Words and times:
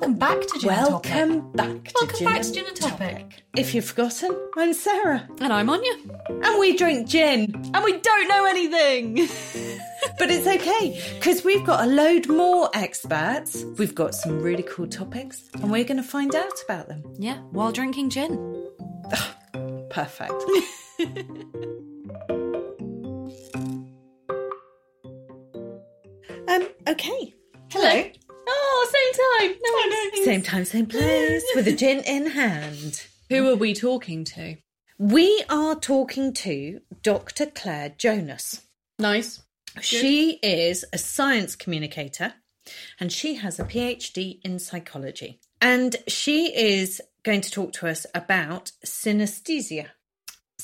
Welcome 0.00 0.18
back 0.18 0.40
to 0.40 0.58
Gin 0.58 0.70
and 0.70 0.88
Topic. 0.88 1.12
Welcome 1.12 1.52
back 1.52 1.84
to 1.84 1.92
Welcome 1.94 2.16
Gin 2.16 2.24
back 2.26 2.40
to 2.40 2.52
Gin 2.52 2.66
and 2.66 2.76
Topic. 2.76 3.42
If 3.54 3.74
you've 3.74 3.84
forgotten, 3.84 4.34
I'm 4.56 4.72
Sarah. 4.72 5.28
And 5.42 5.52
I'm 5.52 5.68
Anya. 5.68 5.92
And 6.26 6.58
we 6.58 6.74
drink 6.74 7.06
gin. 7.06 7.52
And 7.74 7.84
we 7.84 7.98
don't 7.98 8.26
know 8.28 8.46
anything. 8.46 9.28
But 10.18 10.30
it's 10.30 10.46
okay, 10.46 10.98
because 11.14 11.44
we've 11.44 11.64
got 11.66 11.84
a 11.84 11.86
load 11.86 12.28
more 12.28 12.70
experts. 12.72 13.66
We've 13.76 13.94
got 13.94 14.14
some 14.14 14.40
really 14.40 14.62
cool 14.62 14.86
topics, 14.86 15.50
and 15.54 15.70
we're 15.70 15.84
going 15.84 15.98
to 15.98 16.02
find 16.02 16.34
out 16.34 16.52
about 16.64 16.88
them. 16.88 17.02
yeah, 17.18 17.36
while 17.50 17.70
drinking 17.70 18.08
gin. 18.08 18.70
Perfect. 19.90 20.32
um, 26.48 26.68
okay. 26.88 27.34
Hello. 27.70 28.10
Oh, 29.82 29.90
same 29.90 30.10
time. 30.10 30.24
Same 30.24 30.42
time, 30.42 30.64
same 30.64 30.86
place, 30.86 31.44
with 31.54 31.66
a 31.66 31.72
gin 31.72 32.00
in 32.00 32.26
hand. 32.26 33.06
Who 33.28 33.48
are 33.48 33.56
we 33.56 33.74
talking 33.74 34.24
to? 34.24 34.56
We 34.98 35.42
are 35.48 35.74
talking 35.74 36.34
to 36.34 36.80
Dr. 37.02 37.46
Claire 37.46 37.94
Jonas. 37.96 38.62
Nice. 38.98 39.42
She 39.80 40.38
is 40.42 40.84
a 40.92 40.98
science 40.98 41.56
communicator 41.56 42.34
and 42.98 43.10
she 43.10 43.36
has 43.36 43.58
a 43.58 43.64
PhD 43.64 44.40
in 44.44 44.58
psychology. 44.58 45.40
And 45.60 45.96
she 46.06 46.54
is 46.54 47.00
going 47.22 47.40
to 47.42 47.50
talk 47.50 47.72
to 47.74 47.88
us 47.88 48.04
about 48.14 48.72
synesthesia. 48.84 49.86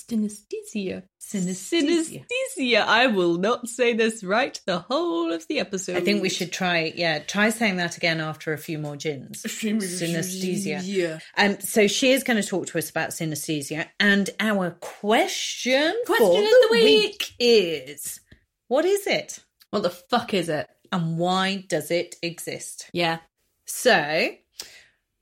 Synesthesia. 0.08 1.02
Synesthesia. 1.20 2.24
Synesthesia. 2.26 2.84
I 2.86 3.08
will 3.08 3.38
not 3.38 3.68
say 3.68 3.92
this 3.92 4.22
right 4.22 4.60
the 4.66 4.78
whole 4.78 5.32
of 5.32 5.46
the 5.48 5.58
episode. 5.58 5.96
I 5.96 6.00
think 6.00 6.22
we 6.22 6.28
should 6.28 6.52
try, 6.52 6.92
yeah, 6.94 7.18
try 7.18 7.50
saying 7.50 7.76
that 7.78 7.96
again 7.96 8.20
after 8.20 8.52
a 8.52 8.58
few 8.58 8.78
more 8.78 8.96
gins. 8.96 9.42
Synesthesia. 9.42 10.80
Yeah. 10.84 11.18
Um, 11.36 11.58
so 11.60 11.88
she 11.88 12.12
is 12.12 12.22
going 12.22 12.40
to 12.40 12.48
talk 12.48 12.66
to 12.68 12.78
us 12.78 12.90
about 12.90 13.10
synesthesia. 13.10 13.86
And 13.98 14.30
our 14.38 14.70
question, 14.80 15.94
Question 16.06 16.26
for 16.26 16.38
of 16.38 16.44
the 16.44 16.66
the 16.68 16.68
week. 16.72 16.84
week 16.84 17.32
is 17.40 18.20
what 18.68 18.84
is 18.84 19.06
it? 19.06 19.40
What 19.70 19.82
the 19.82 19.90
fuck 19.90 20.34
is 20.34 20.48
it? 20.48 20.68
And 20.92 21.18
why 21.18 21.64
does 21.68 21.90
it 21.90 22.14
exist? 22.22 22.88
Yeah. 22.92 23.18
So, 23.66 24.28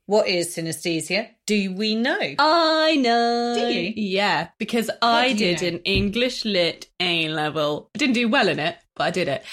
what 0.07 0.27
is 0.27 0.55
synesthesia? 0.55 1.29
Do 1.45 1.73
we 1.73 1.95
know? 1.95 2.17
I 2.39 2.95
know. 2.97 3.55
Do 3.57 3.67
you? 3.73 3.93
Yeah, 3.95 4.49
because 4.59 4.89
I 5.01 5.33
did 5.33 5.61
know? 5.61 5.67
an 5.69 5.77
English 5.79 6.45
lit 6.45 6.87
A 6.99 7.29
level. 7.29 7.89
I 7.95 7.97
didn't 7.97 8.13
do 8.15 8.27
well 8.29 8.47
in 8.47 8.59
it, 8.59 8.77
but 8.95 9.05
I 9.05 9.11
did 9.11 9.27
it. 9.27 9.43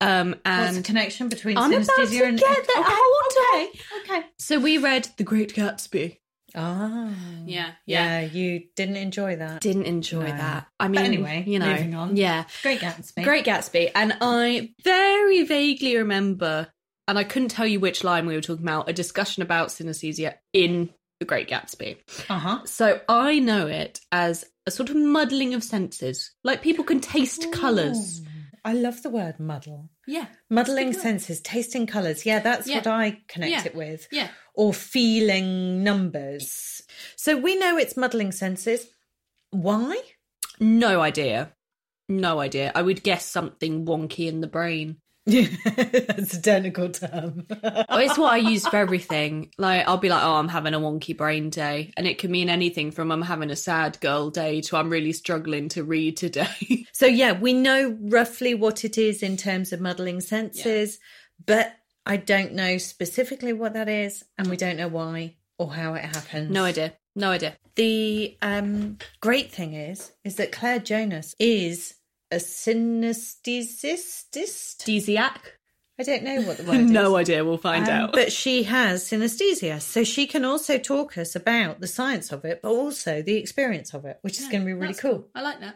Um, 0.00 0.28
What's 0.30 0.40
the 0.44 0.50
and 0.76 0.84
connection 0.84 1.28
between 1.28 1.58
I'm 1.58 1.72
about 1.72 1.86
synesthesia 1.88 2.18
to 2.20 2.24
and 2.26 2.38
get 2.38 2.66
there. 2.68 2.82
Okay, 2.84 2.94
okay, 3.30 3.70
okay. 4.20 4.26
so 4.38 4.58
we 4.60 4.78
read 4.78 5.08
The 5.16 5.24
Great 5.24 5.54
Gatsby. 5.54 6.18
Ah, 6.54 7.10
Yeah, 7.46 7.72
yeah. 7.84 8.20
You 8.20 8.62
didn't 8.76 8.96
enjoy 8.96 9.36
that. 9.36 9.60
Didn't 9.60 9.84
enjoy 9.84 10.22
No. 10.28 10.36
that. 10.36 10.66
I 10.80 10.84
But 10.84 10.90
mean, 10.92 11.04
anyway, 11.04 11.44
you 11.46 11.58
know, 11.58 11.66
moving 11.70 11.94
on. 11.94 12.16
yeah. 12.16 12.44
Great 12.62 12.80
Gatsby. 12.80 13.22
Great 13.24 13.44
Gatsby. 13.44 13.90
And 13.94 14.16
I 14.20 14.70
very 14.82 15.42
vaguely 15.44 15.96
remember, 15.96 16.68
and 17.08 17.18
I 17.18 17.24
couldn't 17.24 17.48
tell 17.48 17.66
you 17.66 17.80
which 17.80 18.04
line 18.04 18.26
we 18.26 18.34
were 18.36 18.40
talking 18.40 18.64
about, 18.64 18.88
a 18.88 18.92
discussion 18.92 19.42
about 19.42 19.68
synesthesia 19.70 20.34
in 20.52 20.90
The 21.18 21.26
Great 21.26 21.48
Gatsby. 21.48 21.96
Uh 22.30 22.38
huh. 22.38 22.60
So 22.66 23.00
I 23.08 23.40
know 23.40 23.66
it 23.66 24.00
as 24.12 24.44
a 24.66 24.70
sort 24.70 24.90
of 24.90 24.96
muddling 24.96 25.54
of 25.54 25.64
senses. 25.64 26.30
Like 26.44 26.62
people 26.62 26.84
can 26.84 27.00
taste 27.00 27.50
colours. 27.52 28.22
I 28.64 28.74
love 28.74 29.02
the 29.02 29.08
word 29.10 29.40
muddle. 29.40 29.88
Yeah. 30.06 30.26
Muddling 30.50 30.88
It's 30.88 30.98
a 30.98 31.00
good 31.00 31.06
word. 31.06 31.20
senses, 31.20 31.40
tasting 31.40 31.86
colours. 31.86 32.26
Yeah, 32.26 32.40
that's 32.40 32.68
Yeah. 32.68 32.76
what 32.76 32.86
I 32.86 33.22
connect 33.28 33.50
Yeah. 33.52 33.64
it 33.64 33.74
with. 33.74 34.06
Yeah. 34.12 34.28
Or 34.54 34.74
feeling 34.74 35.82
numbers. 35.82 36.82
So 37.16 37.36
we 37.38 37.56
know 37.56 37.78
it's 37.78 37.96
muddling 37.96 38.32
senses. 38.32 38.86
Why? 39.50 39.96
No 40.60 41.00
idea. 41.00 41.54
No 42.10 42.40
idea. 42.40 42.72
I 42.74 42.82
would 42.82 43.02
guess 43.02 43.24
something 43.24 43.86
wonky 43.86 44.26
in 44.28 44.40
the 44.40 44.46
brain. 44.46 44.98
That's 45.64 46.34
a 46.34 46.42
technical 46.42 46.88
term. 46.88 47.46
Oh, 47.50 47.98
it's 47.98 48.16
what 48.16 48.32
I 48.32 48.38
use 48.38 48.66
for 48.66 48.76
everything. 48.76 49.52
Like 49.58 49.86
I'll 49.86 49.98
be 49.98 50.08
like, 50.08 50.22
"Oh, 50.22 50.36
I'm 50.36 50.48
having 50.48 50.72
a 50.72 50.80
wonky 50.80 51.16
brain 51.16 51.50
day," 51.50 51.92
and 51.96 52.06
it 52.06 52.18
can 52.18 52.30
mean 52.30 52.48
anything 52.48 52.90
from 52.90 53.12
"I'm 53.12 53.22
having 53.22 53.50
a 53.50 53.56
sad 53.56 54.00
girl 54.00 54.30
day" 54.30 54.62
to 54.62 54.76
"I'm 54.76 54.88
really 54.88 55.12
struggling 55.12 55.68
to 55.70 55.84
read 55.84 56.16
today." 56.16 56.46
So 56.92 57.06
yeah, 57.06 57.30
we 57.32 57.52
know 57.52 57.96
roughly 58.00 58.54
what 58.54 58.84
it 58.84 58.98
is 58.98 59.22
in 59.22 59.36
terms 59.36 59.72
of 59.72 59.80
muddling 59.80 60.20
senses, 60.20 60.98
but 61.46 61.72
I 62.04 62.16
don't 62.16 62.54
know 62.54 62.76
specifically 62.78 63.52
what 63.52 63.74
that 63.74 63.88
is, 63.88 64.24
and 64.36 64.48
we 64.48 64.56
don't 64.56 64.76
know 64.76 64.88
why 64.88 65.36
or 65.58 65.72
how 65.72 65.94
it 65.94 66.04
happens. 66.04 66.50
no 66.50 66.64
idea. 66.64 66.94
No 67.14 67.30
idea. 67.30 67.56
The 67.76 68.36
um, 68.42 68.98
great 69.20 69.52
thing 69.52 69.74
is, 69.74 70.12
is 70.24 70.36
that 70.36 70.52
Claire 70.52 70.78
Jonas 70.78 71.34
is 71.38 71.94
a 72.30 72.36
synesthesist. 72.36 74.26
Desiac? 74.84 75.36
I 76.00 76.04
don't 76.04 76.22
know 76.22 76.42
what 76.42 76.58
the 76.58 76.62
word 76.70 76.76
is. 76.80 76.90
no 76.90 77.16
idea. 77.16 77.44
We'll 77.44 77.58
find 77.58 77.84
Um, 77.88 77.90
out. 77.90 78.12
But 78.12 78.30
she 78.32 78.62
has 78.64 79.02
synesthesia, 79.04 79.80
so 79.82 80.04
she 80.04 80.26
can 80.28 80.44
also 80.44 80.78
talk 80.78 81.18
us 81.18 81.34
about 81.34 81.80
the 81.80 81.88
science 81.88 82.30
of 82.30 82.44
it, 82.44 82.60
but 82.62 82.68
also 82.68 83.20
the 83.22 83.34
experience 83.36 83.94
of 83.94 84.04
it, 84.04 84.18
which 84.22 84.38
is 84.38 84.46
going 84.48 84.60
to 84.60 84.66
be 84.66 84.72
really 84.74 84.88
That's 84.88 85.00
cool. 85.00 85.26
I 85.34 85.42
like 85.42 85.58
that. 85.60 85.74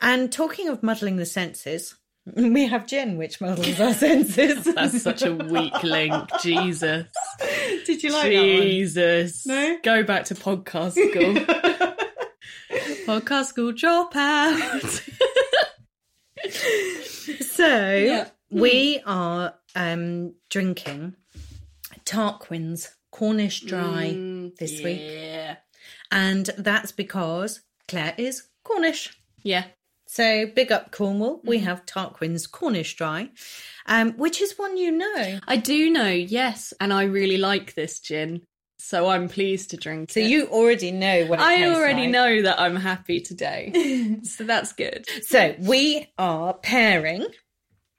And 0.00 0.32
talking 0.32 0.68
of 0.68 0.82
muddling 0.82 1.16
the 1.16 1.26
senses, 1.26 1.94
we 2.36 2.66
have 2.66 2.88
gin, 2.88 3.16
which 3.18 3.40
muddles 3.40 3.78
our 3.78 3.94
senses. 3.94 4.64
That's 4.74 5.00
such 5.00 5.22
a 5.22 5.32
weak 5.32 5.80
link. 5.84 6.28
Jesus. 6.42 7.06
Did 7.86 8.02
you 8.02 8.10
like 8.12 8.30
Jesus. 8.32 9.46
No? 9.46 9.76
Go 9.84 10.02
back 10.02 10.24
to 10.24 10.34
podcast 10.34 10.92
school. 10.92 11.34
podcast 13.06 13.44
school 13.46 13.72
dropout. 13.72 15.11
So 17.40 17.94
Yeah. 17.94 18.28
we 18.50 19.00
are 19.06 19.54
um, 19.76 20.34
drinking 20.50 21.16
Tarquin's 22.04 22.90
Cornish 23.10 23.60
Dry 23.60 24.14
this 24.58 24.82
week, 24.82 25.00
Yeah. 25.02 25.56
and 26.10 26.46
that's 26.58 26.92
because 26.92 27.60
Claire 27.88 28.14
is 28.16 28.44
Cornish. 28.64 29.10
Yeah. 29.42 29.64
So 30.06 30.46
big 30.46 30.70
up 30.72 30.90
Cornwall. 30.92 31.40
We 31.44 31.58
have 31.60 31.86
Tarquin's 31.86 32.46
Cornish 32.46 32.96
Dry, 32.96 33.30
um, 33.86 34.12
which 34.18 34.40
is 34.42 34.58
one 34.58 34.76
you 34.76 34.90
know. 34.92 35.38
I 35.46 35.56
do 35.56 35.90
know, 35.90 36.08
yes. 36.10 36.74
And 36.80 36.92
I 36.92 37.04
really 37.04 37.38
like 37.38 37.74
this 37.74 37.98
gin. 38.00 38.42
So 38.84 39.08
I'm 39.08 39.28
pleased 39.28 39.70
to 39.70 39.76
drink 39.76 40.10
So 40.10 40.18
it. 40.20 40.28
you 40.28 40.46
already 40.48 40.90
know 40.90 41.24
what 41.26 41.38
it 41.38 41.42
I 41.44 41.68
already 41.72 42.02
like. 42.02 42.10
know 42.10 42.42
that 42.42 42.60
I'm 42.60 42.74
happy 42.76 43.20
today. 43.20 44.18
so 44.24 44.42
that's 44.44 44.72
good. 44.72 45.06
So 45.22 45.54
we 45.60 46.08
are 46.18 46.52
pairing. 46.54 47.26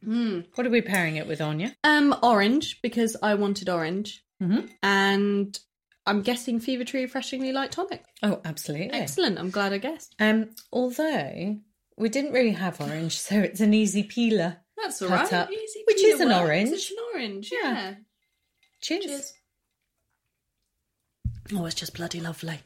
Hmm. 0.04 0.42
What 0.56 0.68
are 0.68 0.70
we 0.70 0.82
pairing 0.82 1.16
it 1.16 1.26
with, 1.26 1.40
Anya? 1.40 1.74
Um, 1.86 2.14
orange, 2.22 2.82
because 2.82 3.16
I 3.24 3.36
wanted 3.36 3.70
orange. 3.70 4.24
Mhm. 4.42 4.70
And 4.84 5.58
I'm 6.06 6.22
guessing 6.22 6.60
Fever 6.60 6.84
Tree 6.84 7.04
Refreshingly 7.04 7.54
Light 7.54 7.72
Tonic. 7.72 8.04
Oh, 8.22 8.42
absolutely. 8.44 8.92
Excellent. 8.92 9.40
I'm 9.40 9.52
glad 9.52 9.72
I 9.72 9.78
guessed. 9.78 10.14
Um, 10.20 10.50
although 10.74 11.58
we 11.98 12.10
didn't 12.10 12.34
really 12.34 12.52
have 12.52 12.82
orange, 12.82 13.18
so 13.18 13.40
it's 13.40 13.62
an 13.62 13.74
easy 13.74 14.04
peeler. 14.04 14.58
That's 14.76 15.02
all 15.02 15.08
right. 15.08 15.32
up, 15.32 15.50
Easy 15.50 15.84
which 15.88 16.04
is 16.04 16.20
an 16.20 16.28
works. 16.28 16.40
orange. 16.42 16.70
It's 16.74 16.92
an 16.92 16.98
orange, 17.14 17.52
Yeah. 17.54 17.72
yeah. 17.74 17.94
Cheers. 18.82 19.06
Cheers. 19.06 19.34
Oh, 21.54 21.66
it's 21.66 21.76
just 21.76 21.94
bloody 21.96 22.20
lovely. 22.20 22.60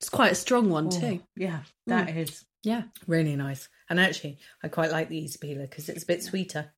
It's 0.00 0.08
quite 0.08 0.32
a 0.32 0.36
strong 0.36 0.68
one 0.70 0.90
too. 0.90 1.22
Yeah, 1.36 1.60
that 1.86 2.08
is 2.10 2.44
Yeah. 2.62 2.84
really 3.06 3.36
nice. 3.36 3.68
And 3.88 4.00
actually, 4.00 4.38
I 4.62 4.68
quite 4.68 4.90
like 4.90 5.08
the 5.08 5.18
easy 5.18 5.38
peeler 5.40 5.66
because 5.66 5.88
it's 5.88 6.02
a 6.02 6.06
bit 6.06 6.22
sweeter. 6.22 6.72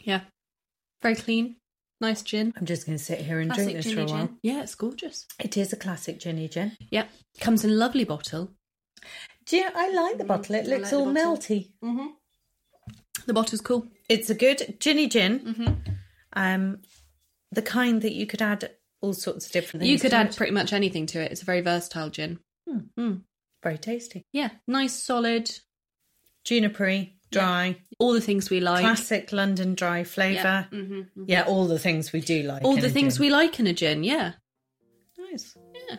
Yeah. 0.00 0.20
Very 1.02 1.14
clean. 1.16 1.56
Nice 2.00 2.22
gin. 2.22 2.52
I'm 2.56 2.66
just 2.66 2.86
going 2.86 2.96
to 2.96 3.02
sit 3.04 3.20
here 3.20 3.40
and 3.40 3.50
Classic 3.50 3.72
drink 3.72 3.84
this 3.84 3.92
for 3.92 4.00
a 4.00 4.04
while. 4.06 4.26
gin. 4.26 4.38
Yeah, 4.42 4.62
it's 4.62 4.74
gorgeous. 4.76 5.26
It 5.40 5.56
is 5.56 5.72
a 5.72 5.76
classic 5.76 6.20
Ginny 6.20 6.48
gin. 6.48 6.76
Yeah. 6.90 7.06
Comes 7.40 7.64
in 7.64 7.70
a 7.70 7.74
lovely 7.74 8.04
bottle. 8.04 8.52
Do 9.46 9.56
you, 9.56 9.68
I 9.74 9.90
like 9.92 10.18
the 10.18 10.24
bottle. 10.24 10.54
It 10.54 10.66
Mm, 10.66 10.68
looks 10.68 10.92
like 10.92 11.00
all 11.00 11.06
melty. 11.06 11.72
Mm-hmm. 11.82 12.06
The 13.26 13.32
bottle's 13.34 13.60
cool. 13.60 13.86
It's 14.08 14.30
a 14.30 14.34
good 14.34 14.76
Ginny 14.78 15.08
gin. 15.08 15.40
Mm-hmm. 15.40 15.72
Um, 16.34 16.78
the 17.50 17.62
kind 17.62 18.02
that 18.02 18.12
you 18.14 18.26
could 18.26 18.42
add 18.42 18.70
all 19.00 19.12
sorts 19.12 19.46
of 19.46 19.52
different 19.52 19.82
things. 19.82 19.90
You 19.90 19.98
could 19.98 20.12
add 20.14 20.28
it. 20.28 20.36
pretty 20.36 20.52
much 20.52 20.72
anything 20.72 21.06
to 21.06 21.20
it. 21.20 21.30
It's 21.32 21.42
a 21.42 21.44
very 21.44 21.60
versatile 21.60 22.10
gin. 22.10 22.38
Hmm. 22.68 22.78
Hmm. 22.96 23.14
very 23.62 23.78
tasty. 23.78 24.24
Yeah. 24.32 24.50
Nice, 24.66 24.94
solid. 24.94 25.50
Junipery, 26.44 27.12
dry, 27.30 27.76
All 27.98 28.12
the 28.12 28.20
things 28.20 28.48
we 28.50 28.60
like. 28.60 28.80
classic 28.80 29.32
London 29.32 29.74
dry 29.74 30.04
flavour. 30.04 30.66
Yeah. 30.70 30.78
Mm-hmm. 30.78 31.24
Yeah, 31.26 31.42
all 31.42 31.66
the 31.66 31.78
things 31.78 32.12
we 32.12 32.20
do 32.20 32.42
like. 32.42 32.64
All 32.64 32.76
the 32.76 32.90
things 32.90 33.18
we 33.18 33.28
like 33.30 33.58
in 33.60 33.66
a 33.66 33.72
gin. 33.72 34.02
Yeah. 34.04 34.32
Nice. 35.18 35.56
Yeah. 35.88 35.96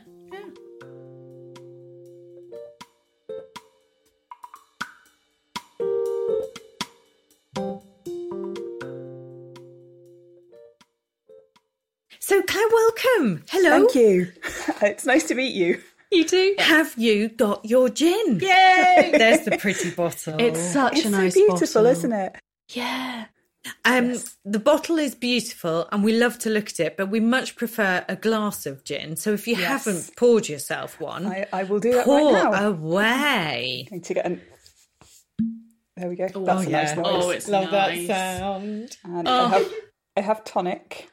So, 12.29 12.39
Claire, 12.43 12.67
welcome. 12.71 13.43
Hello. 13.49 13.69
Thank 13.87 13.95
you. 13.95 14.31
It's 14.83 15.03
nice 15.03 15.23
to 15.29 15.35
meet 15.35 15.55
you. 15.55 15.81
You 16.11 16.25
too. 16.25 16.53
Have 16.59 16.93
you 16.95 17.29
got 17.29 17.65
your 17.65 17.89
gin? 17.89 18.39
Yay! 18.39 19.09
There's 19.17 19.45
the 19.45 19.57
pretty 19.57 19.89
bottle. 19.89 20.35
It's 20.39 20.59
such 20.59 20.97
It's 20.97 21.05
a 21.07 21.09
so 21.09 21.17
nice 21.17 21.33
beautiful, 21.33 21.81
bottle. 21.81 21.85
isn't 21.87 22.11
it? 22.13 22.35
Yeah. 22.69 23.25
Um, 23.83 24.13
The 24.45 24.59
bottle 24.59 24.99
is 24.99 25.15
beautiful 25.15 25.87
and 25.91 26.03
we 26.03 26.13
love 26.19 26.37
to 26.39 26.51
look 26.51 26.67
at 26.69 26.79
it, 26.79 26.97
but 26.97 27.07
we 27.09 27.19
much 27.19 27.55
prefer 27.55 28.05
a 28.07 28.15
glass 28.15 28.67
of 28.67 28.83
gin. 28.83 29.15
So 29.15 29.33
if 29.33 29.47
you 29.47 29.55
Yes. 29.57 29.85
haven't 29.85 30.15
poured 30.15 30.47
yourself 30.47 30.99
one, 30.99 31.25
I, 31.25 31.47
I 31.51 31.63
will 31.63 31.79
do 31.79 31.93
that 31.93 32.05
pour 32.05 32.31
right 32.31 32.43
now. 32.51 32.67
away. 32.69 33.87
Going 33.89 34.01
to 34.03 34.13
get 34.13 34.25
an. 34.27 34.41
There 35.97 36.07
we 36.09 36.15
go. 36.15 36.27
Oh, 36.35 36.45
That's 36.45 36.67
a 36.67 36.69
nice 36.69 36.89
yeah. 36.89 36.93
noise. 36.95 37.05
Oh, 37.25 37.29
it's 37.31 37.47
nice. 37.47 38.07
sound. 38.07 38.97
and 39.03 39.27
Oh. 39.27 39.45
I 39.45 39.47
have 39.49 39.73
I 40.17 40.21
have 40.21 40.43
tonic, 40.43 41.09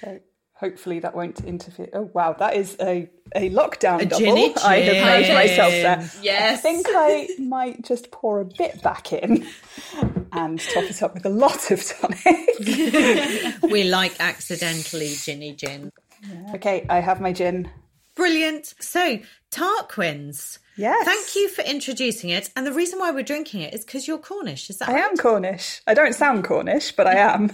so 0.00 0.18
hopefully 0.58 0.98
that 1.00 1.14
won't 1.14 1.44
interfere. 1.44 1.88
Oh 1.92 2.10
wow, 2.12 2.32
that 2.34 2.56
is 2.56 2.76
a 2.80 3.08
a 3.34 3.50
lockdown 3.50 4.00
A 4.02 4.06
double. 4.06 4.54
I 4.64 4.76
have 4.80 5.28
made 5.28 5.34
myself 5.34 5.70
there. 5.70 6.10
I 6.52 6.56
think 6.56 6.86
I 6.90 7.28
might 7.38 7.84
just 7.84 8.10
pour 8.10 8.40
a 8.40 8.44
bit 8.44 8.82
back 8.82 9.12
in 9.12 9.46
and 10.32 10.58
top 10.60 10.84
it 10.84 11.02
up 11.02 11.14
with 11.14 11.26
a 11.26 11.30
lot 11.30 11.70
of 11.70 11.84
tonic. 11.84 13.62
We 13.70 13.84
like 13.84 14.14
accidentally 14.20 15.14
ginny 15.14 15.52
gin. 15.54 15.92
okay, 16.54 16.86
I 16.88 17.00
have 17.00 17.20
my 17.20 17.32
gin. 17.32 17.70
Brilliant. 18.14 18.74
So, 18.80 19.18
Tarquins. 19.50 20.58
Yes. 20.78 21.04
Thank 21.04 21.36
you 21.36 21.48
for 21.50 21.62
introducing 21.62 22.30
it. 22.30 22.50
And 22.56 22.66
the 22.66 22.72
reason 22.72 22.98
why 22.98 23.10
we're 23.10 23.22
drinking 23.22 23.60
it 23.62 23.74
is 23.74 23.84
because 23.84 24.06
you're 24.08 24.18
Cornish. 24.18 24.70
Is 24.70 24.78
that 24.78 24.88
I 24.88 24.94
right? 24.94 25.04
am 25.04 25.16
Cornish. 25.16 25.82
I 25.86 25.92
don't 25.94 26.14
sound 26.14 26.44
Cornish, 26.44 26.92
but 26.92 27.06
I 27.06 27.14
am. 27.16 27.50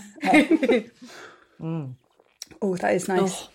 Mm. 1.60 1.94
Oh, 2.60 2.76
that 2.76 2.94
is 2.94 3.08
nice. 3.08 3.43
Oh, 3.44 3.49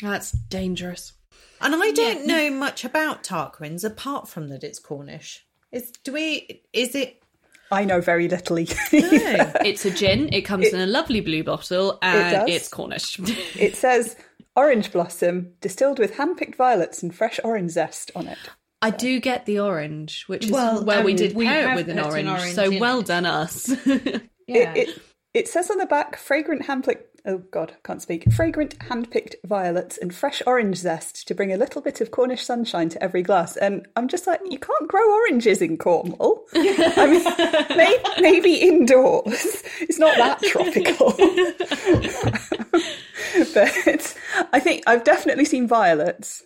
that's 0.00 0.32
dangerous. 0.32 1.12
And 1.60 1.74
I 1.74 1.90
don't 1.90 2.26
know 2.26 2.50
much 2.50 2.84
about 2.84 3.22
Tarquins 3.22 3.84
apart 3.84 4.28
from 4.28 4.48
that 4.48 4.64
it's 4.64 4.78
Cornish. 4.78 5.44
Is 5.72 5.90
do 6.04 6.12
we? 6.14 6.62
Is 6.72 6.94
it? 6.94 7.22
I 7.70 7.84
know 7.84 8.00
very 8.00 8.28
little. 8.28 8.56
No. 8.92 9.52
It's 9.64 9.84
a 9.84 9.90
gin. 9.90 10.32
It 10.32 10.42
comes 10.42 10.68
in 10.68 10.80
a 10.80 10.86
lovely 10.86 11.20
blue 11.20 11.44
bottle, 11.44 11.98
and 12.02 12.34
does. 12.34 12.48
it's 12.48 12.68
Cornish. 12.68 13.18
It 13.58 13.76
says 13.76 14.16
orange 14.56 14.90
blossom 14.90 15.52
distilled 15.60 15.98
with 15.98 16.16
hand-picked 16.16 16.56
violets 16.56 17.02
and 17.02 17.14
fresh 17.14 17.38
orange 17.44 17.70
zest 17.72 18.10
on 18.16 18.26
it. 18.26 18.38
I 18.82 18.90
do 18.90 19.20
get 19.20 19.44
the 19.46 19.60
orange, 19.60 20.24
which 20.26 20.46
is 20.46 20.50
Well, 20.50 20.84
where 20.84 21.04
we 21.04 21.14
did 21.14 21.36
we 21.36 21.44
pair 21.46 21.72
it 21.72 21.76
with 21.76 21.88
an 21.90 21.98
put 21.98 22.06
an 22.18 22.26
orange. 22.26 22.40
orange 22.40 22.54
so 22.54 22.78
well 22.78 23.00
it. 23.00 23.06
done 23.06 23.26
us. 23.26 23.68
Yeah. 23.86 24.72
It, 24.74 24.88
it 24.88 25.02
it 25.32 25.48
says 25.48 25.70
on 25.70 25.78
the 25.78 25.86
back 25.86 26.16
fragrant 26.16 26.64
hand-picked 26.64 27.09
oh 27.26 27.38
god, 27.50 27.72
I 27.72 27.76
can't 27.86 28.02
speak. 28.02 28.30
Fragrant 28.32 28.80
hand-picked 28.82 29.36
violets 29.44 29.98
and 29.98 30.14
fresh 30.14 30.42
orange 30.46 30.76
zest 30.78 31.26
to 31.28 31.34
bring 31.34 31.52
a 31.52 31.56
little 31.56 31.80
bit 31.82 32.00
of 32.00 32.10
Cornish 32.10 32.44
sunshine 32.44 32.88
to 32.90 33.02
every 33.02 33.22
glass. 33.22 33.56
And 33.56 33.86
I'm 33.96 34.08
just 34.08 34.26
like, 34.26 34.40
you 34.48 34.58
can't 34.58 34.88
grow 34.88 35.10
oranges 35.12 35.60
in 35.62 35.76
Cornwall. 35.78 36.44
I 36.54 37.06
mean, 37.06 37.24
may, 37.76 37.98
maybe 38.20 38.54
indoors. 38.56 39.62
It's 39.80 39.98
not 39.98 40.16
that 40.16 40.42
tropical. 40.52 41.10
but 43.54 44.16
I 44.52 44.60
think 44.60 44.82
I've 44.86 45.04
definitely 45.04 45.44
seen 45.44 45.66
violets. 45.66 46.44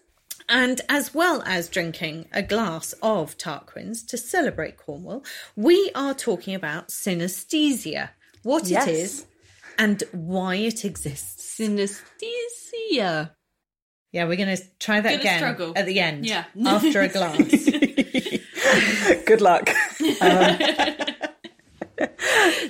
And 0.49 0.81
as 0.91 1.15
well 1.15 1.43
as 1.47 1.71
drinking 1.71 2.27
a 2.33 2.43
glass 2.43 2.93
of 3.03 3.39
Tarquins 3.39 4.07
to 4.09 4.19
celebrate 4.19 4.77
Cornwall, 4.77 5.25
we 5.57 5.91
are 5.95 6.13
talking 6.13 6.55
about 6.55 6.89
synesthesia, 6.89 8.11
what 8.43 8.67
Yes. 8.67 8.87
it 8.87 8.95
is, 8.95 9.27
and 9.79 10.03
why 10.13 10.57
it 10.57 10.85
exists. 10.85 11.59
Synesthesia. 11.59 13.31
Yeah, 14.13 14.25
we're 14.27 14.37
going 14.37 14.57
to 14.57 14.63
try 14.79 15.01
that 15.01 15.09
Gonna 15.11 15.21
again 15.21 15.39
struggle. 15.39 15.73
at 15.77 15.87
the 15.87 15.99
end. 16.01 16.27
Yeah. 16.27 16.45
after 16.67 17.01
a 17.01 17.09
glass. 17.09 17.37
Good 19.27 19.41
luck. 19.41 19.69
Um, 20.21 20.57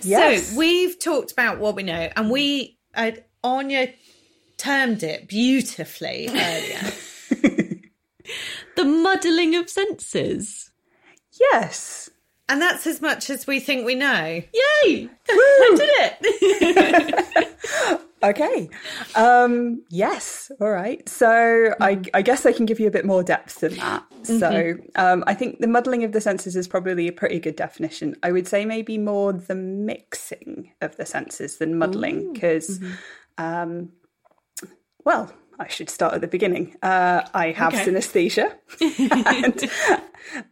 yes. 0.03 0.49
So 0.49 0.59
we've 0.59 0.99
talked 0.99 1.33
about 1.33 1.59
what 1.59 1.75
we 1.77 1.83
know, 1.83 2.09
and 2.17 2.31
we 2.31 2.79
uh, 2.95 3.13
Anya 3.43 3.93
termed 4.57 5.03
it 5.03 5.29
beautifully 5.29 6.29
earlier. 6.29 6.93
The 8.77 8.85
muddling 8.85 9.55
of 9.55 9.69
senses. 9.71 10.71
yes. 11.53 12.11
And 12.49 12.61
that's 12.61 12.87
as 12.87 13.01
much 13.01 13.31
as 13.31 13.47
we 13.47 13.61
think 13.61 13.87
we 13.87 13.95
know. 13.95 14.43
Yay! 14.53 15.09
I 15.29 15.75
did 15.77 15.91
it. 16.23 17.51
Okay. 18.25 18.71
Um, 19.15 19.83
yes. 19.91 20.51
All 20.61 20.71
right. 20.71 21.07
So 21.09 21.75
I, 21.81 22.01
I 22.15 22.23
guess 22.23 22.47
I 22.47 22.53
can 22.53 22.65
give 22.65 22.81
you 22.81 22.89
a 22.89 22.91
bit 22.91 23.05
more 23.05 23.23
depth 23.23 23.61
than 23.61 23.77
that. 23.77 24.05
So 24.23 24.75
um, 24.97 25.23
I 25.27 25.35
think 25.35 25.59
the 25.59 25.67
muddling 25.67 26.05
of 26.05 26.13
the 26.13 26.21
senses 26.23 26.57
is 26.57 26.67
probably 26.67 27.07
a 27.07 27.13
pretty 27.13 27.39
good 27.39 27.57
definition. 27.57 28.17
I 28.23 28.33
would 28.33 28.49
say 28.49 28.65
maybe 28.65 28.97
more 28.97 29.35
the 29.35 29.55
mixing 29.55 30.73
of 30.81 30.97
the 30.97 31.05
senses 31.05 31.59
than 31.59 31.77
muddling 31.79 32.33
because, 32.33 32.81
um, 33.37 33.91
well, 35.05 35.31
I 35.59 35.69
should 35.69 35.91
start 35.91 36.15
at 36.15 36.21
the 36.21 36.27
beginning. 36.29 36.75
Uh, 36.83 37.23
I 37.35 37.53
have 37.53 37.75
Okay. 37.75 37.85
synesthesia, 37.85 38.55
and, 39.27 39.71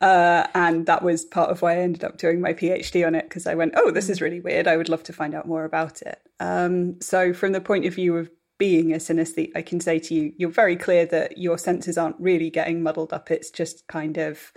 uh, 0.00 0.46
and 0.54 0.86
that 0.86 1.02
was 1.02 1.24
part 1.24 1.50
of 1.50 1.62
why 1.62 1.74
I 1.74 1.78
ended 1.78 2.04
up 2.04 2.18
doing 2.18 2.40
my 2.40 2.52
PhD 2.52 3.06
on 3.06 3.14
it 3.14 3.24
because 3.28 3.46
I 3.46 3.54
went, 3.54 3.74
oh, 3.76 3.90
this 3.90 4.08
is 4.08 4.20
really 4.20 4.40
weird. 4.40 4.66
I 4.68 4.76
would 4.76 4.88
love 4.88 5.02
to 5.04 5.12
find 5.12 5.34
out 5.34 5.46
more 5.48 5.64
about 5.64 6.02
it. 6.02 6.20
Um, 6.40 7.00
so, 7.00 7.32
from 7.32 7.52
the 7.52 7.60
point 7.60 7.86
of 7.86 7.94
view 7.94 8.16
of 8.16 8.30
being 8.58 8.92
a 8.92 8.96
synesthete, 8.98 9.50
I 9.56 9.62
can 9.62 9.80
say 9.80 9.98
to 9.98 10.14
you, 10.14 10.32
you're 10.36 10.50
very 10.50 10.76
clear 10.76 11.04
that 11.06 11.36
your 11.38 11.58
senses 11.58 11.98
aren't 11.98 12.20
really 12.20 12.50
getting 12.50 12.82
muddled 12.82 13.12
up. 13.12 13.30
It's 13.30 13.50
just 13.50 13.86
kind 13.88 14.18
of 14.18 14.52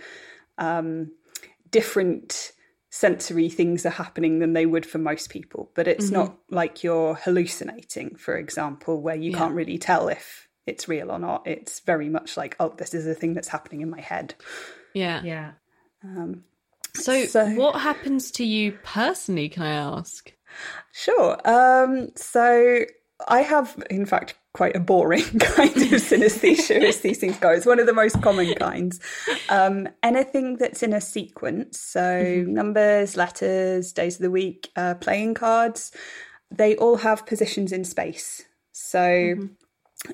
um, 0.58 1.10
different 1.70 2.52
sensory 2.90 3.48
things 3.48 3.84
are 3.84 3.90
happening 3.90 4.38
than 4.38 4.52
they 4.52 4.66
would 4.66 4.86
for 4.86 4.98
most 4.98 5.30
people. 5.30 5.70
But 5.74 5.88
it's 5.88 6.10
not 6.10 6.36
like 6.50 6.82
you're 6.84 7.14
hallucinating, 7.14 8.16
for 8.16 8.36
example, 8.36 9.00
where 9.02 9.16
you 9.16 9.32
can't 9.32 9.54
really 9.54 9.78
tell 9.78 10.08
if 10.08 10.48
it's 10.66 10.88
real 10.88 11.10
or 11.10 11.18
not. 11.18 11.46
It's 11.46 11.80
very 11.80 12.08
much 12.08 12.36
like, 12.36 12.56
oh, 12.60 12.74
this 12.76 12.94
is 12.94 13.06
a 13.06 13.14
thing 13.14 13.34
that's 13.34 13.48
happening 13.48 13.80
in 13.82 13.90
my 13.90 14.00
head. 14.00 14.34
Yeah. 14.94 15.22
Yeah. 15.22 15.52
So, 16.94 17.26
So- 17.26 17.50
what 17.50 17.80
happens 17.80 18.30
to 18.32 18.44
you 18.44 18.72
personally, 18.82 19.48
can 19.48 19.62
I 19.64 19.72
ask? 19.72 20.32
Sure. 20.92 21.36
Um, 21.44 22.08
so 22.16 22.84
I 23.28 23.42
have, 23.42 23.82
in 23.90 24.06
fact, 24.06 24.34
quite 24.56 24.74
a 24.74 24.80
boring 24.80 25.22
kind 25.38 25.76
of 25.76 26.00
synesthesia 26.00 26.82
as 26.82 27.00
these 27.00 27.18
things 27.18 27.36
go. 27.38 27.50
It's 27.50 27.66
one 27.66 27.78
of 27.78 27.84
the 27.84 27.92
most 27.92 28.22
common 28.22 28.54
kinds. 28.58 28.98
Um, 29.50 29.86
anything 30.02 30.56
that's 30.56 30.82
in 30.82 30.94
a 30.94 31.00
sequence, 31.00 31.78
so 31.78 32.42
numbers, 32.48 33.18
letters, 33.18 33.92
days 33.92 34.16
of 34.16 34.22
the 34.22 34.30
week, 34.30 34.70
uh, 34.74 34.94
playing 34.94 35.34
cards, 35.34 35.92
they 36.50 36.74
all 36.76 36.96
have 36.96 37.26
positions 37.26 37.70
in 37.70 37.84
space. 37.84 38.46
So 38.72 39.34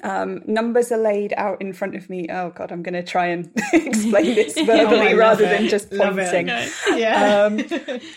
um, 0.03 0.43
numbers 0.45 0.91
are 0.91 0.99
laid 0.99 1.35
out 1.37 1.61
in 1.61 1.73
front 1.73 1.95
of 1.95 2.11
me. 2.11 2.27
Oh 2.29 2.51
God, 2.51 2.73
I'm 2.73 2.83
going 2.83 2.95
to 2.95 3.05
try 3.05 3.27
and 3.27 3.49
explain 3.73 4.35
this 4.35 4.59
verbally 4.59 5.15
rather 5.15 5.45
than 5.45 5.69
just 5.69 5.89
pointing. 5.91 6.49
Yeah. 6.49 7.47
Um, 7.47 7.61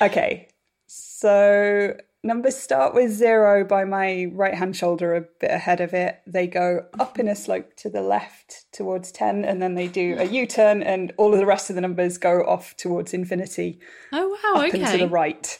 okay, 0.01 0.47
so 0.87 1.95
numbers 2.25 2.57
start 2.57 2.93
with 2.93 3.11
zero 3.11 3.63
by 3.63 3.85
my 3.85 4.25
right 4.33 4.53
hand 4.53 4.75
shoulder, 4.75 5.15
a 5.15 5.21
bit 5.39 5.51
ahead 5.51 5.79
of 5.79 5.93
it. 5.93 6.21
They 6.25 6.47
go 6.47 6.85
up 6.99 7.19
in 7.19 7.27
a 7.27 7.35
slope 7.35 7.75
to 7.77 7.89
the 7.89 8.01
left 8.01 8.65
towards 8.73 9.11
10, 9.11 9.45
and 9.45 9.61
then 9.61 9.75
they 9.75 9.87
do 9.87 10.15
a 10.17 10.25
U 10.25 10.45
turn, 10.45 10.83
and 10.83 11.13
all 11.17 11.33
of 11.33 11.39
the 11.39 11.45
rest 11.45 11.69
of 11.69 11.75
the 11.75 11.81
numbers 11.81 12.17
go 12.17 12.41
off 12.41 12.75
towards 12.75 13.13
infinity, 13.13 13.79
Oh 14.11 14.27
wow, 14.27 14.61
up 14.61 14.67
okay. 14.69 14.81
and 14.81 14.91
to 14.91 14.97
the 15.05 15.09
right. 15.09 15.57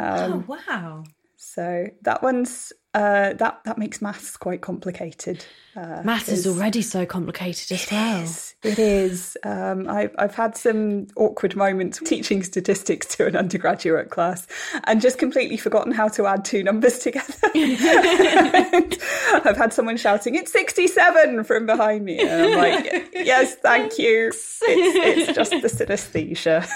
oh 0.00 0.32
um, 0.32 0.46
wow. 0.46 1.04
So 1.36 1.86
that 2.02 2.22
one's 2.22 2.72
uh, 2.94 3.32
that 3.34 3.60
that 3.64 3.76
makes 3.76 4.00
maths 4.00 4.36
quite 4.36 4.60
complicated. 4.60 5.44
Uh, 5.76 6.02
Math 6.04 6.28
is 6.28 6.46
already 6.46 6.82
so 6.82 7.04
complicated 7.04 7.72
as 7.72 7.90
well. 7.90 8.20
Yes, 8.20 8.54
it 8.62 8.78
is. 8.78 9.36
Um, 9.42 9.88
I've 9.88 10.14
I've 10.16 10.36
had 10.36 10.56
some 10.56 11.08
awkward 11.16 11.56
moments 11.56 11.98
teaching 11.98 12.44
statistics 12.44 13.08
to 13.16 13.26
an 13.26 13.34
undergraduate 13.34 14.10
class, 14.10 14.46
and 14.84 15.00
just 15.00 15.18
completely 15.18 15.56
forgotten 15.56 15.90
how 15.90 16.06
to 16.10 16.26
add 16.26 16.44
two 16.44 16.62
numbers 16.62 17.00
together. 17.00 17.34
I've 17.54 19.56
had 19.56 19.72
someone 19.72 19.96
shouting, 19.96 20.36
"It's 20.36 20.52
sixty-seven!" 20.52 21.42
from 21.42 21.66
behind 21.66 22.04
me, 22.04 22.20
and 22.20 22.42
I'm 22.42 22.56
like, 22.56 23.08
"Yes, 23.12 23.56
thank 23.56 23.98
you. 23.98 24.28
It's, 24.28 24.60
it's 24.62 25.34
just 25.34 25.50
the 25.50 25.68
synesthesia." 25.68 26.68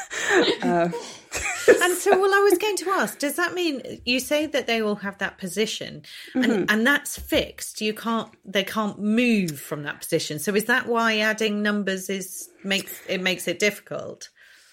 Um, 0.65 0.93
And 1.83 1.97
so, 1.97 2.19
well, 2.19 2.33
I 2.33 2.41
was 2.41 2.59
going 2.59 2.77
to 2.79 2.91
ask, 2.91 3.19
does 3.19 3.37
that 3.37 3.55
mean 3.55 4.01
you 4.05 4.21
say 4.21 4.47
that 4.47 4.67
they 4.67 4.81
all 4.81 4.97
have 4.97 5.19
that 5.19 5.37
position 5.37 6.03
and, 6.35 6.45
mm-hmm. 6.45 6.65
and 6.69 6.87
that's 6.87 7.19
fixed? 7.19 7.81
You 7.81 7.93
can't, 7.93 8.31
they 8.45 8.65
can't 8.65 8.99
move 8.99 9.61
from 9.61 9.83
that 9.83 10.01
position. 10.01 10.39
So 10.39 10.55
is 10.55 10.65
that 10.65 10.87
why 10.87 11.19
adding 11.19 11.63
numbers 11.63 12.09
is 12.09 12.49
makes 12.65 13.01
it 13.07 13.21
makes 13.21 13.47
it 13.49 13.59
difficult? 13.59 14.31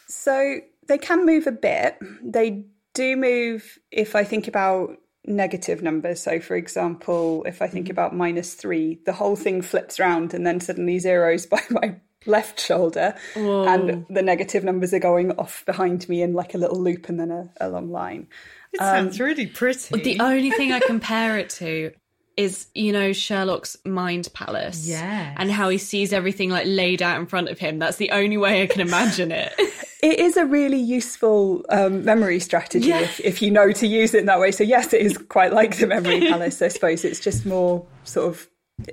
So 0.07 0.59
they 0.87 0.97
can 0.97 1.25
move 1.25 1.47
a 1.47 1.51
bit. 1.51 1.97
They 2.23 2.65
do 2.93 3.17
move 3.17 3.77
if 3.91 4.15
I 4.15 4.23
think 4.23 4.47
about 4.47 4.97
negative 5.27 5.81
numbers. 5.81 6.21
So, 6.21 6.39
for 6.39 6.55
example, 6.55 7.43
if 7.45 7.61
I 7.61 7.67
think 7.67 7.85
mm-hmm. 7.85 7.91
about 7.91 8.15
minus 8.15 8.53
three, 8.53 8.99
the 9.05 9.13
whole 9.13 9.35
thing 9.35 9.61
flips 9.61 9.99
round 9.99 10.33
and 10.33 10.45
then 10.45 10.59
suddenly 10.59 10.99
zeros 10.99 11.45
by 11.55 11.61
my 11.69 11.99
left 12.25 12.59
shoulder, 12.59 13.15
and 13.35 14.05
the 14.09 14.21
negative 14.21 14.63
numbers 14.63 14.93
are 14.93 14.99
going 14.99 15.31
off 15.33 15.63
behind 15.65 16.07
me 16.09 16.21
in 16.21 16.33
like 16.33 16.53
a 16.53 16.57
little 16.57 16.79
loop 16.79 17.09
and 17.09 17.19
then 17.19 17.31
a, 17.31 17.49
a 17.61 17.69
long 17.69 17.89
line. 17.91 18.27
It 18.73 18.79
sounds 18.79 19.19
really 19.19 19.47
pretty. 19.47 20.01
The 20.01 20.19
only 20.19 20.51
thing 20.51 20.71
I 20.73 20.79
compare 20.85 21.37
it 21.37 21.49
to 21.51 21.91
is, 22.35 22.67
you 22.75 22.91
know, 22.91 23.13
Sherlock's 23.13 23.77
mind 23.85 24.27
palace. 24.33 24.85
Yes. 24.85 25.33
And 25.39 25.49
how 25.49 25.69
he 25.69 25.77
sees 25.77 26.11
everything 26.11 26.49
like 26.49 26.65
laid 26.67 27.01
out 27.01 27.17
in 27.17 27.25
front 27.27 27.47
of 27.47 27.59
him. 27.59 27.79
That's 27.79 27.95
the 27.95 28.11
only 28.11 28.35
way 28.35 28.63
I 28.63 28.67
can 28.67 28.81
imagine 28.81 29.31
it. 29.31 29.53
It 30.03 30.19
is 30.19 30.37
a 30.37 30.45
really 30.45 30.77
useful 30.77 31.65
um, 31.69 32.05
memory 32.05 32.39
strategy 32.39 32.89
Yeah. 32.89 32.99
if, 32.99 33.19
if 33.21 33.41
you 33.41 33.49
know 33.49 33.71
to 33.71 33.87
use 33.87 34.13
it 34.13 34.19
in 34.19 34.25
that 34.27 34.39
way. 34.39 34.51
So 34.51 34.63
yes, 34.63 34.93
it 34.93 35.01
is 35.01 35.17
quite 35.17 35.51
like 35.51 35.77
the 35.79 35.87
memory 35.87 36.19
palace. 36.29 36.61
I 36.61 36.67
suppose 36.67 37.03
it's 37.03 37.19
just 37.19 37.43
more 37.43 37.83
sort 38.03 38.27
of 38.27 38.47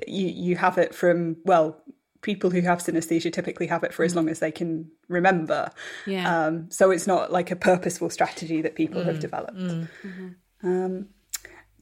you 0.07 0.29
you 0.29 0.57
have 0.57 0.79
it 0.79 0.95
from 0.95 1.37
well 1.45 1.77
people 2.23 2.51
who 2.51 2.61
have 2.63 2.79
synesthesia 2.79 3.33
typically 3.33 3.67
have 3.67 3.85
it 3.85 3.93
for 3.93 4.05
as 4.05 4.15
long 4.15 4.29
as 4.29 4.39
they 4.39 4.53
can 4.53 4.91
remember. 5.09 5.71
Yeah. 6.07 6.47
Um, 6.47 6.71
so 6.71 6.91
it's 6.91 7.07
not 7.07 7.33
like 7.33 7.51
a 7.51 7.57
purposeful 7.57 8.11
strategy 8.11 8.63
that 8.63 8.75
people 8.75 9.05
have 9.05 9.21
developed. 9.21 9.59
Um, 10.63 11.09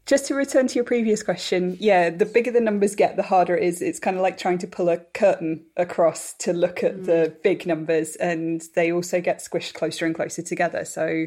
just 0.07 0.27
to 0.27 0.35
return 0.35 0.67
to 0.67 0.75
your 0.75 0.85
previous 0.85 1.23
question, 1.23 1.77
yeah, 1.79 2.11
the 2.11 2.25
bigger 2.25 2.51
the 2.51 2.61
numbers 2.61 2.97
get, 2.97 3.17
the 3.17 3.23
harder 3.23 3.57
it 3.57 3.63
is. 3.63 3.83
It's 3.83 4.01
kind 4.01 4.17
of 4.17 4.23
like 4.23 4.39
trying 4.39 4.59
to 4.59 4.67
pull 4.67 4.89
a 4.89 4.97
curtain 4.97 5.65
across 5.77 6.33
to 6.39 6.53
look 6.53 6.83
at 6.83 7.05
the 7.05 7.37
big 7.45 7.67
numbers, 7.67 8.17
and 8.17 8.63
they 8.75 8.91
also 8.91 9.21
get 9.21 9.39
squished 9.39 9.75
closer 9.75 10.07
and 10.07 10.15
closer 10.15 10.43
together. 10.43 10.85
So, 10.85 11.27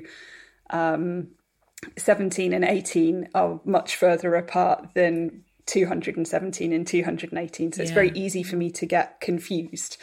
um, 0.71 1.27
17 1.97 2.51
and 2.51 2.65
18 2.65 3.29
are 3.35 3.61
much 3.63 3.95
further 3.95 4.35
apart 4.35 4.89
than 4.95 5.43
217 5.65 6.73
and 6.73 6.85
218. 6.85 7.71
So 7.71 7.81
it's 7.81 7.91
very 7.91 8.11
easy 8.11 8.43
for 8.43 8.55
me 8.55 8.69
to 8.71 8.85
get 8.85 9.19
confused 9.21 9.97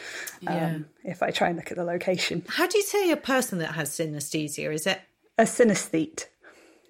um, 0.47 0.55
Yeah. 0.55 0.77
if 1.11 1.21
I 1.23 1.31
try 1.31 1.47
and 1.49 1.57
look 1.57 1.71
at 1.71 1.77
the 1.77 1.83
location. 1.83 2.43
How 2.47 2.67
do 2.67 2.77
you 2.77 2.83
say 2.83 3.11
a 3.11 3.17
person 3.17 3.59
that 3.59 3.73
has 3.75 3.89
synesthesia? 3.91 4.73
Is 4.73 4.87
it 4.87 4.99
A 5.37 5.43
synesthete. 5.43 6.25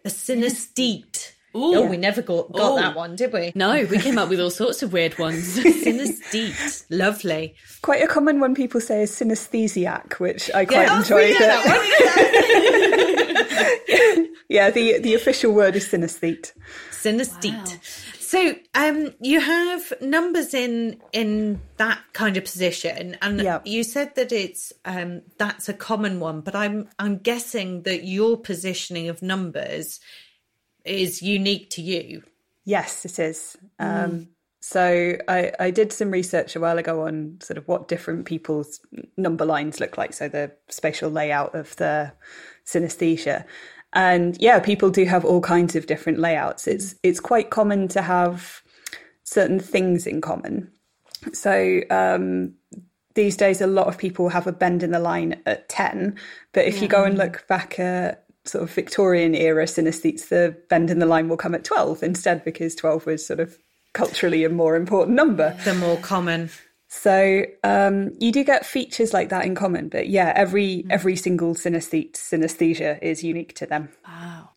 a 0.05 0.09
synesthete? 0.09 1.31
Ooh. 1.53 1.75
Oh, 1.75 1.85
we 1.85 1.97
never 1.97 2.21
got, 2.21 2.49
got 2.53 2.77
Ooh. 2.77 2.81
that 2.81 2.95
one, 2.95 3.17
did 3.17 3.33
we? 3.33 3.51
no, 3.55 3.85
we 3.91 3.97
came 3.99 4.17
up 4.17 4.29
with 4.29 4.39
all 4.39 4.49
sorts 4.49 4.81
of 4.83 4.93
weird 4.93 5.19
ones. 5.19 5.59
Synesthete. 5.59 6.85
Lovely. 6.89 7.55
Quite 7.81 8.01
a 8.01 8.07
common 8.07 8.39
one 8.39 8.55
people 8.55 8.79
say 8.79 9.01
is 9.03 9.11
synesthesiac, 9.11 10.13
which 10.13 10.49
I 10.55 10.63
quite 10.63 10.87
oh, 10.89 10.99
enjoy. 10.99 11.23
yeah, 11.25 11.39
but- 11.39 11.39
that 11.39 11.67
one. 14.17 14.27
yeah, 14.49 14.69
the 14.71 14.99
the 14.99 15.13
official 15.13 15.51
word 15.51 15.75
is 15.75 15.89
synesthete. 15.89 16.53
Synesthete. 16.91 17.77
So 18.31 18.55
um, 18.75 19.13
you 19.19 19.41
have 19.41 19.91
numbers 20.00 20.53
in 20.53 21.01
in 21.11 21.59
that 21.75 22.00
kind 22.13 22.38
of 22.38 22.45
position, 22.45 23.17
and 23.21 23.41
Yeah. 23.41 23.59
you 23.65 23.83
said 23.83 24.15
that 24.15 24.31
it's 24.31 24.71
um, 24.85 25.23
that's 25.38 25.67
a 25.67 25.73
common 25.73 26.21
one. 26.21 26.39
But 26.39 26.55
I'm 26.55 26.88
I'm 26.97 27.17
guessing 27.17 27.81
that 27.81 28.05
your 28.05 28.38
positioning 28.38 29.09
of 29.09 29.21
numbers 29.21 30.00
is 30.85 31.21
unique 31.21 31.71
to 31.71 31.81
you. 31.81 32.23
Yes, 32.63 33.03
it 33.03 33.19
is. 33.19 33.57
Um, 33.79 34.29
so 34.61 35.17
I, 35.27 35.51
I 35.59 35.71
did 35.71 35.91
some 35.91 36.09
research 36.09 36.55
a 36.55 36.61
while 36.61 36.77
ago 36.77 37.01
on 37.07 37.38
sort 37.41 37.57
of 37.57 37.67
what 37.67 37.89
different 37.89 38.25
people's 38.25 38.79
number 39.17 39.43
lines 39.43 39.81
look 39.81 39.97
like, 39.97 40.13
so 40.13 40.29
the 40.29 40.53
spatial 40.69 41.11
layout 41.11 41.53
of 41.53 41.75
the 41.75 42.13
synesthesia. 42.65 43.43
And 43.93 44.38
yeah, 44.39 44.60
people 44.60 44.89
do 44.89 45.05
have 45.05 45.25
all 45.25 45.41
kinds 45.41 45.75
of 45.75 45.88
different 45.88 46.19
layouts. 46.19 46.67
It's 46.67 46.95
it's 47.03 47.19
quite 47.19 47.50
common 47.50 47.88
to 47.89 48.01
have 48.01 48.62
certain 49.24 49.60
things 49.60 50.07
in 50.07 50.21
common. 50.21 50.71
So 51.33 51.81
um, 51.89 52.53
these 53.15 53.38
days, 53.38 53.62
a 53.62 53.67
lot 53.67 53.88
of 53.88 53.98
people 53.98 54.29
have 54.29 54.48
a 54.48 54.51
bend 54.51 54.83
in 54.83 54.91
the 54.91 55.00
line 55.00 55.41
at 55.45 55.69
10. 55.69 56.15
But 56.53 56.65
if 56.65 56.81
you 56.81 56.88
go 56.88 57.03
and 57.03 57.17
look 57.17 57.45
back 57.48 57.79
at 57.79 58.25
sort 58.45 58.63
of 58.63 58.71
Victorian 58.71 59.36
era 59.36 59.65
synesthetes, 59.65 60.29
the 60.29 60.57
bend 60.69 60.89
in 60.89 61.00
the 61.00 61.05
line 61.05 61.29
will 61.29 61.38
come 61.38 61.53
at 61.53 61.63
12 61.63 62.01
instead 62.03 62.43
because 62.43 62.75
12 62.75 63.05
was 63.05 63.25
sort 63.25 63.39
of 63.39 63.57
culturally 63.93 64.43
a 64.43 64.50
more 64.50 64.75
important 64.75 65.15
number. 65.15 65.57
The 65.65 65.74
more 65.74 65.98
common. 65.98 66.50
So 66.93 67.45
um, 67.63 68.12
you 68.19 68.33
do 68.33 68.43
get 68.43 68.65
features 68.65 69.13
like 69.13 69.29
that 69.29 69.45
in 69.45 69.55
common. 69.55 69.88
But 69.88 70.10
yeah, 70.10 70.33
every 70.36 70.86
every 70.89 71.15
single 71.15 71.55
synesthete 71.55 72.13
synesthesia 72.13 73.01
is 73.01 73.24
unique 73.24 73.55
to 73.55 73.65
them. 73.65 73.89
wow. 74.05 74.50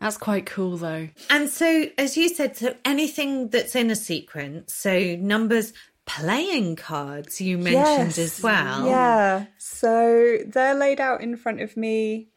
That's 0.00 0.16
quite 0.16 0.46
cool 0.46 0.76
though. 0.76 1.08
And 1.30 1.48
so, 1.48 1.86
as 1.96 2.16
you 2.16 2.28
said, 2.28 2.56
so 2.56 2.74
anything 2.84 3.48
that's 3.50 3.74
in 3.76 3.88
a 3.90 3.96
sequence, 3.96 4.74
so 4.74 5.16
numbers, 5.16 5.72
playing 6.06 6.74
cards, 6.76 7.40
you 7.40 7.56
mentioned 7.56 8.16
Yes. 8.16 8.18
as 8.18 8.42
well. 8.42 8.86
Yeah. 8.86 9.46
So 9.58 10.38
they're 10.46 10.74
laid 10.74 11.00
out 11.00 11.20
in 11.20 11.36
front 11.36 11.60
of 11.60 11.76
me. 11.76 12.28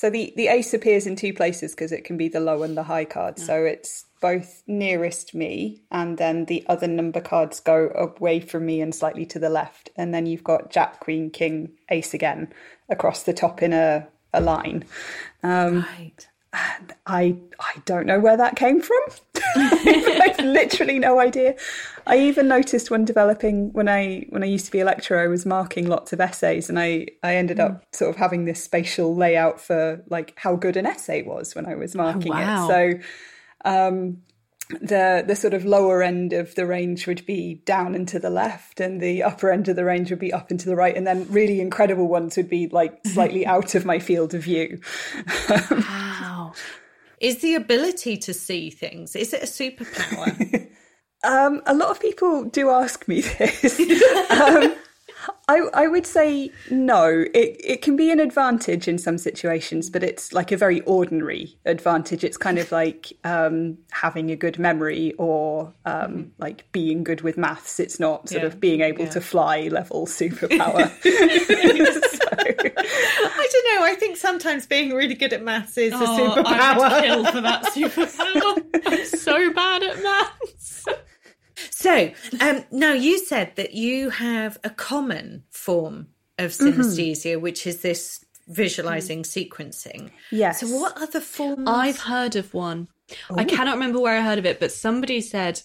So 0.00 0.08
the, 0.08 0.32
the 0.34 0.48
ace 0.48 0.72
appears 0.72 1.06
in 1.06 1.14
two 1.14 1.34
places 1.34 1.72
because 1.72 1.92
it 1.92 2.06
can 2.06 2.16
be 2.16 2.28
the 2.28 2.40
low 2.40 2.62
and 2.62 2.74
the 2.74 2.84
high 2.84 3.04
card. 3.04 3.38
So 3.38 3.66
it's 3.66 4.06
both 4.22 4.62
nearest 4.66 5.34
me, 5.34 5.82
and 5.90 6.16
then 6.16 6.46
the 6.46 6.64
other 6.68 6.86
number 6.88 7.20
cards 7.20 7.60
go 7.60 7.90
away 7.94 8.40
from 8.40 8.64
me 8.64 8.80
and 8.80 8.94
slightly 8.94 9.26
to 9.26 9.38
the 9.38 9.50
left. 9.50 9.90
And 9.96 10.14
then 10.14 10.24
you've 10.24 10.42
got 10.42 10.70
Jack, 10.70 11.00
Queen, 11.00 11.28
King, 11.28 11.72
Ace 11.90 12.14
again 12.14 12.50
across 12.88 13.24
the 13.24 13.34
top 13.34 13.62
in 13.62 13.74
a, 13.74 14.08
a 14.32 14.40
line. 14.40 14.86
Um, 15.42 15.84
Right. 15.98 16.26
I 16.52 17.36
I 17.60 17.72
don't 17.84 18.06
know 18.06 18.18
where 18.18 18.36
that 18.36 18.56
came 18.56 18.80
from. 18.80 19.00
I've 19.56 20.40
literally 20.40 20.98
no 20.98 21.20
idea. 21.20 21.54
I 22.06 22.18
even 22.18 22.48
noticed 22.48 22.90
when 22.90 23.04
developing 23.04 23.72
when 23.72 23.88
I 23.88 24.26
when 24.30 24.42
I 24.42 24.46
used 24.46 24.66
to 24.66 24.72
be 24.72 24.80
a 24.80 24.84
lecturer, 24.84 25.20
I 25.20 25.28
was 25.28 25.46
marking 25.46 25.88
lots 25.88 26.12
of 26.12 26.20
essays, 26.20 26.68
and 26.68 26.78
I 26.78 27.06
I 27.22 27.36
ended 27.36 27.60
up 27.60 27.72
hmm. 27.72 27.78
sort 27.92 28.10
of 28.10 28.16
having 28.16 28.46
this 28.46 28.62
spatial 28.62 29.14
layout 29.14 29.60
for 29.60 30.02
like 30.08 30.34
how 30.36 30.56
good 30.56 30.76
an 30.76 30.86
essay 30.86 31.22
was 31.22 31.54
when 31.54 31.66
I 31.66 31.76
was 31.76 31.94
oh, 31.94 31.98
marking 31.98 32.32
wow. 32.32 32.68
it. 32.68 32.68
So. 32.68 33.08
Um, 33.62 34.22
the 34.80 35.24
the 35.26 35.34
sort 35.34 35.52
of 35.52 35.64
lower 35.64 36.02
end 36.02 36.32
of 36.32 36.54
the 36.54 36.64
range 36.64 37.06
would 37.06 37.26
be 37.26 37.54
down 37.64 37.94
and 37.94 38.06
to 38.06 38.18
the 38.18 38.30
left 38.30 38.78
and 38.78 39.00
the 39.00 39.22
upper 39.22 39.50
end 39.50 39.68
of 39.68 39.76
the 39.76 39.84
range 39.84 40.10
would 40.10 40.20
be 40.20 40.32
up 40.32 40.50
and 40.50 40.60
to 40.60 40.66
the 40.66 40.76
right 40.76 40.96
and 40.96 41.06
then 41.06 41.26
really 41.28 41.60
incredible 41.60 42.06
ones 42.06 42.36
would 42.36 42.48
be 42.48 42.68
like 42.68 43.00
slightly 43.06 43.44
out 43.46 43.74
of 43.74 43.84
my 43.84 43.98
field 43.98 44.32
of 44.32 44.44
view 44.44 44.80
um, 45.48 45.66
ah. 45.70 46.19
Is 47.20 47.42
the 47.42 47.54
ability 47.54 48.16
to 48.18 48.32
see 48.34 48.70
things, 48.70 49.14
is 49.16 49.32
it 49.34 49.42
a 49.42 49.46
superpower? 49.46 50.68
Um, 51.22 51.60
a 51.66 51.74
lot 51.74 51.90
of 51.90 52.00
people 52.00 52.44
do 52.44 52.70
ask 52.70 53.06
me 53.06 53.20
this. 53.20 53.78
um, 54.30 54.74
I, 55.48 55.58
I 55.74 55.86
would 55.86 56.06
say 56.06 56.50
no. 56.70 57.26
It 57.34 57.60
it 57.62 57.82
can 57.82 57.94
be 57.94 58.10
an 58.10 58.20
advantage 58.20 58.88
in 58.88 58.96
some 58.96 59.18
situations, 59.18 59.90
but 59.90 60.02
it's 60.02 60.32
like 60.32 60.50
a 60.50 60.56
very 60.56 60.80
ordinary 60.82 61.58
advantage. 61.66 62.24
It's 62.24 62.38
kind 62.38 62.58
of 62.58 62.72
like 62.72 63.12
um, 63.24 63.76
having 63.90 64.30
a 64.30 64.36
good 64.36 64.58
memory 64.58 65.12
or 65.18 65.74
um, 65.84 66.32
like 66.38 66.64
being 66.72 67.04
good 67.04 67.20
with 67.20 67.36
maths. 67.36 67.78
It's 67.78 68.00
not 68.00 68.30
sort 68.30 68.40
Yeah. 68.40 68.46
of 68.46 68.58
being 68.58 68.80
able 68.80 69.04
Yeah. 69.04 69.10
to 69.10 69.20
fly 69.20 69.68
level 69.70 70.06
superpower. 70.06 70.90
I 72.64 73.48
don't 73.52 73.74
know. 73.80 73.86
I 73.86 73.94
think 73.98 74.16
sometimes 74.16 74.66
being 74.66 74.92
really 74.94 75.14
good 75.14 75.32
at 75.32 75.42
maths 75.42 75.76
is 75.78 75.92
a 75.92 75.96
Oh, 75.96 76.00
I 76.46 76.76
would 76.76 76.86
superpower. 76.86 77.00
kill 77.02 77.24
for 77.26 77.40
that 77.40 77.64
superpower. 77.64 78.86
I'm 78.86 79.04
so 79.06 79.52
bad 79.52 79.82
at 79.82 80.02
maths. 80.02 80.84
So, 81.70 82.10
um, 82.40 82.64
now 82.70 82.92
you 82.92 83.18
said 83.18 83.52
that 83.56 83.74
you 83.74 84.10
have 84.10 84.58
a 84.64 84.70
common 84.70 85.44
form 85.50 86.08
of 86.38 86.52
Mm-hmm. 86.52 86.80
synesthesia, 86.80 87.40
which 87.40 87.66
is 87.66 87.82
this 87.82 88.24
visualizing 88.48 89.22
sequencing. 89.22 90.10
Yes. 90.30 90.60
So, 90.60 90.68
what 90.68 90.96
other 91.00 91.20
forms? 91.20 91.64
I've 91.68 92.00
heard 92.00 92.34
of 92.36 92.54
one. 92.54 92.88
I 93.34 93.44
cannot 93.44 93.74
remember 93.74 94.00
where 94.00 94.16
I 94.16 94.22
heard 94.22 94.38
of 94.38 94.46
it, 94.46 94.58
but 94.60 94.72
somebody 94.72 95.20
said, 95.20 95.60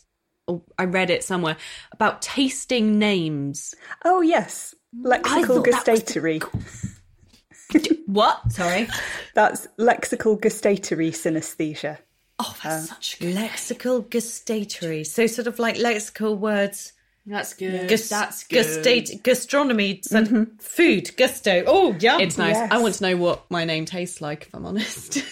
or 0.47 0.61
I 0.77 0.83
read 0.85 1.09
it 1.09 1.23
somewhere, 1.23 1.57
about 1.91 2.21
tasting 2.21 2.99
names. 2.99 3.73
oh 4.03 4.21
yes, 4.21 4.75
Mm. 4.95 5.03
lexical 5.03 5.47
thought 5.47 5.63
the- 5.63 5.71
gustatory. 5.71 6.41
What? 8.05 8.51
Sorry, 8.51 8.87
That's 9.33 9.67
lexical 9.79 10.39
gustatory 10.39 11.09
synesthesia. 11.11 11.97
Oh, 12.37 12.55
that's 12.63 12.83
um, 12.91 12.95
such 12.95 13.19
good. 13.19 13.35
lexical 13.35 14.09
gustatory. 14.09 15.03
So, 15.03 15.25
sort 15.27 15.47
of 15.47 15.57
like 15.57 15.75
lexical 15.75 16.37
words. 16.37 16.93
That's 17.25 17.53
good. 17.55 17.89
Gus- 17.89 18.09
that's 18.09 18.43
good. 18.45 18.65
Gustate, 18.65 19.23
gastronomy, 19.23 20.01
so 20.03 20.21
mm-hmm. 20.21 20.43
food, 20.59 21.09
gusto. 21.17 21.63
Oh, 21.65 21.95
yeah. 21.99 22.19
It's 22.19 22.37
nice. 22.37 22.55
Yes. 22.55 22.71
I 22.71 22.77
want 22.77 22.93
to 22.95 23.03
know 23.03 23.17
what 23.17 23.49
my 23.49 23.65
name 23.65 23.85
tastes 23.85 24.21
like, 24.21 24.43
if 24.47 24.53
I'm 24.53 24.65
honest. 24.65 25.23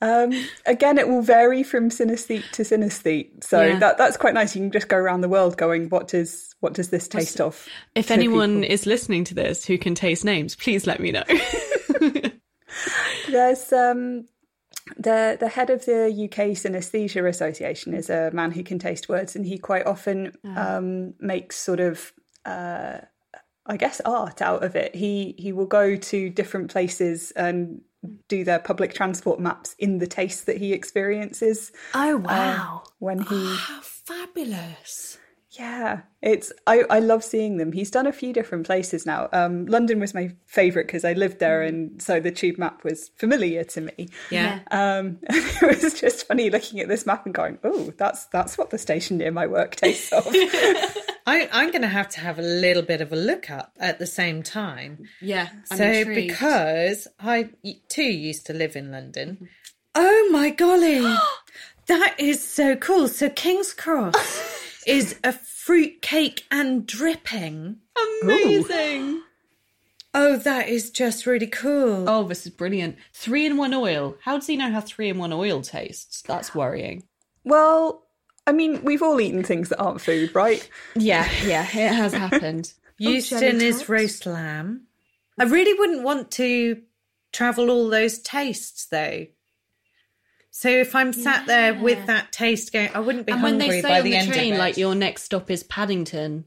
Um, 0.00 0.32
again, 0.64 0.96
it 0.96 1.08
will 1.08 1.22
vary 1.22 1.62
from 1.64 1.90
synesthete 1.90 2.48
to 2.52 2.62
synesthete, 2.62 3.42
so 3.42 3.62
Yeah. 3.62 3.78
that 3.80 3.98
that's 3.98 4.16
quite 4.16 4.32
nice. 4.34 4.54
You 4.54 4.62
can 4.62 4.70
just 4.70 4.88
go 4.88 4.96
around 4.96 5.22
the 5.22 5.28
world 5.28 5.56
going, 5.56 5.88
"What 5.88 6.06
does 6.08 6.54
what 6.60 6.72
does 6.72 6.90
this 6.90 7.08
taste 7.08 7.40
of?" 7.40 7.66
if 7.96 8.10
anyone 8.10 8.60
people? 8.62 8.72
is 8.74 8.86
listening 8.86 9.24
to 9.24 9.34
this 9.34 9.64
who 9.66 9.76
can 9.76 9.94
taste 9.96 10.24
names, 10.24 10.54
please 10.54 10.86
let 10.86 11.00
me 11.00 11.10
know. 11.10 11.24
there's 13.28 13.72
um, 13.72 14.26
the 14.96 15.36
the 15.38 15.48
head 15.48 15.70
of 15.70 15.84
the 15.84 16.06
UK 16.06 16.50
Synesthesia 16.56 17.28
Association 17.28 17.94
is 17.94 18.08
a 18.08 18.30
man 18.32 18.52
who 18.52 18.62
can 18.62 18.78
taste 18.78 19.08
words, 19.08 19.34
and 19.34 19.44
he 19.46 19.58
quite 19.58 19.86
often 19.86 20.32
um, 20.56 21.14
makes 21.20 21.56
sort 21.56 21.80
of. 21.80 22.12
Uh, 22.44 22.98
I 23.70 23.76
guess 23.76 24.00
art 24.06 24.40
out 24.40 24.64
of 24.64 24.76
it. 24.76 24.94
He 24.94 25.34
he 25.38 25.52
will 25.52 25.66
go 25.66 25.94
to 25.94 26.30
different 26.30 26.70
places 26.70 27.32
and 27.32 27.82
do 28.28 28.44
their 28.44 28.58
public 28.58 28.94
transport 28.94 29.40
maps 29.40 29.74
in 29.78 29.98
the 29.98 30.06
taste 30.06 30.46
that 30.46 30.58
he 30.58 30.72
experiences. 30.72 31.72
Oh 31.94 32.16
wow! 32.18 32.82
Um, 32.84 32.92
when 32.98 33.18
he 33.22 33.56
How 33.56 33.80
fabulous. 33.82 35.17
Yeah, 35.58 36.02
it's 36.22 36.52
I 36.66 36.84
I 36.88 37.00
love 37.00 37.24
seeing 37.24 37.56
them. 37.56 37.72
He's 37.72 37.90
done 37.90 38.06
a 38.06 38.12
few 38.12 38.32
different 38.32 38.64
places 38.64 39.04
now. 39.04 39.28
Um, 39.32 39.66
London 39.66 39.98
was 39.98 40.14
my 40.14 40.32
favourite 40.46 40.86
because 40.86 41.04
I 41.04 41.14
lived 41.14 41.40
there, 41.40 41.62
and 41.62 42.00
so 42.00 42.20
the 42.20 42.30
tube 42.30 42.58
map 42.58 42.84
was 42.84 43.10
familiar 43.16 43.64
to 43.64 43.80
me. 43.80 44.08
Yeah. 44.30 44.60
Um, 44.70 45.18
it 45.28 45.82
was 45.82 46.00
just 46.00 46.28
funny 46.28 46.48
looking 46.50 46.78
at 46.80 46.88
this 46.88 47.06
map 47.06 47.26
and 47.26 47.34
going, 47.34 47.58
"Oh, 47.64 47.92
that's 47.96 48.26
that's 48.26 48.56
what 48.56 48.70
the 48.70 48.78
station 48.78 49.18
near 49.18 49.32
my 49.32 49.46
work 49.48 49.74
tastes 49.74 50.12
of." 50.12 50.26
I, 51.26 51.48
I'm 51.52 51.70
going 51.72 51.82
to 51.82 51.88
have 51.88 52.08
to 52.10 52.20
have 52.20 52.38
a 52.38 52.42
little 52.42 52.82
bit 52.82 53.02
of 53.02 53.12
a 53.12 53.16
look 53.16 53.50
up 53.50 53.74
at 53.78 53.98
the 53.98 54.06
same 54.06 54.42
time. 54.42 55.08
yeah. 55.20 55.48
I'm 55.70 55.76
so, 55.76 55.84
intrigued. 55.84 56.28
because 56.28 57.06
I 57.20 57.50
too 57.88 58.02
used 58.02 58.46
to 58.46 58.54
live 58.54 58.76
in 58.76 58.90
London. 58.90 59.48
Oh 59.94 60.28
my 60.32 60.50
golly, 60.50 61.02
that 61.86 62.14
is 62.18 62.42
so 62.42 62.76
cool. 62.76 63.08
So, 63.08 63.28
King's 63.28 63.74
Cross 63.74 64.14
is 64.88 65.16
a 65.24 65.32
fruit 65.32 66.00
cake 66.02 66.44
and 66.50 66.86
dripping. 66.86 67.76
amazing. 68.22 69.22
Oh, 70.14 70.36
that 70.38 70.68
is 70.68 70.90
just 70.90 71.26
really 71.26 71.46
cool. 71.46 72.08
Oh, 72.08 72.24
this 72.24 72.46
is 72.46 72.52
brilliant. 72.52 72.96
Three 73.12 73.44
in 73.46 73.56
one 73.56 73.74
oil. 73.74 74.16
How 74.24 74.36
does 74.38 74.46
he 74.46 74.56
know 74.56 74.70
how 74.70 74.80
three 74.80 75.08
in 75.10 75.18
one 75.18 75.32
oil 75.32 75.60
tastes? 75.62 76.22
That's 76.22 76.54
worrying. 76.54 77.04
well, 77.44 78.04
I 78.46 78.52
mean, 78.52 78.82
we've 78.82 79.02
all 79.02 79.20
eaten 79.20 79.42
things 79.44 79.68
that 79.68 79.78
aren't 79.78 80.00
food, 80.00 80.34
right? 80.34 80.66
Yeah, 80.96 81.28
yeah, 81.44 81.64
it 81.64 81.92
has 81.94 82.12
happened. 82.24 82.72
Oh, 82.88 83.10
Euston 83.10 83.40
jelly 83.40 83.66
is 83.66 83.86
roast 83.90 84.24
lamb. 84.24 84.86
I 85.38 85.44
really 85.44 85.78
wouldn't 85.78 86.02
want 86.02 86.30
to 86.32 86.80
travel 87.30 87.68
all 87.70 87.90
those 87.90 88.18
tastes 88.20 88.86
though. 88.86 89.26
So 90.58 90.68
if 90.68 90.96
I'm 90.96 91.12
sat 91.12 91.46
there 91.46 91.72
with 91.72 92.04
that 92.06 92.32
taste 92.32 92.72
going, 92.72 92.90
I 92.92 92.98
wouldn't 92.98 93.26
be 93.26 93.32
And 93.32 93.44
when 93.44 93.60
hungry 93.60 93.76
they 93.76 93.80
say 93.80 93.88
by 93.88 93.98
on 93.98 94.04
the, 94.04 94.10
the 94.10 94.16
end 94.16 94.32
train, 94.32 94.52
of 94.54 94.58
it. 94.58 94.58
like 94.58 94.76
your 94.76 94.96
next 94.96 95.22
stop 95.22 95.52
is 95.52 95.62
Paddington. 95.62 96.46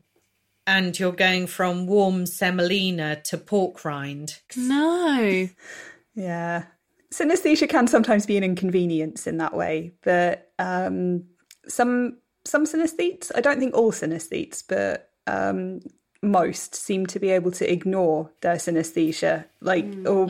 and 0.67 0.99
you're 0.99 1.13
going 1.13 1.47
from 1.47 1.87
warm 1.87 2.25
semolina 2.25 3.21
to 3.23 3.37
pork 3.37 3.85
rind. 3.85 4.39
No. 4.57 5.47
Yeah. 6.13 6.65
Synesthesia 7.13 7.69
can 7.69 7.87
sometimes 7.87 8.25
be 8.25 8.35
an 8.35 8.43
inconvenience 8.43 9.27
in 9.27 9.37
that 9.37 9.55
way, 9.55 9.93
but 10.03 10.51
um, 10.59 11.23
some 11.69 12.17
some 12.43 12.65
synesthetes, 12.65 13.31
I 13.33 13.39
don't 13.39 13.59
think 13.59 13.73
all 13.73 13.93
synesthetes, 13.93 14.61
but 14.67 15.09
um, 15.25 15.79
most 16.21 16.75
seem 16.75 17.05
to 17.05 17.17
be 17.19 17.29
able 17.29 17.51
to 17.51 17.71
ignore 17.71 18.29
their 18.41 18.57
synesthesia. 18.57 19.45
Like, 19.61 19.85
or 20.05 20.27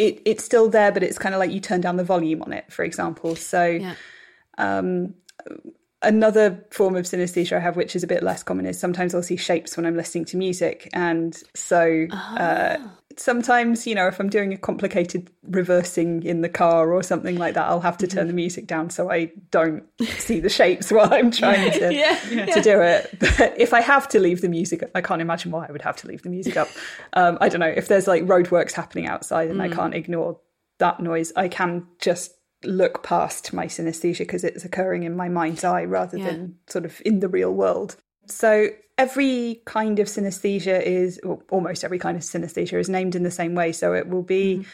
it 0.00 0.22
it's 0.24 0.44
still 0.44 0.68
there, 0.68 0.90
but 0.90 1.02
it's 1.02 1.18
kind 1.18 1.34
of 1.34 1.38
like 1.38 1.52
you 1.52 1.60
turn 1.60 1.80
down 1.80 1.96
the 1.96 2.04
volume 2.04 2.42
on 2.42 2.52
it, 2.52 2.72
for 2.72 2.84
example. 2.84 3.36
So 3.36 3.64
Yeah. 3.64 3.94
another 6.02 6.64
form 6.70 6.96
of 6.96 7.04
synesthesia 7.04 7.56
I 7.56 7.60
have, 7.60 7.76
which 7.76 7.94
is 7.94 8.02
a 8.02 8.06
bit 8.06 8.22
less 8.22 8.42
common, 8.42 8.66
is 8.66 8.78
sometimes 8.78 9.14
I'll 9.14 9.22
see 9.22 9.36
shapes 9.36 9.76
when 9.76 9.84
I'm 9.86 9.96
listening 9.96 10.24
to 10.26 10.36
music. 10.36 10.88
And 10.92 11.34
so 11.54 12.06
uh, 12.10 12.78
sometimes, 13.16 13.86
you 13.86 13.94
know, 13.94 14.06
if 14.06 14.18
I'm 14.20 14.28
doing 14.30 14.52
a 14.52 14.56
complicated 14.56 15.30
reversing 15.42 16.22
in 16.22 16.40
the 16.40 16.48
car 16.48 16.92
or 16.92 17.02
something 17.02 17.36
like 17.36 17.54
that, 17.54 17.66
I'll 17.66 17.80
have 17.80 17.98
to 17.98 18.06
turn 18.06 18.26
the 18.26 18.32
music 18.32 18.66
down 18.66 18.90
so 18.90 19.10
I 19.10 19.32
don't 19.50 19.84
see 20.18 20.40
the 20.40 20.48
shapes 20.48 20.90
while 20.92 21.12
I'm 21.12 21.30
trying 21.30 21.70
to, 21.72 22.46
to 22.52 22.60
do 22.62 22.80
it. 22.80 23.18
But 23.18 23.58
if 23.58 23.74
I 23.74 23.80
have 23.80 24.08
to 24.10 24.18
leave 24.20 24.40
the 24.40 24.48
music, 24.48 24.88
I 24.94 25.00
can't 25.00 25.20
imagine 25.20 25.50
why 25.50 25.66
I 25.66 25.72
would 25.72 25.82
have 25.82 25.96
to 25.96 26.08
leave 26.08 26.22
the 26.22 26.30
music 26.30 26.56
up. 26.56 26.68
Um, 27.14 27.36
I 27.40 27.48
don't 27.48 27.60
know. 27.60 27.66
If 27.66 27.88
there's 27.88 28.06
like 28.06 28.24
roadworks 28.24 28.72
happening 28.72 29.06
outside 29.06 29.50
and 29.50 29.60
I 29.60 29.68
can't 29.68 29.94
ignore 29.94 30.38
that 30.78 31.00
noise, 31.00 31.32
I 31.36 31.48
can 31.48 31.86
just 32.00 32.32
look 32.64 33.02
past 33.02 33.52
my 33.52 33.66
synesthesia 33.66 34.18
because 34.18 34.44
it's 34.44 34.64
occurring 34.64 35.02
in 35.02 35.16
my 35.16 35.28
mind's 35.28 35.64
eye 35.64 35.84
rather 35.84 36.18
Yeah. 36.18 36.26
than 36.26 36.56
sort 36.68 36.84
of 36.84 37.00
in 37.04 37.20
the 37.20 37.28
real 37.28 37.52
world. 37.52 37.96
So 38.26 38.68
every 39.00 39.62
kind 39.64 39.98
of 39.98 40.06
synesthesia 40.08 40.78
is, 40.82 41.18
or 41.24 41.42
almost 41.50 41.84
every 41.84 41.98
kind 41.98 42.16
of 42.18 42.22
synesthesia 42.22 42.78
is 42.78 42.90
named 42.90 43.14
in 43.14 43.22
the 43.22 43.30
same 43.30 43.54
way. 43.54 43.72
So 43.72 43.94
it 43.94 44.06
will 44.08 44.22
be 44.40 44.66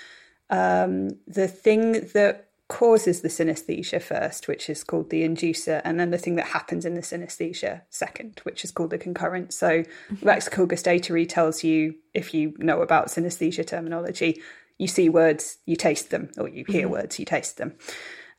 um, 0.51 1.11
the 1.41 1.47
thing 1.47 2.09
that 2.15 2.49
causes 2.69 3.21
the 3.21 3.29
synesthesia 3.29 4.03
first, 4.03 4.49
which 4.49 4.69
is 4.69 4.83
called 4.83 5.11
the 5.11 5.23
inducer, 5.23 5.81
and 5.85 6.01
then 6.01 6.11
the 6.11 6.19
thing 6.19 6.35
that 6.35 6.49
happens 6.49 6.85
in 6.85 6.95
the 6.95 7.01
synesthesia 7.01 7.83
second, 7.91 8.41
which 8.43 8.65
is 8.65 8.73
called 8.73 8.91
the 8.91 8.99
concurrent. 8.99 9.53
So 9.53 9.85
lexical 10.31 10.67
gustatory 10.67 11.27
tells 11.27 11.63
you, 11.63 11.95
if 12.13 12.35
you 12.35 12.55
know 12.59 12.83
about 12.83 13.07
synesthesia 13.07 13.65
terminology, 13.65 14.43
you 14.77 14.89
see 14.89 15.09
words, 15.09 15.59
you 15.67 15.77
taste 15.77 16.11
them, 16.11 16.31
or 16.37 16.49
you 16.49 16.65
hear 16.67 16.89
words, 16.89 17.21
you 17.21 17.25
taste 17.25 17.59
them. 17.59 17.75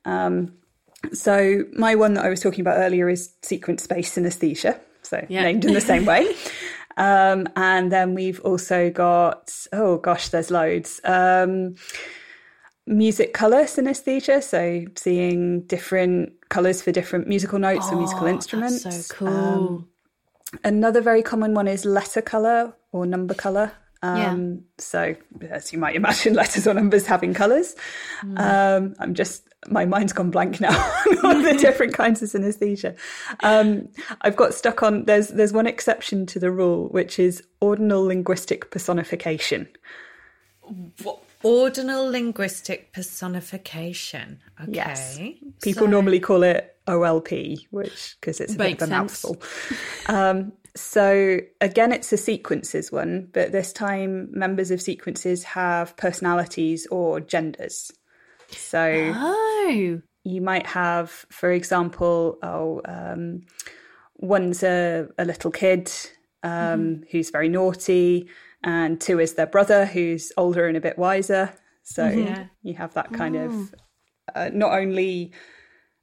Um, 0.03 0.33
so 1.13 1.63
my 1.71 1.95
one 1.95 2.15
that 2.15 2.25
I 2.25 2.29
was 2.29 2.41
talking 2.41 2.61
about 2.61 2.77
earlier 2.77 3.07
is 3.07 3.33
sequence 3.41 3.83
space 3.83 4.13
synesthesia, 4.15 4.81
so 5.07 5.25
Yeah. 5.29 5.43
named 5.43 5.65
in 5.65 5.73
the 5.73 5.81
same 5.81 6.05
way. 6.05 6.35
Um, 6.99 7.47
and 7.55 7.91
then 7.91 8.15
we've 8.15 8.39
also 8.39 8.89
got 8.89 9.53
oh 9.71 9.99
gosh, 9.99 10.29
there's 10.29 10.49
loads. 10.49 10.99
Um, 11.03 11.75
music 12.87 13.33
color 13.33 13.65
synesthesia, 13.65 14.41
so 14.41 14.85
seeing 14.95 15.61
different 15.67 16.33
colors 16.49 16.81
for 16.81 16.91
different 16.91 17.27
musical 17.27 17.59
notes 17.59 17.91
or 17.91 17.97
musical 17.97 18.25
instruments. 18.25 18.83
Oh, 18.85 18.89
so 18.89 19.13
cool. 19.13 19.27
Um, 19.27 19.87
Another 20.63 21.01
very 21.01 21.21
common 21.21 21.53
one 21.53 21.67
is 21.67 21.83
letter 21.85 22.21
color 22.21 22.73
or 22.91 23.05
number 23.05 23.33
color. 23.33 23.73
Um, 24.03 24.63
So, 24.77 25.15
as 25.49 25.73
you 25.73 25.79
might 25.79 25.95
imagine, 25.95 26.33
letters 26.41 26.67
or 26.67 26.73
numbers 26.73 27.05
having 27.05 27.33
colors. 27.33 27.75
Um, 28.35 28.95
I'm 28.99 29.13
just, 29.13 29.43
my 29.69 29.85
mind's 29.85 30.13
gone 30.13 30.29
blank 30.31 30.61
now 30.61 30.69
on 31.23 31.43
the 31.43 31.53
different 31.59 31.93
kinds 31.93 32.21
of 32.21 32.29
synesthesia. 32.29 32.95
Um, 33.43 33.87
I've 34.21 34.35
got 34.35 34.53
stuck 34.53 34.83
on, 34.83 35.05
there's, 35.05 35.29
there's 35.29 35.53
one 35.53 35.67
exception 35.67 36.25
to 36.27 36.39
the 36.39 36.51
rule, 36.51 36.89
which 36.89 37.17
is 37.19 37.43
ordinal 37.59 38.03
linguistic 38.05 38.69
personification. 38.71 39.67
What? 41.03 41.23
Ordinal 41.43 42.09
linguistic 42.09 42.91
personification. 42.93 44.39
Okay. 44.61 44.71
Yes. 44.73 45.19
People 45.61 45.87
normally 45.87 46.19
call 46.19 46.41
it 46.43 46.75
OLP, 46.87 47.59
which 47.69 48.17
because 48.19 48.39
it's 48.41 48.55
a 48.55 48.57
Makes 48.57 48.79
bit 48.85 48.91
of 48.91 49.05
a 49.05 49.09
sense. 49.09 49.23
mouthful. 49.23 49.41
Um, 50.07 50.51
so 50.77 51.39
again, 51.61 51.91
it's 51.91 52.13
a 52.13 52.17
sequences 52.17 52.91
one, 52.91 53.29
but 53.33 53.51
this 53.51 53.73
time 53.73 54.29
members 54.31 54.71
of 54.71 54.81
sequences 54.81 55.43
have 55.43 55.97
personalities 55.97 56.87
or 56.91 57.19
genders. 57.19 57.91
So 58.49 59.13
Oh. 59.15 60.01
you 60.23 60.41
might 60.41 60.67
have, 60.67 61.09
for 61.29 61.51
example, 61.51 62.37
oh, 62.43 62.81
um, 62.85 63.41
one's 64.17 64.63
a, 64.63 65.07
a 65.17 65.25
little 65.25 65.51
kid 65.51 65.91
um, 66.43 67.03
who's 67.11 67.29
very 67.29 67.49
naughty, 67.49 68.29
and 68.63 69.01
two 69.01 69.19
is 69.19 69.33
their 69.33 69.47
brother 69.47 69.85
who's 69.85 70.31
older 70.37 70.67
and 70.67 70.77
a 70.77 70.81
bit 70.81 70.97
wiser. 70.97 71.53
So 71.83 72.07
you 72.63 72.73
have 72.75 72.93
that 72.93 73.11
kind 73.13 73.35
of 73.35 73.75
uh, 74.35 74.49
not 74.53 74.73
only 74.73 75.31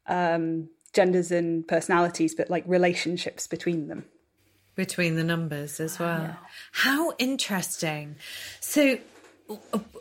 um, 0.06 0.68
genders 0.92 1.30
and 1.30 1.66
personalities, 1.68 2.34
but 2.34 2.50
like 2.50 2.64
relationships 2.66 3.46
between 3.46 3.88
them. 3.88 4.06
Between 4.74 5.16
the 5.16 5.24
numbers 5.24 5.78
as 5.80 5.98
well. 5.98 6.36
How 6.72 7.12
interesting. 7.18 8.16
So, 8.60 8.98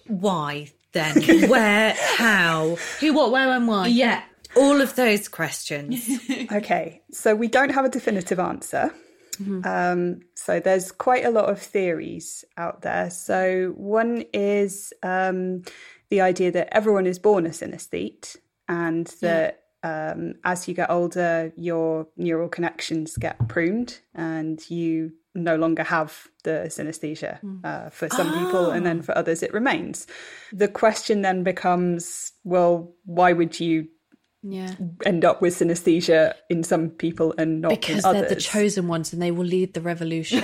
why 0.07 0.71
then? 0.93 1.21
Where? 1.49 1.95
How? 2.17 2.77
Who, 2.99 3.13
what, 3.13 3.31
where, 3.31 3.49
and 3.51 3.67
why? 3.67 3.87
Yeah. 3.87 4.23
All 4.55 4.81
of 4.81 4.95
those 4.95 5.27
questions. 5.27 6.09
Okay, 6.51 7.01
so 7.11 7.33
we 7.35 7.47
don't 7.47 7.71
have 7.71 7.85
a 7.85 7.89
definitive 7.89 8.39
answer. 8.39 8.93
Um, 9.65 10.21
so 10.35 10.59
there's 10.59 10.91
quite 10.91 11.25
a 11.25 11.31
lot 11.31 11.49
of 11.49 11.59
theories 11.59 12.45
out 12.57 12.81
there. 12.81 13.09
So 13.09 13.73
one 13.75 14.25
is 14.33 14.93
um, 15.01 15.63
the 16.09 16.21
idea 16.21 16.51
that 16.51 16.69
everyone 16.71 17.07
is 17.07 17.17
born 17.17 17.45
a 17.47 17.49
synesthete, 17.49 18.35
and 18.67 19.07
that 19.21 19.62
um, 19.83 20.33
as 20.43 20.67
you 20.67 20.73
get 20.73 20.89
older, 20.89 21.51
your 21.55 22.07
neural 22.17 22.49
connections 22.49 23.17
get 23.17 23.47
pruned, 23.47 23.99
and 24.15 24.59
you 24.69 25.11
no 25.35 25.55
longer 25.55 25.83
have 25.83 26.27
the 26.43 26.65
synesthesia 26.67 27.39
uh, 27.63 27.89
for 27.89 28.07
some 28.09 28.31
people, 28.33 28.69
and 28.71 28.85
then 28.85 29.01
for 29.01 29.17
others 29.17 29.41
it 29.43 29.53
remains. 29.53 30.07
The 30.51 30.67
question 30.67 31.21
then 31.21 31.43
becomes, 31.43 32.31
well, 32.43 32.93
why 33.05 33.33
would 33.33 33.59
you 33.59 33.87
Yeah. 34.45 34.75
end 35.05 35.23
up 35.25 35.41
with 35.41 35.55
synesthesia 35.57 36.33
in 36.49 36.63
some 36.63 36.89
people 36.89 37.33
and 37.37 37.61
not 37.61 37.69
Because 37.69 38.03
in 38.05 38.11
they're 38.13 38.27
the 38.29 38.35
chosen 38.35 38.87
ones 38.89 39.13
and 39.13 39.21
they 39.21 39.31
will 39.31 39.45
lead 39.45 39.73
the 39.73 39.81
revolution. 39.81 40.43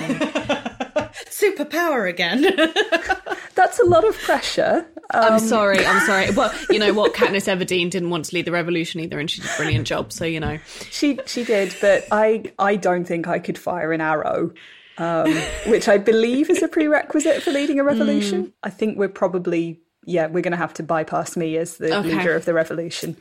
Superpower 1.30 2.08
again. 2.08 2.44
That's 3.54 3.78
a 3.80 3.86
lot 3.86 4.04
of 4.04 4.16
pressure. 4.18 4.86
I'm 5.12 5.34
um, 5.34 5.38
sorry. 5.40 5.84
I'm 5.84 6.00
sorry. 6.06 6.30
Well, 6.30 6.52
you 6.70 6.78
know 6.78 6.92
what? 6.92 7.14
Katniss 7.14 7.48
Everdeen 7.48 7.90
didn't 7.90 8.10
want 8.10 8.26
to 8.26 8.34
lead 8.34 8.44
the 8.44 8.52
revolution 8.52 9.00
either, 9.00 9.18
and 9.18 9.30
she 9.30 9.40
did 9.40 9.50
a 9.50 9.56
brilliant 9.56 9.86
job. 9.86 10.12
So 10.12 10.24
you 10.24 10.40
know, 10.40 10.58
She 10.90 11.18
she 11.26 11.44
did, 11.44 11.74
but 11.80 12.06
I 12.10 12.44
I 12.58 12.76
don't 12.76 13.04
think 13.04 13.26
I 13.28 13.38
could 13.38 13.58
fire 13.58 13.92
an 13.92 14.00
arrow, 14.00 14.52
um, 14.98 15.32
which 15.66 15.88
I 15.88 15.98
believe 15.98 16.50
is 16.50 16.62
a 16.62 16.68
prerequisite 16.68 17.42
for 17.42 17.50
leading 17.50 17.80
a 17.80 17.82
mm. 17.84 17.86
revolution. 17.86 18.52
I 18.62 18.70
think 18.70 18.98
we're 18.98 19.08
probably 19.08 19.80
yeah 20.04 20.26
we're 20.28 20.42
going 20.42 20.52
to 20.52 20.56
have 20.56 20.74
to 20.74 20.82
bypass 20.82 21.36
me 21.36 21.56
as 21.56 21.76
the 21.76 21.98
Okay. 21.98 22.16
leader 22.16 22.34
of 22.34 22.44
the 22.44 22.54
revolution. 22.54 23.16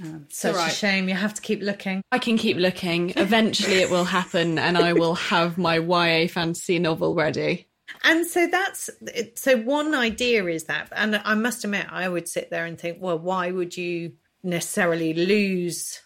Um, 0.00 0.26
Such 0.28 0.54
all 0.54 0.60
right. 0.60 0.72
a 0.72 0.74
shame. 0.74 1.08
You 1.08 1.16
have 1.16 1.34
to 1.34 1.42
keep 1.42 1.60
looking. 1.60 2.02
I 2.12 2.18
can 2.18 2.38
keep 2.38 2.56
looking. 2.56 3.12
Eventually, 3.16 3.78
it 3.78 3.90
will 3.90 4.04
happen, 4.04 4.58
and 4.58 4.78
I 4.78 4.92
will 4.92 5.16
have 5.16 5.58
my 5.58 5.78
YA 5.78 6.28
fantasy 6.28 6.78
novel 6.78 7.14
ready. 7.14 7.67
And 8.04 8.26
so 8.26 8.46
that's 8.46 8.90
so 9.34 9.56
one 9.58 9.94
idea 9.94 10.44
is 10.46 10.64
that, 10.64 10.88
and 10.92 11.20
I 11.24 11.34
must 11.34 11.64
admit, 11.64 11.86
I 11.90 12.08
would 12.08 12.28
sit 12.28 12.50
there 12.50 12.64
and 12.64 12.78
think, 12.78 12.98
well, 13.00 13.18
why 13.18 13.50
would 13.50 13.76
you 13.76 14.12
necessarily 14.42 15.14
lose 15.14 16.00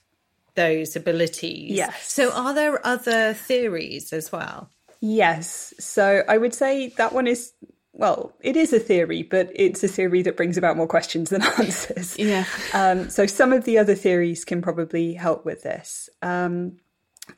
those 0.54 0.96
abilities? 0.96 1.72
Yes. 1.72 2.12
So 2.12 2.32
are 2.32 2.54
there 2.54 2.84
other 2.86 3.34
theories 3.34 4.12
as 4.12 4.32
well? 4.32 4.70
Yes, 5.00 5.74
so 5.80 6.22
I 6.28 6.38
would 6.38 6.54
say 6.54 6.88
that 6.96 7.12
one 7.12 7.26
is 7.26 7.52
well, 7.94 8.32
it 8.40 8.56
is 8.56 8.72
a 8.72 8.78
theory, 8.78 9.22
but 9.22 9.50
it's 9.54 9.84
a 9.84 9.88
theory 9.88 10.22
that 10.22 10.36
brings 10.36 10.56
about 10.56 10.76
more 10.76 10.86
questions 10.86 11.30
than 11.30 11.42
answers. 11.58 12.18
Yeah. 12.18 12.46
Um, 12.72 13.10
so 13.10 13.26
some 13.26 13.52
of 13.52 13.64
the 13.64 13.78
other 13.78 13.94
theories 13.94 14.44
can 14.44 14.62
probably 14.62 15.12
help 15.12 15.44
with 15.44 15.62
this, 15.62 16.08
um, 16.22 16.78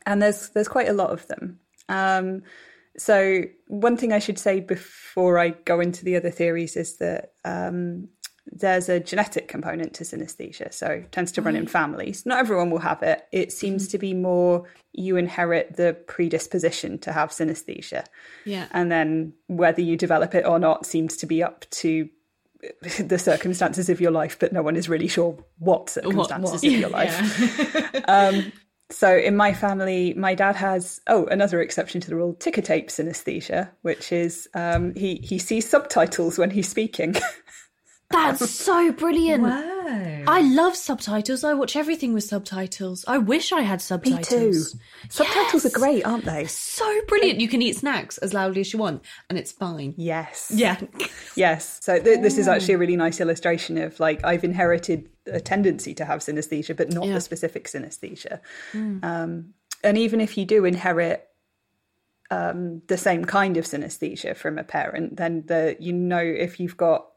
and 0.05 0.21
there's 0.21 0.49
there's 0.49 0.67
quite 0.67 0.89
a 0.89 0.93
lot 0.93 1.09
of 1.09 1.27
them. 1.27 1.59
Um, 1.89 2.43
so 2.97 3.43
one 3.67 3.97
thing 3.97 4.13
I 4.13 4.19
should 4.19 4.39
say 4.39 4.59
before 4.59 5.37
I 5.39 5.49
go 5.49 5.79
into 5.79 6.05
the 6.05 6.15
other 6.15 6.31
theories 6.31 6.75
is 6.77 6.97
that 6.97 7.33
um, 7.43 8.07
there's 8.51 8.89
a 8.89 8.99
genetic 8.99 9.47
component 9.47 9.93
to 9.95 10.03
synesthesia, 10.03 10.73
so 10.73 10.87
it 10.87 11.11
tends 11.11 11.31
to 11.33 11.41
run 11.41 11.55
in 11.55 11.67
families. 11.67 12.25
Not 12.25 12.39
everyone 12.39 12.69
will 12.69 12.79
have 12.79 13.01
it. 13.03 13.27
It 13.31 13.51
seems 13.51 13.87
to 13.89 13.97
be 13.97 14.13
more 14.13 14.67
you 14.93 15.17
inherit 15.17 15.75
the 15.75 15.97
predisposition 16.07 16.99
to 16.99 17.11
have 17.11 17.31
synesthesia, 17.31 18.05
Yeah. 18.45 18.67
and 18.71 18.91
then 18.91 19.33
whether 19.47 19.81
you 19.81 19.97
develop 19.97 20.35
it 20.35 20.45
or 20.45 20.59
not 20.59 20.85
seems 20.85 21.17
to 21.17 21.25
be 21.25 21.43
up 21.43 21.65
to 21.71 22.09
the 22.99 23.19
circumstances 23.19 23.89
of 23.89 23.99
your 23.99 24.11
life, 24.11 24.37
but 24.39 24.53
no 24.53 24.61
one 24.61 24.75
is 24.75 24.87
really 24.87 25.07
sure 25.07 25.37
what 25.59 25.89
circumstances 25.89 26.63
of 26.63 26.71
your 26.71 26.89
life. 26.89 27.95
um, 28.07 28.51
so 28.91 29.15
in 29.15 29.35
my 29.35 29.53
family, 29.53 30.13
my 30.13 30.35
dad 30.35 30.55
has 30.55 31.01
oh 31.07 31.25
another 31.27 31.61
exception 31.61 32.01
to 32.01 32.09
the 32.09 32.15
rule: 32.15 32.35
ticker 32.35 32.61
tape 32.61 32.89
synesthesia, 32.89 33.69
which 33.81 34.11
is 34.11 34.47
um, 34.53 34.93
he 34.95 35.15
he 35.23 35.39
sees 35.39 35.67
subtitles 35.67 36.37
when 36.37 36.51
he's 36.51 36.69
speaking. 36.69 37.15
That's 38.11 38.49
so 38.49 38.91
brilliant. 38.91 39.43
Wow. 39.43 40.23
I 40.27 40.41
love 40.41 40.75
subtitles. 40.75 41.43
I 41.43 41.53
watch 41.53 41.75
everything 41.75 42.13
with 42.13 42.23
subtitles. 42.23 43.03
I 43.07 43.17
wish 43.17 43.51
I 43.51 43.61
had 43.61 43.81
subtitles. 43.81 44.31
Me 44.31 44.51
too. 44.51 44.53
Subtitles 45.09 45.63
Yes. 45.63 45.65
are 45.65 45.79
great, 45.79 46.05
aren't 46.05 46.25
they? 46.25 46.45
So 46.45 47.01
brilliant. 47.07 47.39
You 47.39 47.47
can 47.47 47.61
eat 47.61 47.75
snacks 47.75 48.17
as 48.19 48.33
loudly 48.33 48.61
as 48.61 48.71
you 48.73 48.79
want, 48.79 49.03
and 49.29 49.37
it's 49.37 49.51
fine. 49.51 49.93
Yes. 49.97 50.51
Yeah. 50.53 50.79
Yes. 51.35 51.79
So 51.83 51.99
th- 51.99 52.21
this 52.21 52.37
is 52.37 52.47
actually 52.47 52.75
a 52.75 52.77
really 52.77 52.95
nice 52.95 53.19
illustration 53.19 53.77
of 53.77 53.99
like 53.99 54.23
I've 54.23 54.45
inherited 54.45 55.09
a 55.27 55.41
tendency 55.41 55.93
to 55.95 56.05
have 56.05 56.21
synesthesia, 56.21 56.77
but 56.77 56.93
not 56.93 57.05
Yeah. 57.07 57.15
the 57.15 57.21
specific 57.21 57.65
synesthesia. 57.67 58.39
Um, 58.73 59.53
and 59.83 59.97
even 59.97 60.21
if 60.21 60.37
you 60.37 60.45
do 60.45 60.63
inherit 60.63 61.27
um, 62.31 62.81
the 62.87 62.97
same 62.97 63.25
kind 63.25 63.57
of 63.57 63.65
synesthesia 63.65 64.35
from 64.35 64.57
a 64.57 64.63
parent, 64.63 65.17
then 65.17 65.43
the 65.47 65.75
you 65.79 65.91
know 65.93 66.19
if 66.23 66.59
you've 66.59 66.77
got 66.77 67.07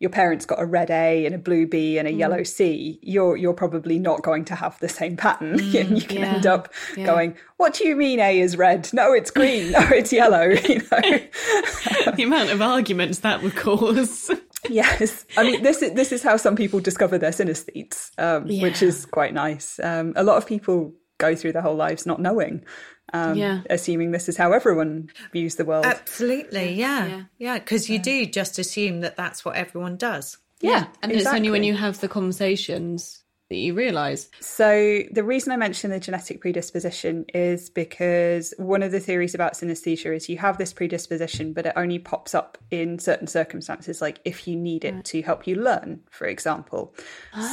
your 0.00 0.10
parents 0.10 0.46
got 0.46 0.60
a 0.60 0.64
red 0.64 0.90
A 0.90 1.26
and 1.26 1.34
a 1.34 1.38
blue 1.38 1.66
B 1.66 1.98
and 1.98 2.06
a 2.06 2.12
yellow 2.12 2.44
C, 2.44 3.00
you're 3.02 3.36
you're 3.36 3.54
probably 3.54 3.98
not 3.98 4.22
going 4.22 4.44
to 4.46 4.54
have 4.54 4.78
the 4.78 4.88
same 4.88 5.16
pattern. 5.16 5.54
and 5.54 5.62
you 5.72 6.06
can 6.06 6.18
yeah, 6.18 6.34
end 6.34 6.46
up 6.46 6.72
yeah. 6.96 7.06
going, 7.06 7.36
"What 7.56 7.74
do 7.74 7.86
you 7.86 7.96
mean 7.96 8.20
A 8.20 8.40
is 8.40 8.56
red? 8.56 8.88
No, 8.92 9.12
it's 9.12 9.30
green. 9.30 9.72
No, 9.72 9.80
it's 9.90 10.12
yellow." 10.12 10.48
You 10.68 10.82
know. 10.92 12.12
the 12.14 12.22
amount 12.24 12.50
of 12.50 12.60
arguments 12.60 13.20
that 13.20 13.42
would 13.42 13.56
cause. 13.56 14.30
Yes, 14.68 15.24
I 15.36 15.44
mean 15.44 15.62
this 15.62 15.82
is 15.82 15.92
this 15.92 16.12
is 16.12 16.22
how 16.22 16.36
some 16.36 16.56
people 16.56 16.80
discover 16.80 17.16
their 17.16 17.30
synesthetes, 17.30 18.10
um, 18.18 18.44
which 18.60 18.82
is 18.82 19.06
quite 19.06 19.32
nice. 19.32 19.80
Um, 19.80 20.12
a 20.14 20.22
lot 20.22 20.36
of 20.36 20.46
people 20.46 20.94
go 21.16 21.34
through 21.34 21.52
their 21.52 21.62
whole 21.62 21.74
lives 21.76 22.06
not 22.06 22.20
knowing, 22.20 22.64
um, 23.12 23.36
Yeah. 23.36 23.60
assuming 23.70 24.10
this 24.10 24.28
is 24.28 24.36
how 24.36 24.52
everyone 24.52 25.10
views 25.32 25.54
the 25.56 25.64
world. 25.64 25.84
Absolutely. 25.86 26.74
Yeah. 26.74 27.06
Yeah. 27.06 27.22
Yeah. 27.38 27.58
Because 27.58 27.88
you 27.88 27.98
do 27.98 28.26
just 28.26 28.58
assume 28.58 29.00
that 29.00 29.16
that's 29.16 29.44
what 29.44 29.56
everyone 29.56 29.96
does. 29.96 30.38
yeah, 30.60 30.86
and 31.02 31.12
it's 31.12 31.26
only 31.26 31.50
when 31.50 31.62
you 31.62 31.74
have 31.74 32.00
the 32.00 32.08
conversations 32.08 33.22
that 33.48 33.56
you 33.56 33.72
realise. 33.74 34.28
So 34.40 35.02
the 35.10 35.24
reason 35.24 35.52
I 35.52 35.56
mention 35.56 35.90
the 35.90 36.00
genetic 36.00 36.40
predisposition 36.42 37.24
is 37.32 37.70
because 37.70 38.52
one 38.58 38.82
of 38.82 38.92
the 38.92 39.00
theories 39.00 39.34
about 39.34 39.54
synesthesia 39.54 40.14
is 40.14 40.28
you 40.28 40.36
have 40.36 40.58
this 40.58 40.72
predisposition, 40.74 41.54
but 41.54 41.64
it 41.64 41.72
only 41.76 41.98
pops 41.98 42.34
up 42.34 42.58
in 42.70 42.98
certain 42.98 43.26
circumstances, 43.26 44.02
like 44.02 44.20
if 44.26 44.46
you 44.46 44.54
need 44.56 44.84
it 44.84 45.02
to 45.06 45.22
help 45.22 45.46
you 45.46 45.54
learn, 45.54 46.00
for 46.10 46.26
example. 46.26 46.94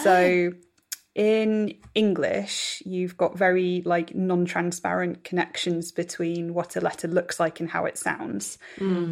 So 0.03 0.51
in 1.15 1.73
English, 1.93 2.83
you've 2.85 3.15
got 3.15 3.37
very 3.37 3.81
like 3.85 4.13
non-transparent 4.13 5.23
connections 5.23 5.93
between 5.93 6.53
what 6.53 6.75
a 6.75 6.81
letter 6.81 7.07
looks 7.07 7.39
like 7.39 7.61
and 7.61 7.69
how 7.69 7.85
it 7.85 7.97
sounds. 7.97 8.57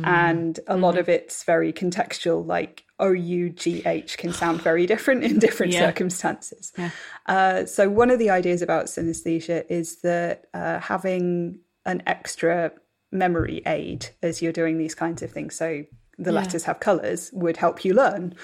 And 0.03 0.59
a 0.67 0.75
lot 0.75 0.97
of 0.97 1.07
it's 1.07 1.45
very 1.45 1.71
contextual, 1.71 2.45
like 2.45 2.83
O 2.99 3.11
U 3.13 3.49
G 3.49 3.81
H 3.85 4.17
can 4.17 4.33
sound 4.33 4.61
very 4.61 4.85
different 4.93 5.23
in 5.23 5.39
different 5.39 5.71
Yeah. 5.71 5.87
circumstances. 5.87 6.73
Uh, 7.25 7.65
so 7.65 7.89
one 7.89 8.09
of 8.09 8.19
the 8.19 8.29
ideas 8.29 8.61
about 8.61 8.85
synesthesia 8.87 9.63
is 9.69 10.01
that 10.01 10.45
uh, 10.53 10.79
having 10.79 11.59
an 11.85 12.03
extra 12.05 12.73
memory 13.13 13.61
aid 13.65 14.07
as 14.21 14.41
you're 14.41 14.51
doing 14.51 14.77
these 14.77 14.93
kinds 14.95 15.21
of 15.21 15.31
things, 15.31 15.55
so 15.55 15.85
the 16.19 16.31
letters 16.31 16.63
have 16.65 16.79
colours, 16.79 17.31
would 17.33 17.57
help 17.57 17.83
you 17.85 17.93
learn. 17.93 18.35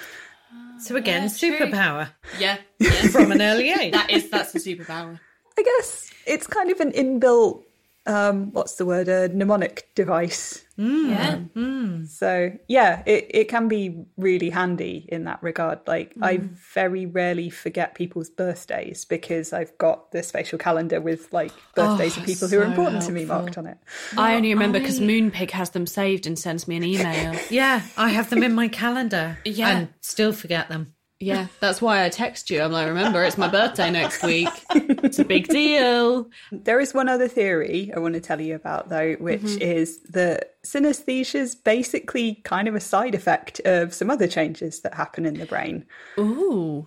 So 0.81 0.95
again, 0.95 1.23
Yeah, 1.23 1.29
superpower 1.29 2.09
Yeah, 2.39 2.57
yeah. 2.79 2.89
from 3.09 3.31
an 3.31 3.41
early 3.41 3.69
age. 3.71 3.93
that 3.93 4.09
is 4.09 4.29
that's 4.29 4.53
a 4.55 4.59
superpower. 4.59 5.19
I 5.57 5.61
guess 5.63 6.09
it's 6.25 6.47
kind 6.47 6.71
of 6.71 6.79
an 6.79 6.91
inbuilt, 6.93 7.63
um, 8.05 8.51
what's 8.53 8.75
the 8.75 8.85
word, 8.85 9.07
a 9.07 9.29
mnemonic 9.29 9.89
device. 9.95 10.65
Mm. 10.77 11.09
Yeah, 11.09 11.29
um, 11.29 11.51
mm. 11.55 12.07
So 12.07 12.51
yeah, 12.67 13.03
it, 13.05 13.27
it 13.29 13.49
can 13.49 13.67
be 13.67 14.05
really 14.17 14.49
handy 14.49 15.05
in 15.09 15.25
that 15.25 15.43
regard. 15.43 15.79
Like 15.85 16.13
I 16.21 16.37
mm. 16.37 16.49
very 16.73 17.05
rarely 17.05 17.49
forget 17.49 17.95
people's 17.95 18.29
birthdays 18.29 19.03
because 19.05 19.51
I've 19.51 19.77
got 19.77 20.11
the 20.11 20.23
spatial 20.23 20.57
calendar 20.57 21.01
with 21.01 21.31
like 21.33 21.51
birthdays 21.75 22.17
oh, 22.17 22.21
of 22.21 22.25
people 22.25 22.47
who 22.47 22.59
are 22.59 22.63
so 22.63 22.69
important 22.69 23.01
to 23.03 23.11
me 23.11 23.25
marked 23.25 23.57
on 23.57 23.65
it. 23.65 23.77
I 24.17 24.35
only 24.35 24.53
remember 24.53 24.79
because 24.79 24.99
Moonpig 24.99 25.51
has 25.51 25.71
them 25.71 25.85
saved 25.85 26.25
and 26.25 26.39
sends 26.39 26.67
me 26.67 26.77
an 26.77 26.83
email. 26.83 27.35
Yeah, 27.49 27.81
I 27.97 28.09
have 28.09 28.29
them 28.29 28.43
in 28.43 28.53
my 28.53 28.67
calendar. 28.67 29.37
Yeah. 29.45 29.69
And 29.69 29.89
still 30.01 30.31
forget 30.31 30.69
them. 30.69 30.93
Yeah, 31.19 31.47
that's 31.59 31.81
why 31.81 32.05
I 32.05 32.09
text 32.09 32.49
you. 32.49 32.61
I'm 32.61 32.71
like, 32.71 32.87
remember, 32.87 33.21
it's 33.23 33.37
my 33.37 33.49
birthday 33.49 33.91
next 33.91 34.23
week. 34.23 34.47
It's 34.71 35.19
a 35.19 35.25
big 35.25 35.47
deal. 35.47 36.29
There 36.51 36.79
is 36.79 36.93
one 36.93 37.09
other 37.09 37.27
theory 37.27 37.91
I 37.95 37.99
want 37.99 38.13
to 38.13 38.21
tell 38.21 38.39
you 38.39 38.55
about 38.55 38.89
though, 38.89 39.13
which 39.13 39.43
is 39.61 39.99
that 40.11 40.55
synesthesia 40.63 41.35
is 41.35 41.55
basically 41.55 42.35
kind 42.43 42.67
of 42.67 42.75
a 42.75 42.79
side 42.79 43.15
effect 43.15 43.59
of 43.61 43.93
some 43.93 44.09
other 44.09 44.27
changes 44.27 44.81
that 44.81 44.93
happen 44.93 45.25
in 45.25 45.35
the 45.35 45.45
brain. 45.45 45.85
Ooh, 46.17 46.85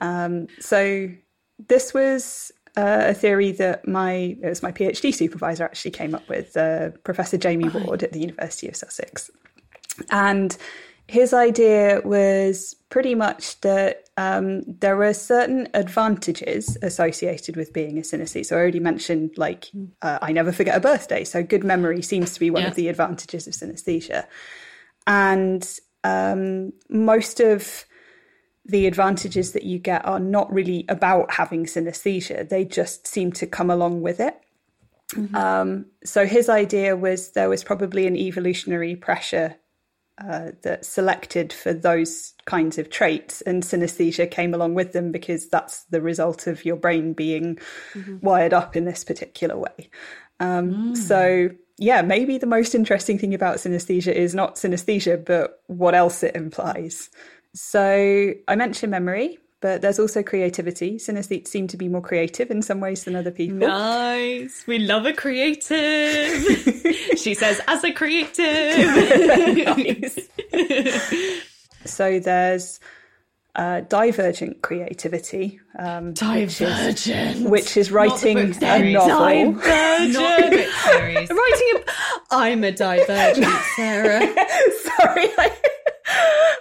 So 0.61 1.11
this 1.69 1.93
was 1.93 2.51
uh, 2.77 3.03
a 3.09 3.15
theory 3.15 3.53
that 3.53 3.87
my 3.87 4.37
it 4.43 4.49
was 4.49 4.63
my 4.63 4.73
PhD 4.73 5.15
supervisor 5.15 5.65
actually 5.65 5.91
came 5.91 6.15
up 6.15 6.27
with, 6.29 6.57
uh, 6.57 6.91
Professor 7.05 7.37
Jamie 7.37 7.69
Ward 7.69 8.03
at 8.03 8.13
the 8.13 8.21
University 8.21 8.69
of 8.69 8.77
Sussex, 8.77 9.31
and 10.11 10.57
his 11.09 11.35
idea 11.35 12.01
was 12.05 12.75
pretty 12.89 13.15
much 13.15 13.61
that 13.61 14.02
um, 14.17 14.63
there 14.67 14.97
were 14.97 15.15
certain 15.15 15.69
advantages 15.75 16.77
associated 16.83 17.57
with 17.57 17.73
being 17.73 17.99
a 17.99 18.03
synesthete. 18.03 18.47
So 18.47 18.57
I 18.57 18.61
already 18.61 18.81
mentioned, 18.81 19.31
like, 19.37 19.71
uh, 20.03 20.19
I 20.21 20.33
never 20.33 20.53
forget 20.53 20.77
a 20.77 20.81
birthday. 20.81 21.25
So 21.25 21.43
good 21.43 21.65
memory 21.65 22.03
seems 22.03 22.35
to 22.35 22.41
be 22.41 22.51
one 22.51 22.63
Yeah. 22.63 22.69
of 22.69 22.75
the 22.75 22.89
advantages 22.89 23.47
of 23.47 23.55
synesthesia. 23.55 24.27
And 25.07 25.67
um, 26.05 26.73
most 26.89 27.41
of 27.41 27.87
the 28.65 28.87
advantages 28.87 29.53
that 29.53 29.65
you 29.65 29.79
get 29.79 30.05
are 30.05 30.21
not 30.21 30.53
really 30.53 30.85
about 30.89 31.33
having 31.33 31.65
synesthesia, 31.65 32.49
they 32.49 32.65
just 32.65 33.07
seem 33.07 33.33
to 33.33 33.47
come 33.47 33.71
along 33.71 34.03
with 34.03 34.21
it. 34.21 34.39
Um, 35.35 35.87
so 36.05 36.25
his 36.27 36.49
idea 36.49 36.97
was 36.97 37.33
there 37.33 37.49
was 37.49 37.63
probably 37.65 38.07
an 38.07 38.17
evolutionary 38.17 38.97
pressure 38.97 39.57
uh, 40.29 40.53
that 40.63 40.85
selected 40.85 41.53
for 41.53 41.73
those 41.73 42.35
kinds 42.45 42.79
of 42.79 42.91
traits, 42.91 43.41
and 43.43 43.63
synesthesia 43.63 44.31
came 44.31 44.55
along 44.55 44.75
with 44.75 44.93
them 44.93 45.13
because 45.13 45.49
that's 45.49 45.85
the 45.85 46.01
result 46.01 46.47
of 46.47 46.65
your 46.65 46.77
brain 46.77 47.13
being 47.13 47.59
wired 48.21 48.53
up 48.53 48.77
in 48.77 48.85
this 48.85 49.05
particular 49.05 49.57
way. 49.57 49.91
Um, 50.41 50.71
So 50.97 51.51
yeah, 51.79 52.03
maybe 52.03 52.39
the 52.39 52.47
most 52.47 52.75
interesting 52.75 53.19
thing 53.19 53.35
about 53.35 53.57
synesthesia 53.57 54.13
is 54.13 54.35
not 54.35 54.57
synesthesia, 54.57 55.25
but 55.25 55.61
what 55.67 55.95
else 55.95 56.23
it 56.23 56.37
implies. 56.37 57.11
So 57.55 58.33
I 58.47 58.57
mentioned 58.57 58.91
memory, 58.91 59.39
but 59.63 59.81
there's 59.81 59.99
also 60.01 60.23
creativity. 60.25 60.97
Synesthetes 60.97 61.49
seem 61.49 61.69
to 61.69 61.77
be 61.77 61.89
more 61.89 62.01
creative 62.03 62.51
in 62.51 62.63
some 62.63 62.81
ways 62.81 63.05
than 63.05 63.15
other 63.15 63.31
people. 63.31 63.59
Nice. 63.59 64.65
We 64.67 64.81
love 64.81 65.07
a 65.07 65.13
creative. 65.13 66.43
she 67.17 67.35
says, 67.35 67.61
as 67.69 67.85
a 67.85 67.93
creative. 67.93 68.45
so 71.85 72.19
there's 72.19 72.81
uh, 73.55 73.83
divergent 73.83 74.63
creativity. 74.63 75.61
Um, 75.79 76.13
divergent. 76.13 76.89
Which 76.89 77.07
is, 77.07 77.43
which 77.43 77.77
is 77.77 77.93
writing 77.93 78.39
a 78.39 78.93
novel. 78.93 79.53
Divergent. 79.53 80.67
writing 81.31 81.73
a. 81.77 81.85
I'm 82.33 82.65
a 82.65 82.73
divergent, 82.73 83.47
Sarah. 83.77 84.27
Sorry. 84.27 85.29
I, 85.39 85.53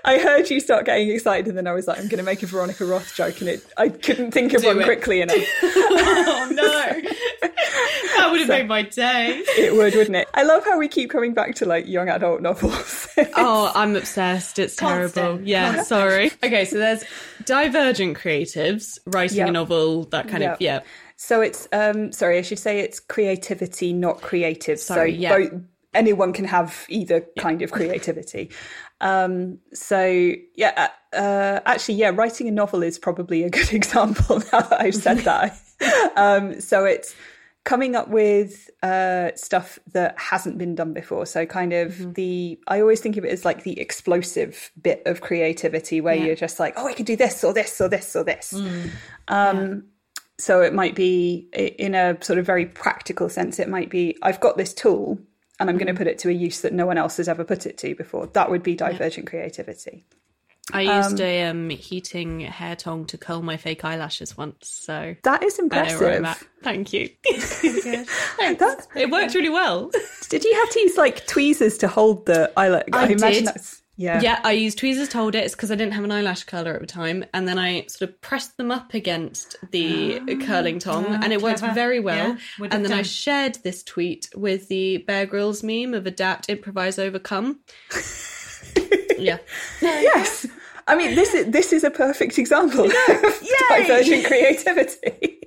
I 0.04 0.18
heard 0.18 0.50
you 0.50 0.60
start 0.60 0.86
getting 0.86 1.10
excited, 1.10 1.48
and 1.48 1.58
then 1.58 1.68
I 1.68 1.74
was 1.74 1.88
like, 1.88 2.00
I'm 2.00 2.08
going 2.08 2.18
to 2.18 2.24
make 2.24 2.42
a 2.44 2.48
Veronica 2.48 2.86
Roth 2.86 3.16
joke, 3.16 3.40
and 3.42 3.50
it 3.50 3.66
I 3.78 3.90
couldn't 3.90 4.32
think 4.32 4.54
of 4.54 4.62
Do 4.62 4.68
one 4.68 4.82
it. 4.82 4.86
quickly 4.86 5.22
enough. 5.22 5.38
oh 5.64 6.50
no. 6.52 7.02
That 8.18 8.30
would 8.32 8.40
have 8.42 8.48
so, 8.48 8.58
made 8.58 8.68
my 8.68 8.82
day. 8.84 9.44
It 9.58 9.74
would, 9.74 9.96
wouldn't 9.96 10.16
it? 10.16 10.28
I 10.34 10.44
love 10.44 10.64
how 10.66 10.78
we 10.78 10.88
keep 10.88 11.10
coming 11.10 11.34
back 11.34 11.56
to 11.56 11.66
like 11.66 11.88
young 11.88 12.10
adult 12.10 12.42
novels. 12.42 13.08
oh, 13.36 13.72
I'm 13.74 13.96
obsessed. 13.96 14.60
It's 14.60 14.76
Constant. 14.76 15.14
terrible. 15.14 15.48
Yeah, 15.48 15.76
Constant. 15.76 15.88
sorry. 15.88 16.32
Okay, 16.44 16.66
so 16.66 16.78
there's 16.78 17.04
divergent 17.46 18.18
creatives 18.18 19.00
writing 19.06 19.38
yep. 19.38 19.50
a 19.50 19.52
novel, 19.52 20.06
that 20.06 20.28
kind 20.28 20.44
yep. 20.44 20.54
of, 20.54 20.62
yeah. 20.62 20.80
So 21.16 21.42
it's, 21.42 21.68
um, 21.72 22.12
sorry, 22.12 22.38
I 22.38 22.42
should 22.42 22.60
say 22.60 22.80
it's 22.80 23.00
creativity, 23.00 23.94
not 23.94 24.22
creative. 24.22 24.80
Sorry, 24.80 25.14
so 25.14 25.20
yeah. 25.20 25.38
Both, 25.38 25.62
anyone 25.94 26.34
can 26.34 26.46
have 26.46 26.86
either 26.90 27.26
kind 27.40 27.62
of 27.62 27.72
creativity. 27.72 28.52
Um, 29.02 29.58
so 29.74 30.34
yeah, 30.56 30.90
uh, 31.12 31.16
uh, 31.16 31.60
actually, 31.66 31.96
yeah, 31.96 32.12
writing 32.14 32.48
a 32.48 32.52
novel 32.52 32.84
is 32.84 32.98
probably 32.98 33.44
a 33.44 33.50
good 33.50 33.74
example 33.74 34.40
now 34.54 34.62
that 34.62 34.80
I've 34.80 34.96
said 34.96 35.18
that. 35.20 35.60
um, 36.16 36.62
so 36.62 36.86
it's 36.86 37.14
coming 37.64 37.96
up 37.96 38.08
with 38.08 38.70
uh, 38.82 39.32
stuff 39.36 39.78
that 39.92 40.18
hasn't 40.18 40.58
been 40.58 40.76
done 40.76 40.94
before. 40.94 41.26
So 41.26 41.46
kind 41.46 41.74
of 41.74 41.94
mm-hmm. 41.94 42.14
the 42.14 42.60
I 42.68 42.80
always 42.80 43.02
think 43.02 43.18
of 43.18 43.26
it 43.26 43.32
as 43.32 43.44
like 43.44 43.64
the 43.64 43.80
explosive 43.80 44.72
bit 44.82 45.02
of 45.06 45.22
creativity 45.22 46.00
where 46.00 46.16
yeah. 46.16 46.26
you're 46.26 46.36
just 46.36 46.60
like, 46.60 46.76
oh, 46.78 46.88
I 46.88 46.94
can 46.94 47.06
do 47.06 47.16
this 47.16 47.44
or 47.44 47.54
this 47.54 47.82
or 47.82 47.90
this 47.90 48.16
or 48.16 48.24
this. 48.24 48.54
Mm. 48.54 48.90
Um, 49.28 49.58
yeah. 49.58 49.76
So 50.38 50.62
it 50.62 50.74
might 50.74 50.96
be 50.96 51.50
in 51.54 51.94
a 51.94 52.18
sort 52.24 52.40
of 52.40 52.46
very 52.48 52.66
practical 52.66 53.30
sense. 53.30 53.60
It 53.60 53.70
might 53.70 53.92
be 53.92 54.18
I've 54.24 54.40
got 54.40 54.58
this 54.58 54.74
tool 54.74 55.20
and 55.62 55.70
I'm 55.70 55.78
going 55.78 55.88
to 55.88 55.94
put 55.94 56.08
it 56.08 56.20
to 56.20 56.30
a 56.30 56.34
use 56.34 56.62
that 56.62 56.74
no 56.74 56.86
one 56.86 56.98
else 56.98 57.18
has 57.18 57.28
ever 57.28 57.44
put 57.44 57.66
it 57.66 57.78
to 57.80 57.96
before. 57.96 58.28
That 58.28 58.50
would 58.50 58.64
be 58.64 58.76
divergent 58.76 59.26
yeah. 59.26 59.30
creativity. 59.30 60.06
I 60.74 60.82
used 60.82 61.20
um, 61.20 61.26
a 61.26 61.44
um, 61.44 61.70
heating 61.70 62.42
hair 62.42 62.76
tong 62.76 63.06
to 63.06 63.18
curl 63.18 63.42
my 63.42 63.58
fake 63.58 63.84
eyelashes 63.84 64.38
once, 64.38 64.70
so 64.70 65.16
that 65.24 65.44
is 65.44 65.60
impressive. 65.60 66.00
Thank 66.64 66.94
you. 66.94 67.10
it 68.96 69.10
worked 69.10 69.34
really 69.34 69.50
well. 69.50 69.92
Did 70.30 70.44
you 70.44 70.54
have 70.54 70.70
to 70.70 70.80
use 70.80 70.98
like 70.98 71.26
tweezers 71.26 71.78
to 71.80 71.88
hold 71.88 72.26
the 72.26 72.52
eyelash? 72.56 72.84
I, 72.94 73.06
I 73.06 73.08
imagine 73.08 73.46
did. 73.46 73.48
that's 73.48 73.81
yeah. 74.02 74.20
Yeah, 74.22 74.40
I 74.44 74.54
used 74.54 74.80
tweezers 74.80 75.10
to 75.10 75.18
hold 75.18 75.36
it. 75.36 75.44
It's 75.44 75.56
because 75.56 75.72
I 75.72 75.76
didn't 75.76 75.94
have 75.94 76.04
an 76.04 76.12
eyelash 76.12 76.44
curler 76.46 76.74
at 76.74 76.82
the 76.82 76.88
time. 76.88 77.24
And 77.34 77.48
then 77.48 77.60
I 77.60 77.86
sort 77.86 78.10
of 78.10 78.20
pressed 78.22 78.58
them 78.58 78.72
up 78.72 78.94
against 78.94 79.56
the 79.70 80.20
oh, 80.20 80.38
curling 80.46 80.80
tong 80.80 81.06
oh, 81.06 81.20
and 81.22 81.32
it 81.32 81.42
worked 81.42 81.60
very 81.60 82.00
well. 82.00 82.38
Yeah, 82.60 82.68
and 82.72 82.84
then 82.84 82.90
done? 82.90 83.00
I 83.00 83.04
shared 83.04 83.60
this 83.64 83.84
tweet 83.84 84.30
with 84.36 84.68
the 84.70 84.98
Bear 84.98 85.26
Grylls 85.28 85.62
meme 85.64 85.94
of 85.94 86.08
adapt, 86.08 86.50
improvise, 86.50 86.98
overcome. 86.98 87.60
yeah. 89.20 89.38
yes. 89.82 90.48
I 90.88 90.96
mean, 90.96 91.14
this 91.14 91.34
is 91.36 91.52
this 91.52 91.72
is 91.72 91.84
a 91.84 91.92
perfect 91.92 92.40
example 92.40 92.86
of 92.86 93.44
divergent 93.70 94.26
creativity. 94.26 95.42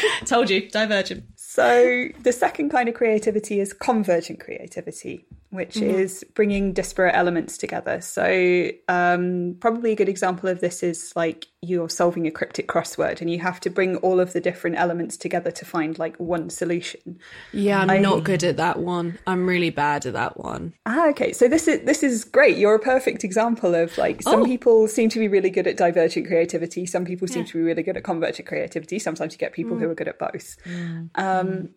Told 0.24 0.50
you, 0.50 0.68
divergent. 0.70 1.24
So 1.36 2.08
the 2.22 2.32
second 2.32 2.70
kind 2.70 2.88
of 2.88 2.94
creativity 2.94 3.60
is 3.60 3.72
convergent 3.72 4.40
creativity, 4.40 5.26
which 5.50 5.74
mm-hmm. 5.74 5.90
is 5.90 6.24
bringing 6.34 6.72
disparate 6.72 7.14
elements 7.14 7.56
together. 7.56 8.00
So 8.00 8.70
um, 8.88 9.56
probably 9.60 9.92
a 9.92 9.96
good 9.96 10.08
example 10.08 10.48
of 10.48 10.60
this 10.60 10.82
is 10.82 11.12
like 11.14 11.46
you're 11.62 11.88
solving 11.88 12.26
a 12.26 12.30
cryptic 12.30 12.68
crossword 12.68 13.20
and 13.20 13.30
you 13.30 13.38
have 13.40 13.60
to 13.60 13.70
bring 13.70 13.96
all 13.96 14.20
of 14.20 14.32
the 14.32 14.40
different 14.40 14.76
elements 14.76 15.16
together 15.16 15.50
to 15.50 15.64
find 15.64 15.98
like 15.98 16.16
one 16.16 16.50
solution. 16.50 17.18
Yeah, 17.52 17.80
I'm 17.80 17.90
I, 17.90 17.98
not 17.98 18.24
good 18.24 18.44
at 18.44 18.56
that 18.56 18.80
one. 18.80 19.18
I'm 19.26 19.46
really 19.46 19.70
bad 19.70 20.06
at 20.06 20.12
that 20.14 20.38
one. 20.38 20.74
Ah, 20.84 21.08
okay. 21.10 21.32
So 21.32 21.48
this 21.48 21.68
is 21.68 21.84
this 21.84 22.02
is 22.02 22.24
great. 22.24 22.56
You're 22.56 22.74
a 22.74 22.80
perfect 22.80 23.24
example 23.24 23.74
of 23.74 23.96
like 23.98 24.22
some 24.22 24.42
oh. 24.42 24.44
people 24.44 24.88
seem 24.88 25.08
to 25.10 25.18
be 25.18 25.28
really 25.28 25.50
good 25.50 25.66
at 25.66 25.76
divergent 25.76 26.26
creativity. 26.26 26.86
Some 26.86 27.04
people 27.04 27.28
seem 27.28 27.42
yeah. 27.42 27.48
to 27.48 27.52
be 27.54 27.62
really 27.62 27.82
good 27.82 27.96
at 27.96 28.04
convergent 28.04 28.48
creativity. 28.48 28.98
Sometimes 28.98 29.32
you 29.32 29.38
get 29.38 29.52
people 29.52 29.76
mm. 29.76 29.80
who 29.80 29.90
are 29.90 29.94
good 29.94 30.08
at 30.08 30.18
both. 30.18 30.56
Mm. 30.64 31.10
Um, 31.14 31.68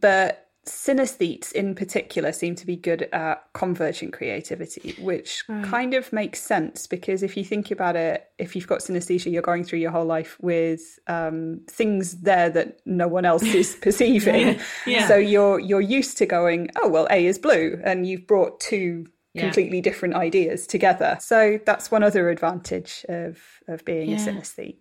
but 0.00 0.47
synesthetes 0.68 1.52
in 1.52 1.74
particular 1.74 2.32
seem 2.32 2.54
to 2.56 2.66
be 2.66 2.76
good 2.76 3.02
at 3.12 3.44
convergent 3.54 4.12
creativity, 4.12 4.94
which 5.00 5.44
right. 5.48 5.64
kind 5.64 5.94
of 5.94 6.12
makes 6.12 6.40
sense 6.40 6.86
because 6.86 7.22
if 7.22 7.36
you 7.36 7.44
think 7.44 7.70
about 7.70 7.96
it, 7.96 8.30
if 8.38 8.54
you've 8.54 8.66
got 8.66 8.80
synesthesia, 8.80 9.32
you're 9.32 9.42
going 9.42 9.64
through 9.64 9.80
your 9.80 9.90
whole 9.90 10.04
life 10.04 10.36
with 10.40 10.98
um, 11.06 11.60
things 11.68 12.20
there 12.20 12.50
that 12.50 12.80
no 12.86 13.08
one 13.08 13.24
else 13.24 13.42
is 13.54 13.76
perceiving. 13.80 14.46
yeah. 14.46 14.62
Yeah. 14.86 15.08
So 15.08 15.16
you're 15.16 15.58
you're 15.58 15.80
used 15.80 16.18
to 16.18 16.26
going, 16.26 16.70
oh 16.76 16.88
well, 16.88 17.06
A 17.10 17.26
is 17.26 17.38
blue, 17.38 17.80
and 17.84 18.06
you've 18.06 18.26
brought 18.26 18.60
two 18.60 19.06
yeah. 19.34 19.42
completely 19.42 19.80
different 19.80 20.14
ideas 20.14 20.66
together. 20.66 21.18
So 21.20 21.58
that's 21.64 21.90
one 21.90 22.02
other 22.02 22.30
advantage 22.30 23.04
of 23.08 23.38
of 23.66 23.84
being 23.84 24.12
a 24.12 24.16
synesthete. 24.16 24.78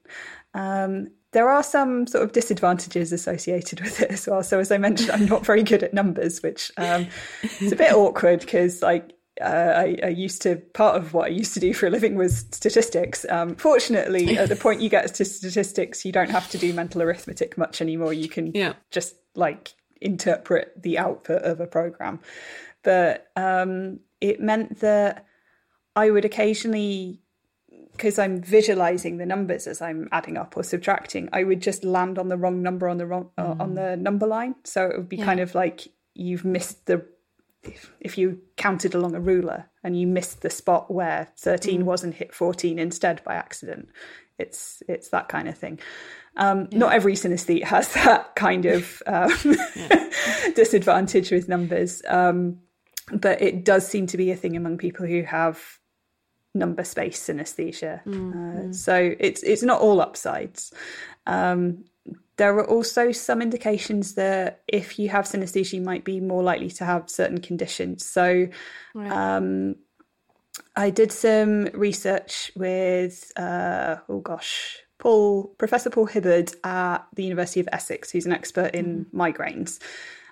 Um, 0.53 1.09
there 1.33 1.49
are 1.49 1.63
some 1.63 2.07
sort 2.07 2.23
of 2.23 2.31
disadvantages 2.31 3.11
associated 3.11 3.81
with 3.81 4.01
it 4.01 4.11
as 4.11 4.27
well. 4.27 4.43
So, 4.43 4.59
as 4.59 4.71
I 4.71 4.77
mentioned, 4.77 5.11
I'm 5.11 5.25
not 5.25 5.45
very 5.45 5.63
good 5.63 5.83
at 5.83 5.93
numbers, 5.93 6.41
which 6.41 6.71
um, 6.77 7.07
is 7.59 7.71
a 7.71 7.75
bit 7.75 7.93
awkward 7.93 8.39
because, 8.39 8.81
like, 8.81 9.13
uh, 9.41 9.73
I, 9.75 9.97
I, 10.03 10.07
used 10.07 10.41
to 10.43 10.55
part 10.55 10.95
of 10.95 11.13
what 11.13 11.25
I 11.25 11.29
used 11.29 11.53
to 11.53 11.59
do 11.59 11.73
for 11.73 11.85
a 11.85 11.89
living 11.91 12.15
was 12.15 12.39
statistics. 12.51 13.25
Um, 13.29 13.55
fortunately, 13.55 14.37
at 14.37 14.49
the 14.49 14.55
point 14.55 14.81
you 14.81 14.89
get 14.89 15.13
to 15.13 15.25
statistics, 15.25 16.03
you 16.03 16.11
don't 16.11 16.31
have 16.31 16.49
to 16.49 16.57
do 16.57 16.73
mental 16.73 17.03
arithmetic 17.03 17.55
much 17.57 17.79
anymore. 17.79 18.13
You 18.13 18.29
can 18.29 18.51
yeah. 18.55 18.73
just 18.89 19.15
like 19.35 19.75
interpret 20.01 20.81
the 20.81 20.97
output 20.97 21.43
of 21.43 21.59
a 21.59 21.67
program. 21.67 22.19
But 22.83 23.27
um, 23.35 23.99
it 24.21 24.39
meant 24.39 24.79
that 24.79 25.25
I 25.95 26.09
would 26.09 26.25
occasionally 26.25 27.21
because 27.97 28.19
I'm 28.19 28.41
visualizing 28.41 29.17
the 29.17 29.25
numbers 29.25 29.65
as 29.65 29.81
I'm 29.81 30.07
adding 30.11 30.37
up 30.37 30.55
or 30.55 30.63
subtracting, 30.63 31.29
I 31.33 31.43
would 31.43 31.61
just 31.61 31.83
land 31.83 32.19
on 32.19 32.29
the 32.29 32.37
wrong 32.37 32.61
number 32.61 32.87
on 32.87 32.97
the 32.97 33.07
wrong 33.07 33.31
uh, 33.37 33.55
on 33.59 33.73
the 33.73 33.97
number 33.97 34.27
line. 34.27 34.55
So 34.63 34.85
it 34.85 34.95
would 34.95 35.09
be 35.09 35.17
yeah. 35.17 35.25
kind 35.25 35.39
of 35.39 35.55
like 35.55 35.87
you've 36.13 36.45
missed 36.45 36.85
the 36.85 37.05
if, 37.63 37.91
if, 37.99 38.17
you 38.17 38.39
counted 38.55 38.93
along 38.93 39.15
a 39.15 39.19
ruler 39.19 39.65
and 39.83 39.99
you 39.99 40.07
missed 40.07 40.41
the 40.41 40.49
spot 40.49 40.93
where 40.93 41.27
13 41.37 41.81
mm. 41.81 41.85
was 41.85 42.03
and 42.03 42.13
hit 42.13 42.33
14 42.33 42.79
instead 42.79 43.21
by 43.25 43.33
accident. 43.33 43.89
It's 44.37 44.83
it's 44.87 45.09
that 45.09 45.27
kind 45.27 45.49
of 45.49 45.57
thing. 45.57 45.79
Um, 46.37 46.67
yeah. 46.69 46.77
Not 46.77 46.93
every 46.93 47.13
synesthete 47.13 47.63
has 47.63 47.91
that 47.95 48.35
kind 48.35 48.67
of 48.67 49.01
um, 49.07 49.31
disadvantage 50.55 51.31
with 51.31 51.49
numbers, 51.49 52.03
um, 52.07 52.59
but 53.11 53.41
it 53.41 53.65
does 53.65 53.87
seem 53.87 54.05
to 54.07 54.17
be 54.17 54.29
a 54.29 54.35
thing 54.35 54.55
among 54.55 54.77
people 54.77 55.07
who 55.07 55.23
have 55.23 55.79
number 56.57 56.83
space 56.83 57.27
synesthesia. 57.27 58.03
Mm-hmm. 58.05 58.69
Uh, 58.69 58.73
so 58.73 59.15
it's 59.19 59.43
it's 59.43 59.63
not 59.63 59.81
all 59.81 60.01
upsides. 60.01 60.73
Um, 61.25 61.85
there 62.37 62.55
are 62.55 62.67
also 62.67 63.11
some 63.11 63.41
indications 63.41 64.13
that 64.13 64.61
if 64.67 64.99
you 64.99 65.09
have 65.09 65.25
synesthesia, 65.25 65.73
you 65.73 65.81
might 65.81 66.03
be 66.03 66.19
more 66.19 66.43
likely 66.43 66.69
to 66.69 66.85
have 66.85 67.09
certain 67.09 67.41
conditions. 67.41 68.05
So, 68.05 68.47
right. 68.93 69.11
um, 69.11 69.75
I 70.75 70.91
did 70.91 71.11
some 71.11 71.65
research 71.73 72.51
with 72.55 73.31
uh, 73.35 73.97
oh 74.07 74.19
gosh, 74.19 74.77
Paul 74.99 75.55
Professor 75.57 75.89
Paul 75.89 76.05
Hibbard 76.05 76.53
at 76.63 77.07
the 77.13 77.23
University 77.23 77.59
of 77.59 77.69
Essex, 77.71 78.11
who's 78.11 78.25
an 78.25 78.33
expert 78.33 78.75
in 78.75 79.05
mm. 79.05 79.13
migraines, 79.13 79.79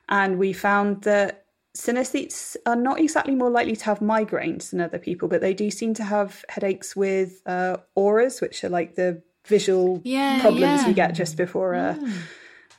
and 0.08 0.38
we 0.38 0.54
found 0.54 1.04
that 1.04 1.45
synesthetes 1.76 2.56
are 2.66 2.76
not 2.76 3.00
exactly 3.00 3.36
more 3.36 3.50
likely 3.50 3.76
to 3.76 3.86
have 3.86 4.00
migraines 4.00 4.72
than 4.72 4.82
other 4.82 4.98
people, 4.98 5.28
but 5.28 5.42
they 5.42 5.54
do 5.54 5.70
seem 5.70 5.94
to 5.96 6.04
have 6.04 6.44
headaches 6.50 6.96
with 6.96 7.42
uh, 7.46 7.78
auras, 7.96 8.42
which 8.42 8.64
are 8.64 8.70
like 8.70 8.96
the 8.96 9.22
visual 9.46 10.02
yeah, 10.04 10.42
problems 10.42 10.82
yeah. 10.82 10.88
we 10.88 10.94
get 10.94 11.14
just 11.14 11.38
before 11.38 11.74
a. 11.74 11.98
Mm. 12.00 12.14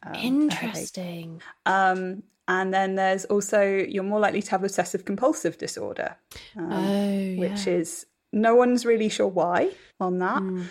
Um, 0.02 0.14
Interesting. 0.14 1.42
A 1.64 1.70
um, 1.70 2.22
and 2.48 2.72
then 2.72 2.94
there's 2.94 3.24
also 3.26 3.62
you're 3.62 4.04
more 4.04 4.20
likely 4.20 4.42
to 4.42 4.50
have 4.52 4.64
obsessive 4.64 5.04
compulsive 5.04 5.58
disorder, 5.58 6.16
um, 6.56 6.72
oh, 6.72 7.18
yeah. 7.18 7.40
which 7.40 7.66
is 7.66 8.06
no 8.32 8.54
one's 8.54 8.86
really 8.86 9.08
sure 9.08 9.28
why 9.28 9.70
on 10.00 10.18
that. 10.18 10.42
Mm. 10.42 10.66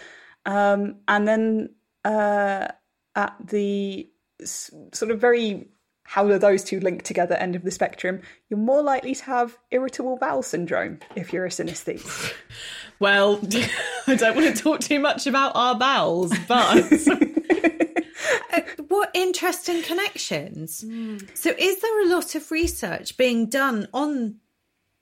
Um, 0.45 0.95
and 1.07 1.27
then 1.27 1.69
uh, 2.05 2.67
at 3.15 3.35
the 3.43 4.09
sort 4.43 5.11
of 5.11 5.19
very 5.19 5.67
how 6.05 6.25
do 6.27 6.37
those 6.37 6.63
two 6.63 6.79
link 6.79 7.03
together 7.03 7.35
end 7.35 7.55
of 7.55 7.63
the 7.63 7.71
spectrum 7.71 8.21
you're 8.49 8.59
more 8.59 8.81
likely 8.81 9.13
to 9.13 9.25
have 9.25 9.57
irritable 9.71 10.17
bowel 10.17 10.41
syndrome 10.41 10.99
if 11.15 11.33
you're 11.33 11.45
a 11.45 11.49
synesthete 11.49 12.33
well 12.99 13.39
i 14.07 14.15
don't 14.15 14.35
want 14.35 14.55
to 14.55 14.63
talk 14.63 14.79
too 14.79 14.99
much 14.99 15.27
about 15.27 15.51
our 15.55 15.75
bowels 15.75 16.31
but 16.47 16.91
uh, 18.53 18.61
what 18.87 19.09
interesting 19.13 19.81
connections 19.83 20.83
mm. 20.85 21.27
so 21.35 21.53
is 21.57 21.81
there 21.81 22.01
a 22.03 22.07
lot 22.07 22.35
of 22.35 22.49
research 22.51 23.17
being 23.17 23.47
done 23.47 23.87
on 23.93 24.35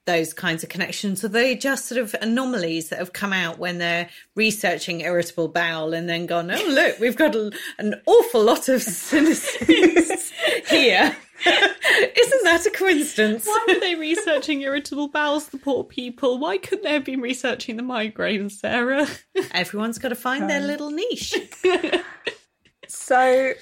those 0.06 0.34
kinds 0.34 0.64
of 0.64 0.70
connections? 0.70 1.24
Are 1.24 1.30
they 1.30 1.56
just 1.56 1.86
sort 1.86 2.02
of 2.02 2.14
anomalies 2.22 2.90
that 2.90 3.00
have 3.00 3.14
come 3.14 3.32
out 3.32 3.58
when 3.58 3.78
they're 3.78 4.10
researching 4.36 5.02
irritable 5.02 5.48
bowel 5.48 5.94
and 5.94 6.10
then 6.10 6.26
gone, 6.26 6.52
oh, 6.52 6.66
look, 6.68 7.00
we've 7.00 7.16
got 7.16 7.36
a, 7.36 7.52
an 7.78 7.96
awful 8.06 8.44
lot 8.44 8.68
of 8.68 8.82
synesthetes 8.82 10.33
here? 10.68 11.16
Isn't 11.46 12.44
that 12.44 12.66
a 12.66 12.70
coincidence? 12.70 13.46
Why 13.46 13.66
were 13.68 13.80
they 13.80 13.96
researching 13.96 14.62
irritable 14.62 15.10
bowels, 15.10 15.48
the 15.48 15.58
poor 15.58 15.84
people? 15.84 16.38
Why 16.38 16.58
couldn't 16.58 16.84
they 16.84 16.94
have 16.94 17.04
been 17.04 17.22
researching 17.22 17.76
the 17.76 17.84
migraines, 17.84 18.52
Sarah? 18.52 19.08
Everyone's 19.52 19.98
got 19.98 20.10
to 20.10 20.16
find 20.16 20.44
um, 20.44 20.50
their 20.50 20.62
little 20.62 20.92
niche. 20.92 21.36
so 22.88 23.54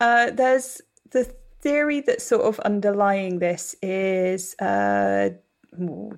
uh, 0.00 0.30
there's 0.30 0.80
the 1.10 1.24
theory 1.62 2.00
that's 2.00 2.24
sort 2.24 2.42
of 2.42 2.60
underlying 2.60 3.40
this 3.40 3.74
is 3.82 4.54
uh, 4.60 5.30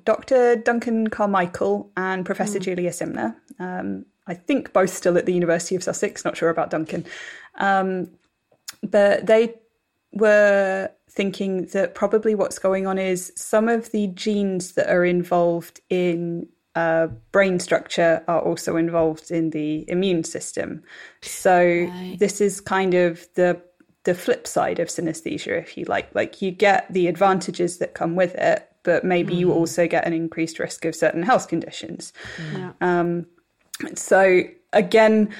Dr. 0.04 0.56
Duncan 0.56 1.08
Carmichael 1.08 1.90
and 1.96 2.26
Professor 2.26 2.58
mm. 2.58 2.62
Julia 2.62 2.90
Simner. 2.90 3.34
Um, 3.58 4.04
I 4.26 4.34
think 4.34 4.74
both 4.74 4.90
still 4.90 5.16
at 5.16 5.24
the 5.24 5.32
University 5.32 5.74
of 5.74 5.82
Sussex, 5.82 6.22
not 6.24 6.36
sure 6.36 6.50
about 6.50 6.68
Duncan. 6.68 7.06
Um, 7.54 8.10
but 8.82 9.26
they 9.26 9.54
were 10.12 10.90
thinking 11.10 11.66
that 11.66 11.94
probably 11.94 12.34
what's 12.34 12.58
going 12.58 12.86
on 12.86 12.98
is 12.98 13.32
some 13.36 13.68
of 13.68 13.90
the 13.90 14.06
genes 14.08 14.72
that 14.72 14.88
are 14.88 15.04
involved 15.04 15.80
in 15.90 16.46
uh, 16.74 17.08
brain 17.32 17.58
structure 17.58 18.22
are 18.28 18.40
also 18.40 18.76
involved 18.76 19.30
in 19.30 19.50
the 19.50 19.84
immune 19.90 20.22
system. 20.22 20.82
So 21.22 21.58
right. 21.58 22.16
this 22.18 22.40
is 22.40 22.60
kind 22.60 22.94
of 22.94 23.26
the 23.34 23.60
the 24.04 24.14
flip 24.14 24.46
side 24.46 24.78
of 24.78 24.88
synesthesia, 24.88 25.60
if 25.60 25.76
you 25.76 25.84
like. 25.86 26.14
Like 26.14 26.40
you 26.40 26.50
get 26.50 26.90
the 26.90 27.08
advantages 27.08 27.78
that 27.78 27.94
come 27.94 28.14
with 28.16 28.34
it, 28.36 28.66
but 28.84 29.04
maybe 29.04 29.34
mm. 29.34 29.38
you 29.38 29.52
also 29.52 29.86
get 29.88 30.06
an 30.06 30.12
increased 30.12 30.58
risk 30.58 30.84
of 30.84 30.94
certain 30.94 31.22
health 31.22 31.48
conditions. 31.48 32.12
Yeah. 32.54 32.72
Um, 32.80 33.26
so 33.94 34.42
again, 34.72 35.34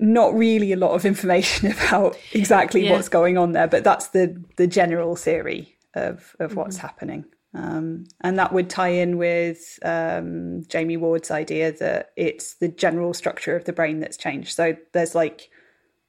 not 0.00 0.34
really 0.34 0.72
a 0.72 0.76
lot 0.76 0.92
of 0.92 1.04
information 1.04 1.70
about 1.72 2.16
exactly 2.32 2.84
yeah. 2.84 2.92
what's 2.92 3.08
going 3.08 3.38
on 3.38 3.52
there, 3.52 3.68
but 3.68 3.84
that's 3.84 4.08
the 4.08 4.42
the 4.56 4.66
general 4.66 5.16
theory 5.16 5.76
of 5.94 6.34
of 6.40 6.56
what's 6.56 6.76
mm-hmm. 6.76 6.86
happening. 6.86 7.24
Um, 7.52 8.06
and 8.20 8.38
that 8.38 8.52
would 8.52 8.70
tie 8.70 8.90
in 8.90 9.18
with 9.18 9.78
um, 9.82 10.62
Jamie 10.68 10.96
Ward's 10.96 11.32
idea 11.32 11.72
that 11.72 12.12
it's 12.16 12.54
the 12.54 12.68
general 12.68 13.12
structure 13.12 13.56
of 13.56 13.64
the 13.64 13.72
brain 13.72 13.98
that's 13.98 14.16
changed. 14.16 14.54
So 14.54 14.76
there's 14.92 15.16
like 15.16 15.50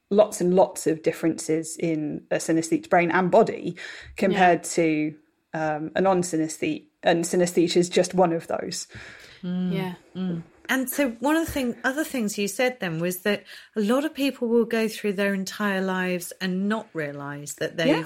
lots 0.08 0.40
and 0.40 0.54
lots 0.54 0.86
of 0.86 1.02
differences 1.02 1.76
in 1.76 2.22
a 2.30 2.36
synesthete's 2.36 2.86
brain 2.86 3.10
and 3.10 3.30
body 3.30 3.74
compared 4.16 4.60
yeah. 4.60 4.70
to 4.74 5.14
um, 5.54 5.90
a 5.96 6.00
non-synesthete, 6.00 6.86
and 7.02 7.24
synesthesia 7.24 7.76
is 7.76 7.88
just 7.88 8.14
one 8.14 8.32
of 8.32 8.46
those. 8.46 8.86
Mm. 9.42 9.72
Yeah. 9.72 9.94
Mm. 10.14 10.42
And 10.68 10.88
so, 10.88 11.10
one 11.20 11.36
of 11.36 11.46
the 11.46 11.52
thing, 11.52 11.76
other 11.84 12.04
things 12.04 12.38
you 12.38 12.48
said 12.48 12.78
then 12.80 13.00
was 13.00 13.20
that 13.20 13.44
a 13.76 13.80
lot 13.80 14.04
of 14.04 14.14
people 14.14 14.48
will 14.48 14.64
go 14.64 14.88
through 14.88 15.14
their 15.14 15.34
entire 15.34 15.80
lives 15.80 16.32
and 16.40 16.68
not 16.68 16.88
realise 16.92 17.54
that 17.54 17.76
they've 17.76 17.86
yeah. 17.86 18.04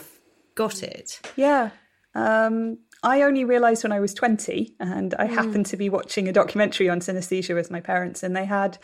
got 0.54 0.82
it. 0.82 1.20
Yeah. 1.36 1.70
Um, 2.14 2.78
I 3.02 3.22
only 3.22 3.44
realised 3.44 3.84
when 3.84 3.92
I 3.92 4.00
was 4.00 4.14
20, 4.14 4.74
and 4.80 5.14
I 5.18 5.26
mm. 5.26 5.30
happened 5.30 5.66
to 5.66 5.76
be 5.76 5.88
watching 5.88 6.28
a 6.28 6.32
documentary 6.32 6.88
on 6.88 7.00
synesthesia 7.00 7.54
with 7.54 7.70
my 7.70 7.80
parents, 7.80 8.22
and 8.22 8.34
they 8.34 8.44
had. 8.44 8.78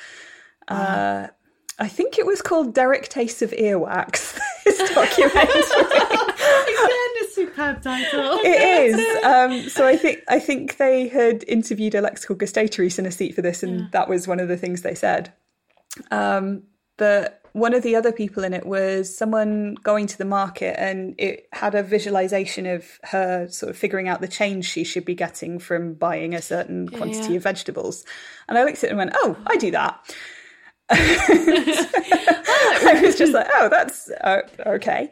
Uh, 0.69 1.29
I 1.79 1.89
think 1.89 2.19
it 2.19 2.27
was 2.27 2.43
called 2.43 2.75
Derek 2.75 3.09
Tastes 3.09 3.43
of 3.43 3.51
Earwax. 3.51 4.39
this 4.65 4.79
documentary. 4.95 5.43
A 7.43 7.47
superb 7.47 7.83
title. 7.83 8.39
It 8.43 8.95
is. 8.95 9.25
Um, 9.25 9.69
so 9.69 9.87
I 9.87 9.97
think 9.97 10.21
I 10.29 10.39
think 10.39 10.77
they 10.77 11.09
had 11.09 11.45
interviewed 11.47 11.95
a 11.95 12.03
lexical 12.03 12.37
gustatory 12.37 12.89
synesthete 12.89 13.35
for 13.35 13.43
this, 13.43 13.63
and 13.63 13.81
yeah. 13.81 13.87
that 13.93 14.09
was 14.09 14.29
one 14.29 14.41
of 14.41 14.49
the 14.49 14.57
things 14.57 14.83
they 14.83 14.95
said. 14.95 15.33
Um, 16.11 16.65
but 16.97 17.43
one 17.53 17.75
of 17.75 17.83
the 17.83 17.97
other 17.97 18.13
people 18.13 18.45
in 18.45 18.55
it 18.55 18.65
was 18.65 19.15
someone 19.15 19.75
going 19.83 20.07
to 20.07 20.17
the 20.17 20.25
market 20.25 20.75
and 20.79 21.15
it 21.19 21.47
had 21.53 21.75
a 21.75 21.83
visualization 21.83 22.65
of 22.65 22.99
her 23.03 23.47
sort 23.49 23.69
of 23.69 23.77
figuring 23.77 24.09
out 24.09 24.23
the 24.23 24.29
change 24.29 24.65
she 24.65 24.85
should 24.85 25.05
be 25.05 25.15
getting 25.15 25.59
from 25.59 25.93
buying 25.93 26.35
a 26.35 26.41
certain 26.41 26.89
yeah, 26.91 26.97
quantity 26.97 27.33
yeah. 27.33 27.37
of 27.37 27.43
vegetables. 27.43 28.05
And 28.49 28.57
I 28.57 28.65
looked 28.65 28.79
at 28.79 28.85
it 28.85 28.91
and 28.91 28.99
went, 28.99 29.13
Oh, 29.17 29.37
I 29.47 29.57
do 29.57 29.71
that. 29.73 30.15
I 32.85 33.01
was 33.03 33.17
just 33.17 33.33
like, 33.33 33.49
oh, 33.55 33.69
that's 33.69 34.11
uh, 34.11 34.43
okay. 34.67 35.11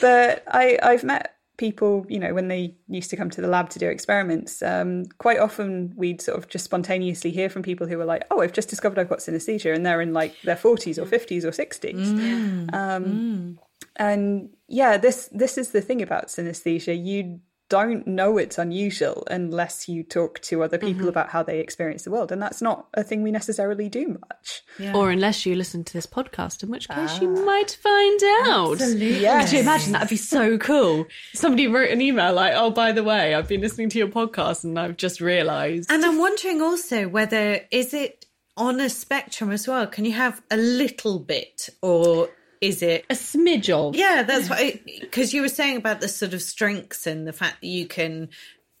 But 0.00 0.44
I, 0.48 0.78
I've 0.82 1.04
met 1.04 1.34
people, 1.58 2.06
you 2.08 2.18
know, 2.18 2.32
when 2.32 2.48
they 2.48 2.74
used 2.88 3.10
to 3.10 3.16
come 3.16 3.28
to 3.28 3.42
the 3.42 3.48
lab 3.48 3.68
to 3.70 3.78
do 3.78 3.88
experiments, 3.88 4.62
um, 4.62 5.04
quite 5.18 5.38
often 5.38 5.92
we'd 5.96 6.22
sort 6.22 6.38
of 6.38 6.48
just 6.48 6.64
spontaneously 6.64 7.30
hear 7.30 7.50
from 7.50 7.62
people 7.62 7.86
who 7.86 7.98
were 7.98 8.06
like, 8.06 8.24
oh, 8.30 8.40
I've 8.40 8.52
just 8.52 8.70
discovered 8.70 8.98
I've 8.98 9.10
got 9.10 9.18
synesthesia, 9.18 9.74
and 9.74 9.84
they're 9.84 10.00
in 10.00 10.14
like 10.14 10.40
their 10.42 10.56
40s 10.56 10.96
or 10.96 11.04
50s 11.04 11.44
or 11.44 11.50
60s. 11.50 11.94
Mm. 11.94 12.74
Um, 12.74 13.04
mm. 13.04 13.58
And 13.96 14.50
yeah, 14.68 14.96
this 14.96 15.28
this 15.32 15.58
is 15.58 15.72
the 15.72 15.80
thing 15.80 16.00
about 16.00 16.28
synesthesia. 16.28 17.04
You 17.04 17.40
don't 17.68 18.06
know 18.06 18.38
it's 18.38 18.58
unusual 18.58 19.26
unless 19.30 19.88
you 19.88 20.02
talk 20.02 20.40
to 20.40 20.62
other 20.62 20.78
people 20.78 21.00
mm-hmm. 21.00 21.08
about 21.08 21.28
how 21.28 21.42
they 21.42 21.60
experience 21.60 22.04
the 22.04 22.10
world. 22.10 22.32
And 22.32 22.40
that's 22.40 22.62
not 22.62 22.86
a 22.94 23.04
thing 23.04 23.22
we 23.22 23.30
necessarily 23.30 23.88
do 23.88 24.08
much. 24.08 24.62
Yeah. 24.78 24.94
Or 24.94 25.10
unless 25.10 25.44
you 25.44 25.54
listen 25.54 25.84
to 25.84 25.92
this 25.92 26.06
podcast, 26.06 26.62
in 26.62 26.70
which 26.70 26.88
case 26.88 27.10
ah. 27.12 27.20
you 27.20 27.28
might 27.28 27.78
find 27.82 28.20
out. 28.42 28.72
Absolutely. 28.72 29.20
Yes. 29.20 29.50
Could 29.50 29.56
you 29.56 29.62
imagine? 29.62 29.92
That'd 29.92 30.08
be 30.08 30.16
so 30.16 30.56
cool. 30.56 31.06
Somebody 31.34 31.66
wrote 31.66 31.90
an 31.90 32.00
email 32.00 32.32
like, 32.32 32.54
oh, 32.56 32.70
by 32.70 32.92
the 32.92 33.04
way, 33.04 33.34
I've 33.34 33.48
been 33.48 33.60
listening 33.60 33.90
to 33.90 33.98
your 33.98 34.08
podcast 34.08 34.64
and 34.64 34.78
I've 34.78 34.96
just 34.96 35.20
realised. 35.20 35.90
And 35.90 36.04
I'm 36.04 36.18
wondering 36.18 36.62
also 36.62 37.08
whether, 37.08 37.60
is 37.70 37.92
it 37.92 38.26
on 38.56 38.80
a 38.80 38.88
spectrum 38.88 39.50
as 39.50 39.68
well? 39.68 39.86
Can 39.86 40.04
you 40.04 40.12
have 40.12 40.42
a 40.50 40.56
little 40.56 41.18
bit 41.18 41.68
or 41.82 42.30
is 42.60 42.82
it 42.82 43.04
a 43.10 43.14
smidge 43.14 43.70
of? 43.70 43.94
Yeah, 43.94 44.22
that's 44.22 44.48
why. 44.48 44.80
Because 45.00 45.32
you 45.32 45.42
were 45.42 45.48
saying 45.48 45.76
about 45.76 46.00
the 46.00 46.08
sort 46.08 46.34
of 46.34 46.42
strengths 46.42 47.06
and 47.06 47.26
the 47.26 47.32
fact 47.32 47.60
that 47.60 47.68
you 47.68 47.86
can 47.86 48.28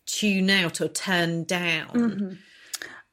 tune 0.06 0.50
out 0.50 0.80
or 0.80 0.88
turn 0.88 1.44
down. 1.44 1.88
Mm-hmm. 1.88 2.32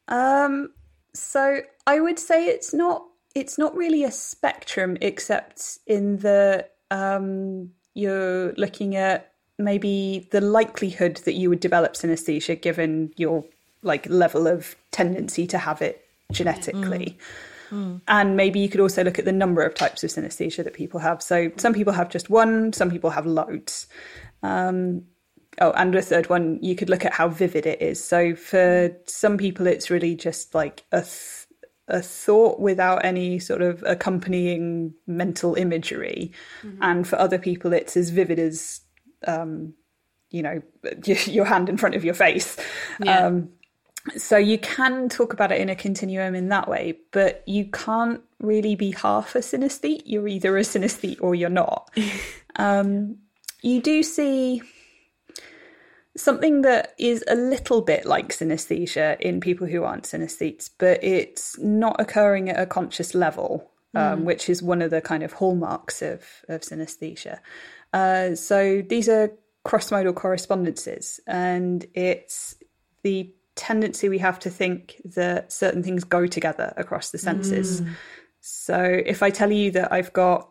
Um, 0.08 0.70
so 1.14 1.62
I 1.88 2.00
would 2.00 2.20
say 2.20 2.46
it's 2.46 2.74
not. 2.74 3.06
It's 3.34 3.58
not 3.58 3.76
really 3.76 4.06
a 4.06 4.12
spectrum, 4.12 4.98
except 5.02 5.80
in 5.86 6.18
the 6.20 6.68
um, 6.90 7.72
you're 7.94 8.54
looking 8.54 8.96
at 8.96 9.34
maybe 9.58 10.28
the 10.32 10.42
likelihood 10.42 11.18
that 11.26 11.34
you 11.34 11.50
would 11.50 11.60
develop 11.60 11.94
synesthesia 11.94 12.62
given 12.62 13.14
your 13.18 13.44
like 13.82 14.08
level 14.10 14.48
of 14.48 14.76
tendency 14.92 15.48
to 15.48 15.58
have 15.58 15.82
it 15.82 16.06
genetically. 16.32 17.18
Mm. 17.18 17.55
Mm. 17.76 18.02
And 18.08 18.38
maybe 18.38 18.60
you 18.60 18.70
could 18.70 18.80
also 18.80 19.04
look 19.04 19.20
at 19.20 19.26
the 19.26 19.34
number 19.34 19.62
of 19.62 19.76
types 19.76 20.04
of 20.04 20.10
synesthesia 20.10 20.64
that 20.64 20.74
people 20.74 21.00
have. 21.02 21.22
So 21.22 21.52
some 21.58 21.74
people 21.74 21.92
have 21.94 22.10
just 22.10 22.30
one, 22.30 22.72
some 22.72 22.90
people 22.90 23.10
have 23.10 23.26
loads. 23.26 23.88
Um, 24.44 25.04
oh, 25.60 25.72
and 25.72 25.94
a 25.94 26.02
third 26.02 26.30
one, 26.30 26.58
you 26.62 26.76
could 26.76 26.90
look 26.90 27.04
at 27.04 27.14
how 27.14 27.28
vivid 27.28 27.66
it 27.66 27.82
is. 27.82 28.02
So 28.02 28.34
for 28.34 28.96
some 29.06 29.38
people, 29.38 29.68
it's 29.68 29.90
really 29.90 30.16
just 30.16 30.56
like 30.56 30.86
a 30.92 31.02
th- 31.02 31.42
a 31.88 32.02
thought 32.02 32.60
without 32.60 33.06
any 33.06 33.38
sort 33.38 33.62
of 33.62 33.84
accompanying 33.84 34.92
mental 35.06 35.54
imagery, 35.54 36.32
mm-hmm. 36.64 36.82
and 36.82 37.08
for 37.08 37.20
other 37.20 37.38
people, 37.38 37.74
it's 37.74 37.96
as 37.96 38.10
vivid 38.10 38.40
as 38.40 38.82
um, 39.28 39.76
you 40.32 40.42
know 40.42 40.62
your 41.26 41.46
hand 41.46 41.70
in 41.70 41.78
front 41.78 41.94
of 41.94 42.04
your 42.04 42.16
face. 42.16 42.58
Yeah. 43.00 43.28
Um, 43.28 43.50
so 44.18 44.38
you 44.38 44.58
can 44.58 45.10
talk 45.10 45.34
about 45.34 45.52
it 45.52 45.60
in 45.60 45.70
a 45.70 45.76
continuum 45.76 46.36
in 46.36 46.50
that 46.50 46.68
way, 46.68 47.00
but 47.12 47.44
you 47.48 47.66
can't 47.66 48.22
really 48.40 48.76
be 48.76 48.92
half 48.92 49.36
a 49.36 49.40
synesthete. 49.40 50.04
You're 50.06 50.28
either 50.28 50.58
a 50.58 50.62
synesthete 50.62 51.18
or 51.22 51.36
you're 51.36 51.50
not. 51.50 51.90
um, 52.56 53.18
you 53.62 53.82
do 53.82 54.04
see 54.04 54.62
something 56.16 56.62
that 56.62 56.94
is 56.98 57.24
a 57.28 57.36
little 57.36 57.82
bit 57.82 58.06
like 58.06 58.30
synesthesia 58.30 59.20
in 59.20 59.42
people 59.42 59.68
who 59.68 59.84
aren't 59.84 60.04
synesthetes, 60.04 60.70
but 60.78 61.04
it's 61.04 61.58
not 61.60 62.00
occurring 62.00 62.50
at 62.50 62.60
a 62.60 62.66
conscious 62.66 63.14
level, 63.14 63.70
um, 63.96 64.22
mm. 64.22 64.24
which 64.24 64.50
is 64.50 64.64
one 64.64 64.82
of 64.82 64.92
the 64.92 65.02
kind 65.02 65.24
of 65.24 65.34
hallmarks 65.34 66.02
of, 66.02 66.24
of 66.48 66.62
synesthesia. 66.62 67.40
Uh, 67.92 68.36
so 68.36 68.82
these 68.88 69.10
are 69.10 69.32
cross-modal 69.64 70.14
correspondences, 70.14 71.20
and 71.28 71.86
it's 71.96 72.56
the 73.02 73.34
tendency 73.56 74.10
we 74.10 74.18
have 74.20 74.40
to 74.40 74.50
think 74.50 75.02
that 75.06 75.52
certain 75.52 75.82
things 75.82 76.04
go 76.04 76.28
together 76.28 76.74
across 76.78 77.12
the 77.12 77.18
senses. 77.18 77.82
Mm. 77.82 77.90
So 78.42 79.02
if 79.06 79.24
I 79.24 79.30
tell 79.30 79.52
you 79.52 79.72
that 79.72 79.92
I've 79.92 80.14
got 80.14 80.50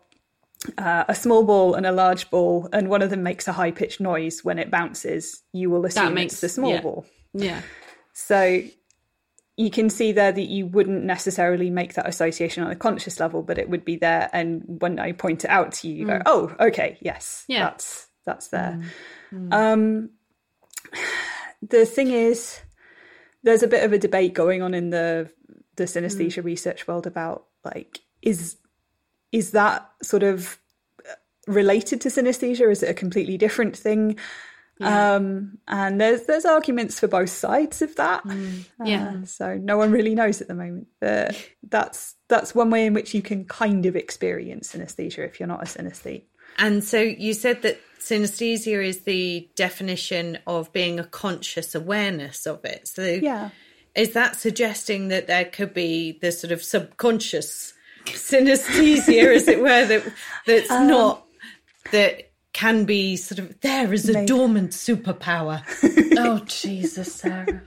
uh, 0.78 1.04
a 1.08 1.14
small 1.14 1.44
ball 1.44 1.74
and 1.74 1.86
a 1.86 1.92
large 1.92 2.30
ball, 2.30 2.68
and 2.72 2.88
one 2.88 3.02
of 3.02 3.10
them 3.10 3.22
makes 3.22 3.46
a 3.46 3.52
high 3.52 3.70
pitched 3.70 4.00
noise 4.00 4.44
when 4.44 4.58
it 4.58 4.70
bounces, 4.70 5.42
you 5.52 5.70
will 5.70 5.84
assume 5.84 6.06
that 6.06 6.14
makes, 6.14 6.34
it's 6.34 6.40
the 6.40 6.48
small 6.48 6.72
yeah. 6.72 6.80
ball. 6.80 7.06
Yeah. 7.34 7.60
So 8.14 8.62
you 9.56 9.70
can 9.70 9.90
see 9.90 10.12
there 10.12 10.32
that 10.32 10.48
you 10.48 10.66
wouldn't 10.66 11.04
necessarily 11.04 11.70
make 11.70 11.94
that 11.94 12.08
association 12.08 12.64
on 12.64 12.70
a 12.70 12.76
conscious 12.76 13.20
level, 13.20 13.42
but 13.42 13.58
it 13.58 13.68
would 13.68 13.84
be 13.84 13.96
there. 13.96 14.28
And 14.32 14.62
when 14.66 14.98
I 14.98 15.12
point 15.12 15.44
it 15.44 15.50
out 15.50 15.72
to 15.74 15.88
you, 15.88 15.94
you 15.94 16.06
mm. 16.06 16.18
go, 16.18 16.22
"Oh, 16.26 16.66
okay, 16.68 16.98
yes, 17.00 17.44
yeah. 17.46 17.60
that's 17.60 18.08
that's 18.24 18.48
there." 18.48 18.80
Mm. 19.32 19.48
Mm. 19.48 19.52
Um, 19.52 20.10
the 21.68 21.86
thing 21.86 22.10
is, 22.10 22.60
there's 23.44 23.62
a 23.62 23.68
bit 23.68 23.84
of 23.84 23.92
a 23.92 23.98
debate 23.98 24.34
going 24.34 24.62
on 24.62 24.74
in 24.74 24.90
the 24.90 25.30
the 25.76 25.84
synesthesia 25.84 26.42
mm. 26.42 26.44
research 26.44 26.88
world 26.88 27.06
about 27.06 27.46
like 27.64 28.00
is 28.22 28.56
is 29.32 29.52
that 29.52 29.88
sort 30.02 30.22
of 30.22 30.58
related 31.46 32.00
to 32.02 32.08
synesthesia? 32.08 32.70
Is 32.70 32.82
it 32.82 32.90
a 32.90 32.94
completely 32.94 33.36
different 33.36 33.76
thing? 33.76 34.18
Yeah. 34.78 35.14
Um, 35.14 35.58
and 35.68 36.00
there's 36.00 36.22
there's 36.22 36.44
arguments 36.44 36.98
for 36.98 37.06
both 37.06 37.30
sides 37.30 37.80
of 37.82 37.94
that. 37.96 38.24
Mm, 38.24 38.64
yeah. 38.84 39.14
Uh, 39.22 39.24
so 39.24 39.56
no 39.56 39.76
one 39.76 39.92
really 39.92 40.14
knows 40.14 40.40
at 40.40 40.48
the 40.48 40.54
moment. 40.54 40.88
But 41.00 41.36
that's 41.68 42.14
that's 42.28 42.54
one 42.54 42.70
way 42.70 42.86
in 42.86 42.94
which 42.94 43.14
you 43.14 43.22
can 43.22 43.44
kind 43.44 43.86
of 43.86 43.94
experience 43.94 44.72
synesthesia 44.72 45.26
if 45.26 45.38
you're 45.38 45.46
not 45.46 45.62
a 45.62 45.66
synesthete. 45.66 46.24
And 46.58 46.82
so 46.82 47.00
you 47.00 47.34
said 47.34 47.62
that 47.62 47.80
synesthesia 48.04 48.86
is 48.86 49.00
the 49.00 49.48
definition 49.56 50.38
of 50.46 50.72
being 50.72 51.00
a 51.00 51.04
conscious 51.04 51.74
awareness 51.74 52.46
of 52.46 52.64
it. 52.64 52.86
So 52.86 53.02
yeah. 53.02 53.50
is 53.94 54.12
that 54.12 54.36
suggesting 54.36 55.08
that 55.08 55.26
there 55.26 55.46
could 55.46 55.72
be 55.72 56.18
the 56.20 56.30
sort 56.30 56.52
of 56.52 56.62
subconscious 56.62 57.72
synesthesia, 58.04 59.24
as 59.34 59.48
it 59.48 59.60
were, 59.60 59.86
that 59.86 60.12
that's 60.46 60.70
um, 60.70 60.86
not 60.86 61.24
that 61.92 62.30
can 62.52 62.84
be 62.84 63.16
sort 63.16 63.38
of 63.38 63.58
there 63.60 63.92
is 63.92 64.08
a 64.08 64.12
Maybe. 64.12 64.26
dormant 64.26 64.70
superpower. 64.72 65.62
oh 66.18 66.44
Jesus, 66.44 67.14
Sarah. 67.14 67.62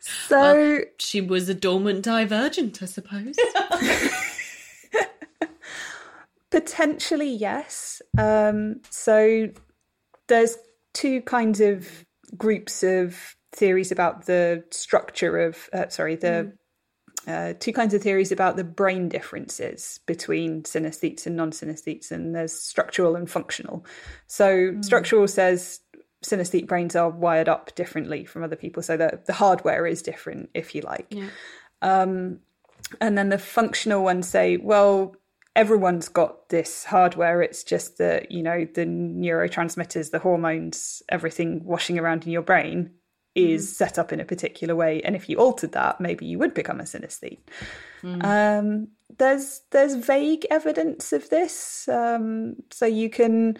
so 0.00 0.38
well, 0.38 0.80
she 0.98 1.22
was 1.22 1.48
a 1.48 1.54
dormant 1.54 2.02
divergent, 2.02 2.82
I 2.82 2.86
suppose. 2.86 3.36
Potentially, 6.54 7.34
yes. 7.34 8.00
Um, 8.16 8.80
so 8.90 9.48
there's 10.28 10.56
two 10.92 11.20
kinds 11.22 11.60
of 11.60 12.04
groups 12.36 12.82
of 12.82 13.36
theories 13.52 13.90
about 13.90 14.26
the 14.26 14.64
structure 14.70 15.38
of, 15.38 15.68
uh, 15.72 15.88
sorry, 15.88 16.16
the 16.16 16.26
mm 16.26 16.52
uh, 17.26 17.54
two 17.58 17.72
kinds 17.72 17.94
of 17.94 18.02
theories 18.02 18.32
about 18.32 18.56
the 18.56 18.64
brain 18.64 19.08
differences 19.08 20.00
between 20.06 20.62
synesthetes 20.62 21.26
and 21.26 21.36
non-synesthetes, 21.36 22.10
and 22.10 22.34
there's 22.34 22.52
structural 22.52 23.16
and 23.16 23.30
functional. 23.30 23.84
So 24.26 24.72
mm. 24.72 24.84
structural 24.84 25.26
says 25.26 25.80
synesthete 26.24 26.66
brains 26.66 26.96
are 26.96 27.08
wired 27.08 27.48
up 27.48 27.74
differently 27.74 28.24
from 28.24 28.42
other 28.42 28.56
people, 28.56 28.82
so 28.82 28.96
that 28.96 29.26
the 29.26 29.32
hardware 29.32 29.86
is 29.86 30.02
different, 30.02 30.50
if 30.54 30.74
you 30.74 30.82
like. 30.82 31.06
Yeah. 31.10 31.28
Um, 31.80 32.40
and 33.00 33.16
then 33.16 33.30
the 33.30 33.38
functional 33.38 34.04
ones 34.04 34.28
say, 34.28 34.58
well, 34.58 35.16
everyone's 35.56 36.08
got 36.08 36.48
this 36.48 36.84
hardware. 36.84 37.42
It's 37.42 37.64
just 37.64 37.98
that 37.98 38.30
you 38.30 38.42
know 38.42 38.66
the 38.74 38.84
neurotransmitters, 38.84 40.10
the 40.10 40.18
hormones, 40.18 41.02
everything 41.08 41.64
washing 41.64 41.98
around 41.98 42.24
in 42.24 42.32
your 42.32 42.42
brain 42.42 42.90
is 43.34 43.68
mm. 43.68 43.74
set 43.74 43.98
up 43.98 44.12
in 44.12 44.20
a 44.20 44.24
particular 44.24 44.76
way, 44.76 45.02
and 45.02 45.16
if 45.16 45.28
you 45.28 45.38
altered 45.38 45.72
that, 45.72 46.00
maybe 46.00 46.26
you 46.26 46.38
would 46.38 46.54
become 46.54 46.80
a 46.80 46.84
synesthete. 46.84 47.40
Mm. 48.02 48.24
Um, 48.24 48.88
there's 49.18 49.62
there's 49.70 49.94
vague 49.94 50.46
evidence 50.50 51.12
of 51.12 51.28
this, 51.30 51.88
um, 51.88 52.56
so 52.70 52.86
you 52.86 53.10
can 53.10 53.56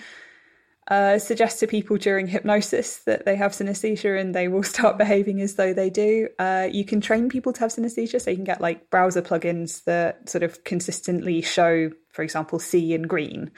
uh, 0.88 1.18
suggest 1.18 1.60
to 1.60 1.66
people 1.66 1.96
during 1.96 2.26
hypnosis 2.26 2.98
that 3.04 3.24
they 3.24 3.36
have 3.36 3.52
synesthesia 3.52 4.20
and 4.20 4.34
they 4.34 4.48
will 4.48 4.62
start 4.74 4.98
behaving 4.98 5.40
as 5.40 5.54
though 5.54 5.72
they 5.72 5.90
do. 5.90 6.28
Uh, 6.38 6.68
you 6.70 6.84
can 6.84 7.00
train 7.00 7.28
people 7.28 7.52
to 7.52 7.60
have 7.60 7.70
synesthesia, 7.70 8.20
so 8.20 8.30
you 8.30 8.36
can 8.36 8.44
get 8.44 8.60
like 8.60 8.90
browser 8.90 9.22
plugins 9.22 9.84
that 9.84 10.28
sort 10.28 10.42
of 10.42 10.64
consistently 10.64 11.40
show, 11.40 11.90
for 12.10 12.22
example, 12.22 12.58
C 12.58 12.94
and 12.94 13.08
green. 13.08 13.50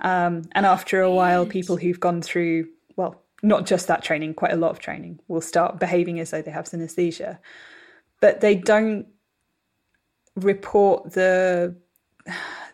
Um, 0.00 0.42
and 0.52 0.66
after 0.66 1.00
a 1.00 1.10
while, 1.10 1.46
people 1.46 1.76
who've 1.76 2.00
gone 2.00 2.20
through 2.20 2.68
well 2.96 3.22
not 3.42 3.66
just 3.66 3.86
that 3.86 4.02
training, 4.02 4.34
quite 4.34 4.52
a 4.52 4.56
lot 4.56 4.70
of 4.70 4.78
training, 4.78 5.20
will 5.28 5.40
start 5.40 5.78
behaving 5.78 6.20
as 6.20 6.30
though 6.30 6.42
they 6.42 6.50
have 6.50 6.64
synesthesia. 6.64 7.38
But 8.20 8.40
they 8.40 8.54
don't 8.54 9.06
report 10.34 11.12
the 11.12 11.76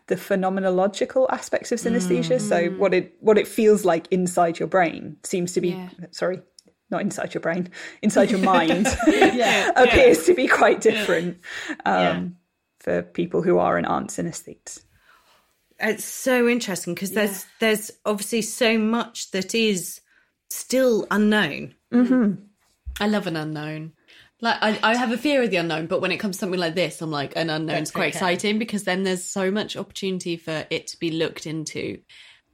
the 0.07 0.17
phenomenological 0.17 1.27
aspects 1.31 1.73
of 1.73 1.79
synesthesia. 1.79 2.37
Mm. 2.37 2.41
So 2.41 2.71
what 2.71 2.95
it 2.95 3.15
what 3.21 3.39
it 3.39 3.47
feels 3.47 3.85
like 3.85 4.07
inside 4.11 4.59
your 4.59 4.69
brain 4.69 5.17
seems 5.23 5.53
to 5.53 5.61
be 5.61 5.71
yeah. 5.71 5.91
sorry, 6.11 6.41
not 6.91 7.01
inside 7.01 7.35
your 7.35 7.41
brain, 7.41 7.71
inside 8.03 8.31
your 8.31 8.41
mind 8.41 8.87
yeah, 9.07 9.71
appears 9.77 10.19
yeah. 10.19 10.25
to 10.25 10.35
be 10.35 10.49
quite 10.49 10.81
different 10.81 11.39
um, 11.85 12.37
for 12.81 13.03
people 13.03 13.43
who 13.43 13.59
are 13.59 13.77
and 13.77 13.87
aren't 13.87 14.11
synesthetes. 14.11 14.85
It's 15.81 16.05
so 16.05 16.47
interesting 16.47 16.95
because 16.95 17.13
there's 17.13 17.47
there's 17.61 17.91
obviously 18.05 18.43
so 18.43 18.79
much 18.79 19.31
that 19.33 19.55
is 19.55 20.01
still 20.51 21.07
unknown. 21.11 21.75
Mm-hmm. 21.93 22.35
I 23.01 23.09
love 23.09 23.27
an 23.27 23.37
unknown. 23.37 23.93
Like 24.43 24.59
I, 24.61 24.79
I 24.83 24.97
have 24.97 25.13
a 25.13 25.17
fear 25.17 25.43
of 25.43 25.51
the 25.51 25.57
unknown, 25.57 25.87
but 25.87 26.03
when 26.03 26.13
it 26.13 26.19
comes 26.19 26.37
to 26.37 26.41
something 26.41 26.61
like 26.61 26.75
this, 26.75 27.01
I'm 27.01 27.11
like 27.11 27.35
an 27.37 27.49
unknown's 27.49 27.91
quite 27.91 28.09
okay. 28.09 28.09
exciting 28.09 28.59
because 28.59 28.85
then 28.85 29.05
there's 29.05 29.25
so 29.25 29.51
much 29.51 29.77
opportunity 29.77 30.37
for 30.37 30.67
it 30.69 30.89
to 30.89 30.99
be 30.99 31.11
looked 31.11 31.47
into 31.47 32.01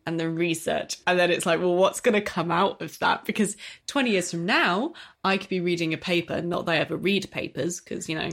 and 0.07 0.21
the 0.21 0.29
research. 0.29 0.99
And 1.07 1.19
then 1.19 1.31
it's 1.31 1.47
like, 1.47 1.61
well, 1.61 1.75
what's 1.75 2.01
going 2.01 2.15
to 2.15 2.21
come 2.21 2.51
out 2.51 2.81
of 2.83 2.99
that? 3.01 3.25
Because 3.25 3.57
20 3.89 4.11
years 4.11 4.31
from 4.31 4.47
now, 4.47 4.93
I 5.25 5.39
could 5.39 5.49
be 5.49 5.61
reading 5.61 5.93
a 5.93 5.99
paper, 5.99 6.41
not 6.41 6.67
that 6.67 6.73
I 6.73 6.77
ever 6.77 6.97
read 6.97 7.31
papers, 7.31 7.81
because, 7.81 8.09
you 8.09 8.15
know, 8.15 8.31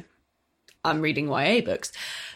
I'm 0.83 1.01
reading 1.01 1.27
YA 1.27 1.61
books, 1.61 1.91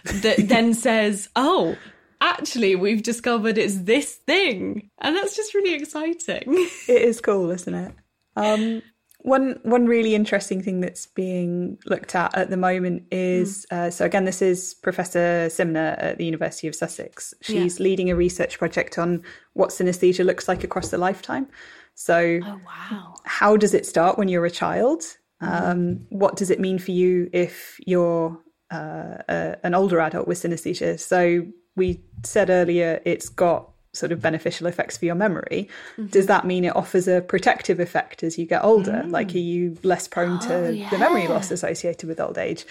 that 0.05 0.38
then 0.47 0.74
says, 0.74 1.30
oh, 1.36 1.78
actually 2.22 2.76
we've 2.76 3.03
discovered 3.03 3.57
it's 3.57 3.78
this 3.84 4.15
thing 4.15 4.89
and 4.99 5.15
that's 5.15 5.36
just 5.36 5.53
really 5.53 5.74
exciting 5.74 6.43
it 6.88 7.01
is 7.01 7.22
cool 7.22 7.49
isn't 7.49 7.74
it 7.74 7.93
um, 8.36 8.82
one 9.22 9.59
one 9.63 9.86
really 9.86 10.15
interesting 10.15 10.61
thing 10.61 10.80
that's 10.80 11.05
being 11.05 11.78
looked 11.86 12.15
at 12.15 12.36
at 12.38 12.49
the 12.49 12.57
moment 12.57 13.03
is 13.11 13.65
mm. 13.72 13.78
uh, 13.78 13.91
so 13.91 14.05
again 14.05 14.24
this 14.24 14.41
is 14.41 14.74
professor 14.76 15.47
simner 15.47 15.95
at 16.01 16.17
the 16.17 16.26
university 16.26 16.67
of 16.67 16.76
sussex 16.76 17.34
she's 17.41 17.80
yeah. 17.80 17.84
leading 17.84 18.09
a 18.09 18.15
research 18.15 18.57
project 18.57 18.97
on 18.97 19.22
what 19.53 19.70
synesthesia 19.70 20.26
looks 20.26 20.47
like 20.47 20.63
across 20.63 20.89
the 20.89 20.97
lifetime 20.97 21.47
so 21.95 22.39
oh, 22.43 22.61
wow. 22.65 23.13
how 23.26 23.57
does 23.57 23.74
it 23.74 23.86
start 23.86 24.17
when 24.17 24.30
you're 24.30 24.45
a 24.45 24.51
child 24.51 25.03
mm. 25.43 25.47
um, 25.47 26.05
what 26.09 26.38
does 26.38 26.49
it 26.49 26.59
mean 26.59 26.80
for 26.80 26.91
you 26.91 27.30
if 27.34 27.78
you're 27.86 28.39
uh, 28.72 29.17
uh, 29.28 29.55
an 29.63 29.76
older 29.76 29.99
adult 29.99 30.30
with 30.30 30.41
synesthesia 30.41 30.97
so 30.97 31.45
we 31.76 32.01
said 32.24 32.49
earlier 32.49 33.01
it's 33.03 33.28
got 33.28 33.68
sort 33.94 34.12
of 34.12 34.22
beneficial 34.22 34.68
effects 34.68 34.98
for 34.98 35.06
your 35.06 35.16
memory 35.16 35.68
mm-hmm. 35.98 36.08
does 36.08 36.28
that 36.28 36.46
mean 36.46 36.64
it 36.64 36.76
offers 36.76 37.08
a 37.08 37.22
protective 37.22 37.80
effect 37.80 38.24
as 38.24 38.38
you 38.38 38.46
get 38.46 38.64
older 38.64 39.04
mm. 39.06 39.12
like 39.12 39.34
are 39.34 39.40
you 39.40 39.78
less 39.84 40.08
prone 40.08 40.38
oh, 40.44 40.48
to 40.48 40.76
yeah. 40.76 40.90
the 40.90 40.98
memory 40.98 41.28
loss 41.28 41.50
associated 41.50 42.08
with 42.08 42.20
old 42.20 42.38
age 42.38 42.66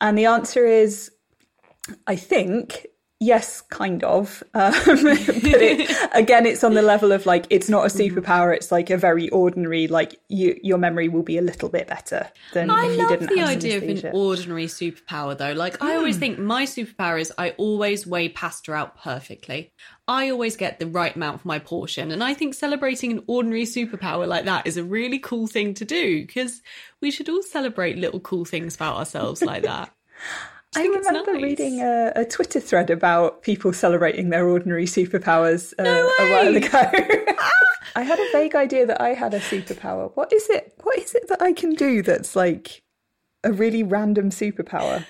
and 0.00 0.16
the 0.16 0.24
answer 0.24 0.64
is 0.64 1.10
i 2.06 2.16
think 2.16 2.86
Yes, 3.20 3.62
kind 3.62 4.04
of. 4.04 4.44
Um, 4.54 4.72
but 4.86 5.26
it, 5.26 5.90
again, 6.14 6.46
it's 6.46 6.62
on 6.62 6.74
the 6.74 6.82
level 6.82 7.10
of 7.10 7.26
like 7.26 7.46
it's 7.50 7.68
not 7.68 7.84
a 7.84 7.88
mm-hmm. 7.88 8.16
superpower. 8.16 8.54
It's 8.54 8.70
like 8.70 8.90
a 8.90 8.96
very 8.96 9.28
ordinary. 9.30 9.88
Like 9.88 10.20
you, 10.28 10.58
your 10.62 10.78
memory 10.78 11.08
will 11.08 11.24
be 11.24 11.36
a 11.36 11.42
little 11.42 11.68
bit 11.68 11.88
better 11.88 12.30
than 12.52 12.70
I 12.70 12.84
if 12.86 12.90
you 12.92 13.08
didn't. 13.08 13.30
I 13.30 13.34
love 13.34 13.36
the 13.36 13.42
idea 13.42 13.76
of 13.78 13.82
an 13.82 14.12
ordinary 14.12 14.66
superpower, 14.66 15.36
though. 15.36 15.52
Like 15.52 15.78
mm. 15.78 15.86
I 15.86 15.96
always 15.96 16.14
hmm. 16.14 16.20
think 16.20 16.38
my 16.38 16.64
superpower 16.64 17.20
is 17.20 17.32
I 17.36 17.50
always 17.56 18.06
weigh 18.06 18.28
pasta 18.28 18.72
out 18.72 18.96
perfectly. 18.98 19.72
I 20.06 20.30
always 20.30 20.56
get 20.56 20.78
the 20.78 20.86
right 20.86 21.14
amount 21.14 21.40
for 21.40 21.48
my 21.48 21.58
portion, 21.58 22.12
and 22.12 22.22
I 22.22 22.34
think 22.34 22.54
celebrating 22.54 23.10
an 23.10 23.24
ordinary 23.26 23.64
superpower 23.64 24.28
like 24.28 24.44
that 24.44 24.68
is 24.68 24.76
a 24.76 24.84
really 24.84 25.18
cool 25.18 25.48
thing 25.48 25.74
to 25.74 25.84
do 25.84 26.24
because 26.24 26.62
we 27.00 27.10
should 27.10 27.28
all 27.28 27.42
celebrate 27.42 27.98
little 27.98 28.20
cool 28.20 28.44
things 28.44 28.76
about 28.76 28.96
ourselves 28.96 29.42
like 29.42 29.64
that. 29.64 29.92
I, 30.76 30.86
remember 30.86 31.32
nice. 31.32 31.42
reading 31.42 31.80
a, 31.80 32.12
a, 32.14 32.24
Twitter 32.24 32.60
thread 32.60 32.90
about 32.90 33.42
people 33.42 33.72
celebrating 33.72 34.28
their 34.28 34.46
ordinary 34.46 34.84
superpowers 34.84 35.72
uh, 35.78 35.82
no 35.82 36.08
a 36.18 36.30
while 36.30 36.56
ago. 36.56 37.36
I 37.96 38.02
had 38.02 38.18
a 38.18 38.32
vague 38.32 38.54
idea 38.54 38.86
that 38.86 39.00
I 39.00 39.10
had 39.10 39.34
a 39.34 39.40
superpower. 39.40 40.12
What 40.14 40.32
is 40.32 40.48
it? 40.50 40.74
What 40.82 40.98
is 40.98 41.14
it 41.14 41.28
that 41.28 41.42
I 41.42 41.52
can 41.52 41.74
do 41.74 42.02
that's 42.02 42.36
like 42.36 42.82
a 43.42 43.52
really 43.52 43.82
random 43.82 44.30
superpower? 44.30 45.04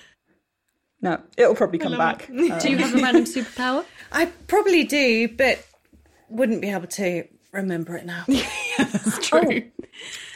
No, 1.01 1.21
it'll 1.37 1.55
probably 1.55 1.79
come 1.79 1.97
back. 1.97 2.27
Do 2.27 2.33
you 2.35 2.77
have 2.77 2.93
a 2.95 3.01
random 3.01 3.23
superpower? 3.23 3.85
I 4.11 4.25
probably 4.47 4.83
do, 4.83 5.29
but 5.29 5.65
wouldn't 6.29 6.61
be 6.61 6.69
able 6.69 6.87
to 6.87 7.23
remember 7.53 7.95
it 7.95 8.05
now. 8.05 8.25
yeah, 8.27 8.49
that's 8.77 9.27
true. 9.27 9.63
Oh, 9.63 9.85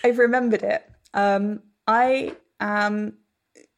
I've 0.03 0.19
remembered 0.19 0.63
it. 0.63 0.89
Um, 1.13 1.61
I 1.85 2.35
am 2.59 3.17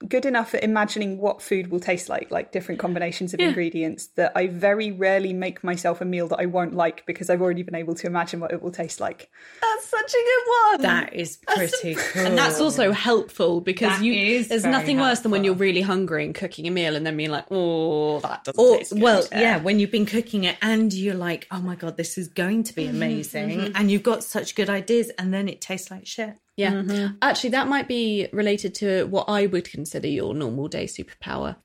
good 0.08 0.26
enough 0.26 0.54
at 0.54 0.64
imagining 0.64 1.18
what 1.18 1.42
food 1.42 1.72
will 1.72 1.80
taste 1.80 2.10
like, 2.10 2.30
like 2.30 2.52
different 2.52 2.80
combinations 2.80 3.34
of 3.34 3.40
yeah. 3.40 3.48
ingredients, 3.48 4.08
that 4.16 4.34
I 4.36 4.48
very 4.48 4.92
rarely 4.92 5.34
make 5.34 5.64
myself 5.64 6.02
a 6.02 6.06
meal 6.06 6.28
that 6.28 6.40
I 6.40 6.46
won't 6.46 6.74
like 6.74 7.06
because 7.06 7.30
I've 7.30 7.42
already 7.42 7.64
been 7.64 7.76
able 7.76 7.96
to 7.96 8.08
imagine 8.08 8.40
what 8.40 8.52
it 8.52 8.62
will 8.62 8.72
taste 8.72 9.00
like. 9.00 9.30
That's 9.62 9.88
such 9.88 10.14
a 10.14 10.18
good 10.18 10.52
one. 10.72 10.82
That 10.82 11.14
is 11.14 11.38
pretty 11.38 11.96
cool. 11.98 12.26
And 12.26 12.38
that's 12.38 12.60
also 12.60 12.92
helpful 12.92 13.62
because 13.62 13.98
that 13.98 14.04
you 14.04 14.44
there's 14.44 14.66
nothing 14.66 14.98
helpful. 14.98 15.12
worse 15.12 15.20
than 15.22 15.32
when 15.32 15.44
you're 15.44 15.56
really 15.56 15.82
hungry 15.82 16.26
and 16.26 16.36
cooking 16.36 16.68
a 16.68 16.72
meal 16.72 16.96
and 16.96 17.06
then 17.06 17.16
being 17.16 17.32
like, 17.32 17.46
oh, 17.50 18.20
that 18.20 18.44
doesn't 18.44 18.62
or, 18.62 18.78
taste 18.78 18.94
good. 18.94 19.02
Well, 19.02 19.24
yeah. 19.32 19.40
yeah. 19.40 19.58
when 19.58 19.80
you've 19.80 19.92
been 19.92 20.06
cooking 20.06 20.44
it 20.44 20.58
and 20.62 20.94
you're 20.94 21.16
like, 21.16 21.48
oh 21.52 21.62
my 21.62 21.76
God, 21.76 21.96
this 21.96 22.18
is 22.18 22.28
going 22.28 22.64
to 22.64 22.76
be 22.76 22.86
mm-hmm, 22.86 22.96
amazing. 22.96 23.50
Mm-hmm. 23.50 23.76
And 23.76 23.90
you've 23.90 24.04
got 24.04 24.24
such 24.24 24.56
good 24.56 24.70
ideas 24.70 25.12
and 25.18 25.34
then 25.34 25.48
it 25.48 25.62
tastes 25.62 25.90
like 25.90 26.06
shit. 26.06 26.36
Yeah. 26.58 26.72
Mm-hmm. 26.72 27.16
Actually, 27.22 27.50
that 27.52 27.68
might 27.68 27.88
be 27.88 28.28
related 28.32 28.76
to 28.76 29.06
what 29.06 29.26
I 29.28 29.46
would 29.46 29.70
consider 29.70 30.08
your 30.08 30.34
normal 30.34 30.68
day 30.68 30.86
superpower. 30.86 31.58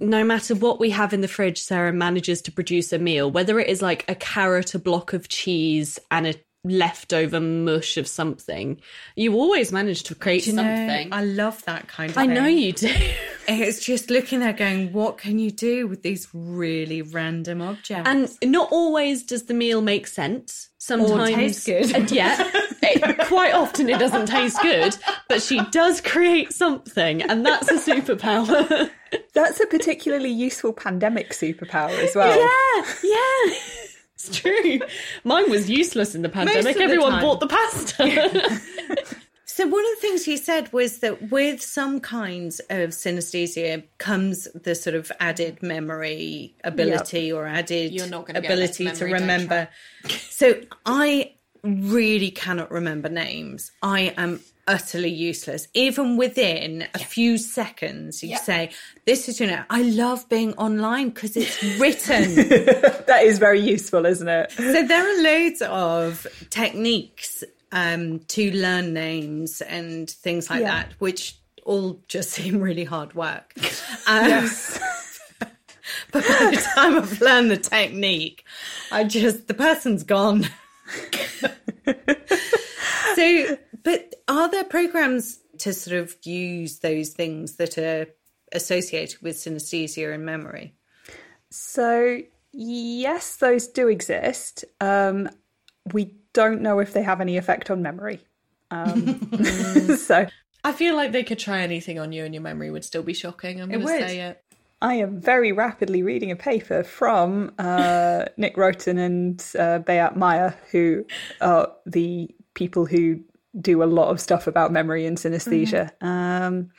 No 0.00 0.24
matter 0.24 0.54
what 0.54 0.80
we 0.80 0.90
have 0.90 1.12
in 1.12 1.20
the 1.20 1.28
fridge, 1.28 1.62
Sarah 1.62 1.92
manages 1.92 2.42
to 2.42 2.52
produce 2.52 2.92
a 2.92 2.98
meal, 2.98 3.30
whether 3.30 3.58
it 3.58 3.68
is 3.68 3.80
like 3.80 4.04
a 4.08 4.14
carrot, 4.14 4.74
a 4.74 4.78
block 4.78 5.12
of 5.12 5.28
cheese, 5.28 5.98
and 6.10 6.26
a 6.26 6.34
leftover 6.64 7.40
mush 7.40 7.96
of 7.96 8.08
something. 8.08 8.80
You 9.16 9.34
always 9.34 9.70
manage 9.70 10.04
to 10.04 10.14
create 10.14 10.44
something. 10.44 11.10
Know, 11.10 11.16
I 11.16 11.24
love 11.24 11.62
that 11.66 11.88
kind 11.88 12.10
of 12.10 12.18
I 12.18 12.26
thing. 12.26 12.34
know 12.34 12.46
you 12.46 12.72
do. 12.72 12.92
It's 13.46 13.84
just 13.84 14.08
looking 14.08 14.40
there 14.40 14.54
going, 14.54 14.94
what 14.94 15.18
can 15.18 15.38
you 15.38 15.50
do 15.50 15.86
with 15.86 16.02
these 16.02 16.26
really 16.32 17.02
random 17.02 17.60
objects? 17.60 18.08
And 18.08 18.52
not 18.52 18.72
always 18.72 19.22
does 19.22 19.42
the 19.42 19.52
meal 19.52 19.82
make 19.82 20.06
sense. 20.06 20.70
Sometimes 20.78 21.10
or 21.12 21.26
taste 21.26 21.66
good. 21.66 21.94
And 21.94 22.10
yeah. 22.10 22.50
It, 22.86 23.26
quite 23.26 23.54
often 23.54 23.88
it 23.88 23.98
doesn't 23.98 24.26
taste 24.26 24.60
good, 24.62 24.96
but 25.28 25.42
she 25.42 25.60
does 25.70 26.00
create 26.00 26.52
something, 26.52 27.22
and 27.22 27.44
that's 27.44 27.70
a 27.70 27.74
superpower. 27.74 28.90
That's 29.32 29.60
a 29.60 29.66
particularly 29.66 30.30
useful 30.30 30.72
pandemic 30.72 31.30
superpower 31.30 31.96
as 31.98 32.14
well. 32.14 32.36
Yeah, 32.36 32.94
yeah. 33.02 33.54
It's 34.14 34.38
true. 34.38 34.80
Mine 35.24 35.50
was 35.50 35.68
useless 35.68 36.14
in 36.14 36.22
the 36.22 36.28
pandemic. 36.28 36.76
Everyone 36.76 37.12
time. 37.12 37.22
bought 37.22 37.40
the 37.40 37.46
pasta. 37.46 38.08
Yeah. 38.08 38.58
so 39.44 39.66
one 39.66 39.84
of 39.84 39.90
the 39.94 40.00
things 40.00 40.26
you 40.26 40.36
said 40.36 40.72
was 40.72 41.00
that 41.00 41.30
with 41.30 41.60
some 41.60 42.00
kinds 42.00 42.60
of 42.70 42.90
synesthesia 42.90 43.84
comes 43.98 44.48
the 44.54 44.74
sort 44.74 44.96
of 44.96 45.12
added 45.20 45.62
memory 45.62 46.54
ability 46.64 47.26
yep. 47.26 47.36
or 47.36 47.46
added 47.46 48.00
ability 48.34 48.90
to 48.90 49.04
remember. 49.04 49.68
so 50.08 50.60
I 50.86 51.33
really 51.64 52.30
cannot 52.30 52.70
remember 52.70 53.08
names. 53.08 53.72
I 53.82 54.14
am 54.16 54.40
utterly 54.66 55.10
useless. 55.10 55.68
Even 55.74 56.16
within 56.16 56.86
a 56.94 56.98
few 56.98 57.38
seconds, 57.38 58.22
you 58.22 58.30
yeah. 58.30 58.38
say, 58.38 58.70
This 59.04 59.28
is, 59.28 59.40
you 59.40 59.46
know, 59.46 59.64
I 59.70 59.82
love 59.82 60.28
being 60.28 60.54
online 60.54 61.10
because 61.10 61.36
it's 61.36 61.62
written. 61.80 62.34
that 63.06 63.20
is 63.22 63.38
very 63.38 63.60
useful, 63.60 64.06
isn't 64.06 64.28
it? 64.28 64.52
so 64.52 64.86
there 64.86 65.06
are 65.06 65.22
loads 65.22 65.62
of 65.62 66.26
techniques 66.50 67.44
um, 67.72 68.20
to 68.20 68.52
learn 68.52 68.94
names 68.94 69.60
and 69.62 70.08
things 70.08 70.48
like 70.48 70.60
yeah. 70.60 70.82
that, 70.82 70.92
which 70.98 71.36
all 71.64 72.00
just 72.08 72.30
seem 72.32 72.60
really 72.60 72.84
hard 72.84 73.14
work. 73.14 73.54
Um, 74.06 74.28
yes. 74.28 74.78
but 76.12 76.22
by 76.26 76.50
the 76.50 76.68
time 76.74 76.96
I've 76.98 77.20
learned 77.20 77.50
the 77.50 77.56
technique, 77.56 78.44
I 78.90 79.04
just, 79.04 79.48
the 79.48 79.54
person's 79.54 80.02
gone. 80.02 80.48
so 83.14 83.56
but 83.84 84.14
are 84.28 84.50
there 84.50 84.64
programs 84.64 85.38
to 85.58 85.72
sort 85.72 85.96
of 85.96 86.16
use 86.24 86.80
those 86.80 87.10
things 87.10 87.56
that 87.56 87.78
are 87.78 88.06
associated 88.52 89.20
with 89.22 89.36
synesthesia 89.36 90.12
and 90.12 90.24
memory? 90.24 90.74
So, 91.50 92.18
yes, 92.52 93.36
those 93.36 93.68
do 93.68 93.88
exist. 93.88 94.64
Um, 94.80 95.28
we 95.92 96.16
don't 96.32 96.62
know 96.62 96.80
if 96.80 96.92
they 96.92 97.02
have 97.02 97.20
any 97.20 97.36
effect 97.36 97.70
on 97.70 97.82
memory. 97.82 98.20
Um, 98.70 99.30
so, 99.96 100.26
I 100.64 100.72
feel 100.72 100.96
like 100.96 101.12
they 101.12 101.24
could 101.24 101.38
try 101.38 101.60
anything 101.60 101.98
on 101.98 102.10
you 102.10 102.24
and 102.24 102.34
your 102.34 102.42
memory 102.42 102.70
would 102.70 102.84
still 102.84 103.02
be 103.02 103.14
shocking. 103.14 103.60
I'm 103.60 103.68
going 103.68 103.82
to 103.82 103.86
say 103.86 104.20
it. 104.20 104.42
I 104.84 104.96
am 104.96 105.18
very 105.18 105.50
rapidly 105.50 106.02
reading 106.02 106.30
a 106.30 106.36
paper 106.36 106.84
from 106.84 107.54
uh, 107.58 108.26
Nick 108.36 108.56
Rothen 108.56 108.98
and 108.98 109.42
uh, 109.58 109.78
Beat 109.78 110.14
Meier, 110.14 110.54
who 110.70 111.06
are 111.40 111.72
the 111.86 112.28
people 112.52 112.84
who 112.84 113.20
do 113.58 113.82
a 113.82 113.86
lot 113.86 114.10
of 114.10 114.20
stuff 114.20 114.46
about 114.46 114.72
memory 114.72 115.06
and 115.06 115.16
synesthesia. 115.16 115.90
Mm-hmm. 116.02 116.06
Um, 116.06 116.70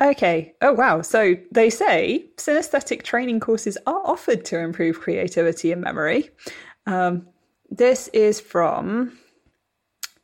okay. 0.00 0.54
Oh, 0.62 0.72
wow. 0.72 1.02
So 1.02 1.36
they 1.52 1.68
say 1.68 2.24
synesthetic 2.38 3.02
training 3.02 3.38
courses 3.38 3.76
are 3.86 4.00
offered 4.06 4.46
to 4.46 4.58
improve 4.58 4.98
creativity 4.98 5.72
and 5.72 5.82
memory. 5.82 6.30
Um, 6.86 7.28
this 7.68 8.08
is 8.14 8.40
from 8.40 9.18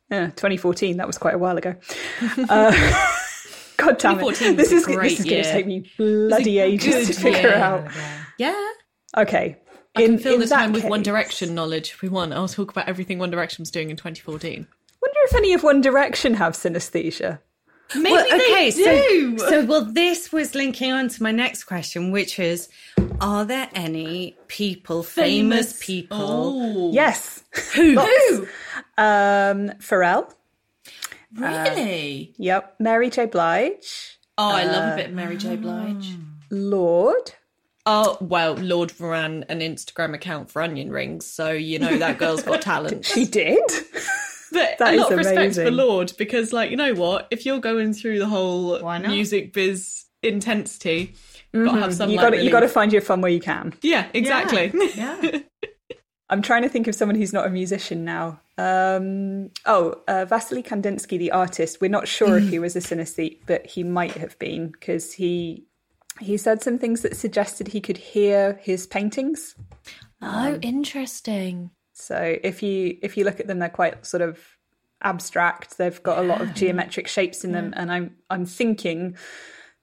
uh, 0.09 0.31
2014. 0.31 0.97
That 0.97 1.05
was 1.05 1.19
quite 1.19 1.35
a 1.35 1.39
while 1.39 1.57
ago. 1.57 1.75
Uh, 2.49 3.17
God 3.81 3.97
damn 3.97 4.19
it. 4.19 4.25
This 4.27 4.41
is, 4.41 4.55
this 4.55 4.71
is 4.71 4.85
going 4.85 5.09
to 5.09 5.43
take 5.43 5.67
me 5.67 5.89
bloody 5.97 6.59
ages 6.59 7.07
to 7.07 7.13
figure 7.13 7.49
year. 7.49 7.55
out. 7.55 7.91
Yeah. 8.37 8.69
Okay. 9.17 9.57
I 9.95 10.03
in, 10.03 10.11
can 10.11 10.19
fill 10.19 10.39
the 10.39 10.47
time 10.47 10.73
case, 10.73 10.83
with 10.83 10.89
One 10.89 11.03
Direction 11.03 11.53
knowledge 11.53 11.91
if 11.91 12.01
we 12.01 12.09
want. 12.09 12.33
I'll 12.33 12.47
talk 12.47 12.71
about 12.71 12.87
everything 12.87 13.19
One 13.19 13.29
Direction 13.29 13.61
was 13.61 13.71
doing 13.71 13.89
in 13.89 13.97
2014 13.97 14.67
wonder 15.01 15.19
if 15.23 15.35
any 15.35 15.53
of 15.53 15.63
One 15.63 15.81
Direction 15.81 16.33
have 16.35 16.53
synesthesia. 16.53 17.39
Maybe 17.93 18.11
well, 18.11 18.25
okay, 18.25 18.71
so, 18.71 19.37
so 19.49 19.65
well, 19.65 19.83
this 19.83 20.31
was 20.31 20.55
linking 20.55 20.93
on 20.93 21.09
to 21.09 21.23
my 21.23 21.31
next 21.31 21.65
question, 21.65 22.11
which 22.11 22.39
is: 22.39 22.69
Are 23.19 23.43
there 23.43 23.69
any 23.73 24.37
people, 24.47 25.03
famous, 25.03 25.73
famous 25.73 25.85
people? 25.85 26.17
Oh. 26.17 26.91
Yes. 26.93 27.43
Who? 27.75 27.99
Who? 27.99 28.47
Um, 28.97 29.71
Pharrell. 29.79 30.33
Really? 31.35 32.29
Uh, 32.31 32.35
yep. 32.37 32.75
Mary 32.79 33.09
J. 33.09 33.25
Blige. 33.25 34.19
Oh, 34.37 34.49
I 34.49 34.63
uh, 34.63 34.71
love 34.71 34.93
a 34.93 34.95
bit 34.95 35.07
of 35.07 35.13
Mary 35.13 35.37
J. 35.37 35.55
Blige. 35.55 36.15
Lorde. 36.49 37.33
Oh 37.85 38.17
well, 38.21 38.53
Lorde 38.55 38.93
ran 38.99 39.43
an 39.49 39.59
Instagram 39.59 40.13
account 40.13 40.51
for 40.51 40.61
onion 40.61 40.91
rings, 40.91 41.25
so 41.25 41.51
you 41.51 41.79
know 41.79 41.97
that 41.97 42.19
girl's 42.19 42.43
got 42.43 42.61
talent. 42.61 43.05
she 43.05 43.25
did. 43.25 43.63
But 44.51 44.77
that 44.79 44.93
a 44.93 44.97
lot 44.97 45.11
of 45.11 45.19
amazing. 45.19 45.37
respect 45.37 45.67
for 45.67 45.71
Lorde 45.71 46.13
because, 46.17 46.53
like, 46.53 46.69
you 46.69 46.77
know 46.77 46.93
what? 46.93 47.27
If 47.31 47.45
you're 47.45 47.59
going 47.59 47.93
through 47.93 48.19
the 48.19 48.27
whole 48.27 48.79
music 48.99 49.53
biz 49.53 50.05
intensity, 50.21 51.15
mm-hmm. 51.53 51.65
got 51.65 51.75
to 51.75 51.81
have 51.81 51.93
some. 51.95 52.09
You 52.11 52.17
got 52.17 52.33
like, 52.33 52.43
you 52.43 52.51
got 52.51 52.59
to 52.59 52.67
find 52.67 52.93
your 52.93 53.01
fun 53.01 53.21
where 53.21 53.31
you 53.31 53.39
can. 53.39 53.73
Yeah, 53.81 54.07
exactly. 54.13 54.71
Yeah. 54.95 55.21
yeah. 55.21 55.39
I'm 56.31 56.41
trying 56.41 56.61
to 56.61 56.69
think 56.69 56.87
of 56.87 56.95
someone 56.95 57.17
who's 57.17 57.33
not 57.33 57.45
a 57.45 57.49
musician 57.49 58.05
now. 58.05 58.39
Um, 58.57 59.51
oh, 59.65 60.01
uh, 60.07 60.23
Vasily 60.23 60.63
Kandinsky, 60.63 61.19
the 61.19 61.31
artist. 61.31 61.81
We're 61.81 61.89
not 61.89 62.07
sure 62.07 62.37
if 62.37 62.47
he 62.47 62.57
was 62.65 62.75
a 62.77 62.79
synesthete, 62.79 63.39
but 63.45 63.65
he 63.65 63.83
might 63.83 64.13
have 64.13 64.39
been 64.39 64.69
because 64.69 65.11
he 65.11 65.65
he 66.19 66.37
said 66.37 66.61
some 66.61 66.77
things 66.77 67.01
that 67.01 67.17
suggested 67.17 67.67
he 67.67 67.81
could 67.81 67.97
hear 67.97 68.59
his 68.61 68.87
paintings. 68.87 69.55
Oh, 70.21 70.53
um, 70.53 70.59
interesting. 70.61 71.71
So 71.91 72.37
if 72.41 72.63
you 72.63 72.97
if 73.01 73.17
you 73.17 73.25
look 73.25 73.41
at 73.41 73.47
them, 73.47 73.59
they're 73.59 73.69
quite 73.69 74.05
sort 74.05 74.21
of 74.21 74.39
abstract. 75.01 75.77
They've 75.77 76.01
got 76.01 76.19
a 76.19 76.27
lot 76.27 76.39
of 76.41 76.53
geometric 76.53 77.07
shapes 77.07 77.43
in 77.43 77.51
them, 77.51 77.73
and 77.75 77.91
I'm 77.91 78.15
I'm 78.29 78.45
thinking, 78.45 79.17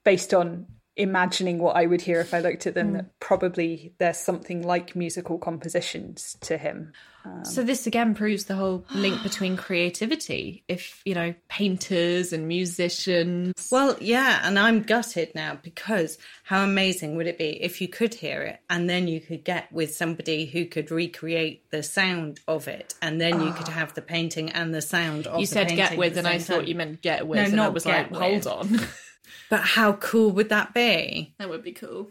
based 0.02 0.32
on 0.32 0.66
imagining 0.98 1.58
what 1.58 1.76
I 1.76 1.86
would 1.86 2.02
hear 2.02 2.20
if 2.20 2.34
I 2.34 2.40
looked 2.40 2.66
at 2.66 2.74
them, 2.74 2.90
mm. 2.90 2.96
that 2.96 3.20
probably 3.20 3.94
there's 3.98 4.18
something 4.18 4.62
like 4.62 4.96
musical 4.96 5.38
compositions 5.38 6.36
to 6.40 6.58
him. 6.58 6.92
Um, 7.24 7.44
so 7.44 7.62
this 7.62 7.86
again 7.86 8.14
proves 8.14 8.44
the 8.44 8.56
whole 8.56 8.84
link 8.94 9.22
between 9.22 9.56
creativity. 9.56 10.64
If 10.68 11.00
you 11.04 11.14
know 11.14 11.34
painters 11.48 12.32
and 12.32 12.48
musicians. 12.48 13.68
Well, 13.70 13.96
yeah, 14.00 14.40
and 14.42 14.58
I'm 14.58 14.82
gutted 14.82 15.34
now 15.34 15.58
because 15.62 16.18
how 16.42 16.64
amazing 16.64 17.16
would 17.16 17.26
it 17.26 17.38
be 17.38 17.62
if 17.62 17.80
you 17.80 17.88
could 17.88 18.14
hear 18.14 18.42
it 18.42 18.60
and 18.68 18.90
then 18.90 19.08
you 19.08 19.20
could 19.20 19.44
get 19.44 19.70
with 19.72 19.94
somebody 19.94 20.46
who 20.46 20.66
could 20.66 20.90
recreate 20.90 21.70
the 21.70 21.82
sound 21.82 22.40
of 22.48 22.66
it, 22.66 22.94
and 23.00 23.20
then 23.20 23.40
you 23.40 23.48
oh. 23.48 23.52
could 23.52 23.68
have 23.68 23.94
the 23.94 24.02
painting 24.02 24.50
and 24.50 24.74
the 24.74 24.82
sound 24.82 25.28
of. 25.28 25.38
You 25.38 25.46
said 25.46 25.68
get 25.68 25.96
with, 25.96 26.18
and 26.18 26.26
I 26.26 26.38
thought 26.38 26.66
you 26.66 26.74
meant 26.74 27.02
get 27.02 27.26
with, 27.26 27.38
no, 27.38 27.44
and 27.44 27.60
I 27.60 27.68
was 27.68 27.86
like, 27.86 28.10
with. 28.10 28.20
hold 28.20 28.46
on. 28.46 28.80
But 29.50 29.60
how 29.60 29.94
cool 29.94 30.30
would 30.32 30.48
that 30.48 30.74
be? 30.74 31.34
That 31.38 31.48
would 31.48 31.62
be 31.62 31.72
cool. 31.72 32.10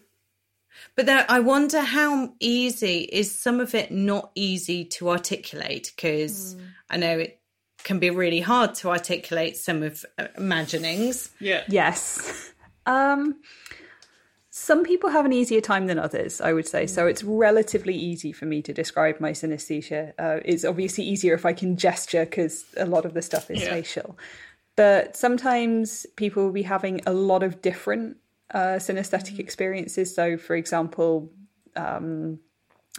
But 0.95 1.05
there, 1.05 1.25
I 1.27 1.39
wonder 1.39 1.81
how 1.81 2.33
easy 2.39 2.99
is 3.11 3.33
some 3.33 3.59
of 3.59 3.73
it 3.73 3.91
not 3.91 4.31
easy 4.35 4.85
to 4.85 5.09
articulate 5.09 5.91
because 5.95 6.55
mm. 6.55 6.61
I 6.89 6.97
know 6.97 7.19
it 7.19 7.39
can 7.83 7.99
be 7.99 8.09
really 8.09 8.41
hard 8.41 8.75
to 8.75 8.89
articulate 8.89 9.57
some 9.57 9.83
of 9.83 10.05
uh, 10.17 10.27
imaginings. 10.37 11.31
Yeah. 11.39 11.63
Yes. 11.67 12.51
Um, 12.87 13.41
some 14.49 14.85
people 14.85 15.09
have 15.09 15.25
an 15.25 15.33
easier 15.33 15.59
time 15.59 15.87
than 15.87 15.99
others, 15.99 16.39
I 16.39 16.53
would 16.53 16.67
say. 16.67 16.87
So 16.87 17.05
it's 17.05 17.21
relatively 17.21 17.93
easy 17.93 18.31
for 18.31 18.45
me 18.45 18.61
to 18.61 18.73
describe 18.73 19.19
my 19.19 19.31
synesthesia. 19.31 20.13
Uh, 20.17 20.39
it's 20.45 20.63
obviously 20.63 21.03
easier 21.03 21.33
if 21.33 21.45
I 21.45 21.51
can 21.51 21.75
gesture 21.75 22.23
because 22.23 22.65
a 22.77 22.85
lot 22.85 23.03
of 23.05 23.13
the 23.13 23.21
stuff 23.21 23.51
is 23.51 23.61
yeah. 23.61 23.69
facial. 23.69 24.17
But 24.77 25.17
sometimes 25.17 26.05
people 26.15 26.45
will 26.45 26.53
be 26.53 26.63
having 26.63 27.01
a 27.05 27.11
lot 27.11 27.43
of 27.43 27.61
different 27.61 28.17
uh, 28.53 28.77
synesthetic 28.77 29.35
mm. 29.35 29.39
experiences. 29.39 30.15
So, 30.15 30.37
for 30.37 30.55
example, 30.55 31.29
um, 31.75 32.39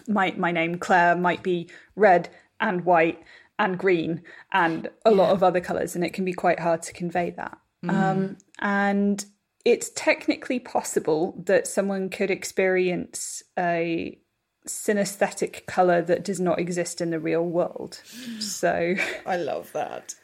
my 0.06 0.34
my 0.36 0.52
name 0.52 0.76
Claire 0.76 1.16
might 1.16 1.42
be 1.42 1.70
red 1.96 2.28
and 2.60 2.84
white 2.84 3.22
and 3.58 3.78
green 3.78 4.22
and 4.52 4.88
a 5.04 5.10
lot 5.10 5.30
of 5.30 5.42
other 5.42 5.60
colours, 5.60 5.94
and 5.94 6.04
it 6.04 6.12
can 6.12 6.24
be 6.24 6.34
quite 6.34 6.60
hard 6.60 6.82
to 6.82 6.92
convey 6.92 7.30
that. 7.30 7.58
Mm. 7.84 7.90
Um, 7.90 8.36
and 8.58 9.24
it's 9.64 9.90
technically 9.90 10.58
possible 10.58 11.40
that 11.46 11.66
someone 11.66 12.08
could 12.08 12.30
experience 12.30 13.42
a 13.58 14.18
synesthetic 14.66 15.66
color 15.66 16.02
that 16.02 16.24
does 16.24 16.40
not 16.40 16.58
exist 16.58 17.00
in 17.00 17.10
the 17.10 17.20
real 17.20 17.44
world. 17.44 18.02
So 18.40 18.94
I 19.26 19.36
love 19.36 19.72
that. 19.72 20.14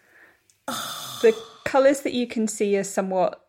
The 0.67 1.37
colors 1.65 2.01
that 2.01 2.13
you 2.13 2.27
can 2.27 2.47
see 2.47 2.77
are 2.77 2.85
somewhat 2.85 3.41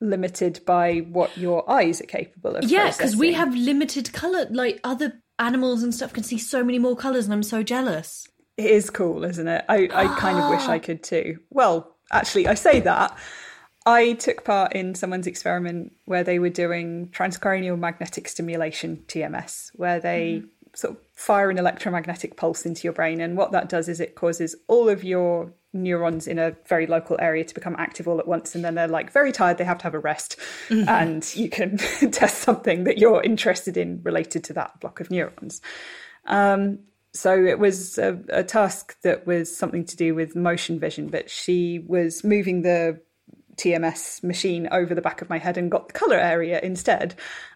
limited 0.00 0.60
by 0.66 0.98
what 0.98 1.36
your 1.36 1.68
eyes 1.70 2.00
are 2.00 2.06
capable 2.06 2.56
of. 2.56 2.64
Yeah, 2.64 2.90
because 2.90 3.16
we 3.16 3.32
have 3.32 3.54
limited 3.54 4.12
color. 4.12 4.46
Like 4.50 4.80
other 4.84 5.22
animals 5.38 5.82
and 5.82 5.94
stuff 5.94 6.12
can 6.12 6.22
see 6.22 6.38
so 6.38 6.62
many 6.64 6.78
more 6.78 6.96
colors, 6.96 7.24
and 7.24 7.34
I'm 7.34 7.42
so 7.42 7.62
jealous. 7.62 8.26
It 8.56 8.70
is 8.70 8.90
cool, 8.90 9.24
isn't 9.24 9.48
it? 9.48 9.64
I, 9.68 9.88
I 9.92 10.06
kind 10.18 10.38
of 10.38 10.50
wish 10.50 10.62
I 10.62 10.78
could 10.78 11.02
too. 11.02 11.40
Well, 11.50 11.96
actually, 12.12 12.46
I 12.46 12.54
say 12.54 12.80
that. 12.80 13.16
I 13.86 14.14
took 14.14 14.44
part 14.44 14.72
in 14.72 14.94
someone's 14.94 15.26
experiment 15.26 15.92
where 16.06 16.24
they 16.24 16.38
were 16.38 16.50
doing 16.50 17.08
transcranial 17.08 17.78
magnetic 17.78 18.28
stimulation, 18.28 19.04
TMS, 19.08 19.70
where 19.74 20.00
they 20.00 20.42
mm. 20.42 20.48
Sort 20.74 20.94
of 20.94 21.02
fire 21.12 21.50
an 21.50 21.58
electromagnetic 21.58 22.36
pulse 22.36 22.66
into 22.66 22.82
your 22.84 22.92
brain. 22.92 23.20
And 23.20 23.36
what 23.36 23.52
that 23.52 23.68
does 23.68 23.88
is 23.88 24.00
it 24.00 24.14
causes 24.14 24.56
all 24.68 24.88
of 24.88 25.04
your 25.04 25.52
neurons 25.72 26.26
in 26.26 26.38
a 26.38 26.56
very 26.66 26.86
local 26.86 27.16
area 27.20 27.44
to 27.44 27.54
become 27.54 27.76
active 27.78 28.06
all 28.06 28.18
at 28.18 28.28
once. 28.28 28.54
And 28.54 28.64
then 28.64 28.74
they're 28.74 28.88
like 28.88 29.12
very 29.12 29.32
tired, 29.32 29.58
they 29.58 29.64
have 29.64 29.78
to 29.78 29.84
have 29.84 29.94
a 29.94 29.98
rest. 29.98 30.36
Mm-hmm. 30.68 30.88
And 30.88 31.34
you 31.34 31.48
can 31.48 31.76
test 32.12 32.38
something 32.38 32.84
that 32.84 32.98
you're 32.98 33.22
interested 33.22 33.76
in 33.76 34.00
related 34.02 34.44
to 34.44 34.52
that 34.54 34.80
block 34.80 35.00
of 35.00 35.10
neurons. 35.10 35.60
Um, 36.26 36.80
so 37.12 37.44
it 37.44 37.58
was 37.58 37.96
a, 37.98 38.18
a, 38.30 38.42
task 38.42 39.00
that 39.02 39.24
was 39.24 39.54
something 39.54 39.84
to 39.84 39.96
do 39.96 40.16
with 40.16 40.34
motion 40.34 40.80
vision, 40.80 41.08
but 41.08 41.30
she 41.30 41.78
was 41.86 42.24
moving 42.24 42.62
the 42.62 43.00
TMS 43.56 44.24
machine 44.24 44.68
over 44.72 44.94
the 44.94 45.02
back 45.02 45.22
of 45.22 45.30
my 45.30 45.38
head 45.38 45.56
and 45.56 45.70
got 45.70 45.86
the 45.86 45.92
colour 45.92 46.18
area 46.18 46.58
instead. 46.60 47.14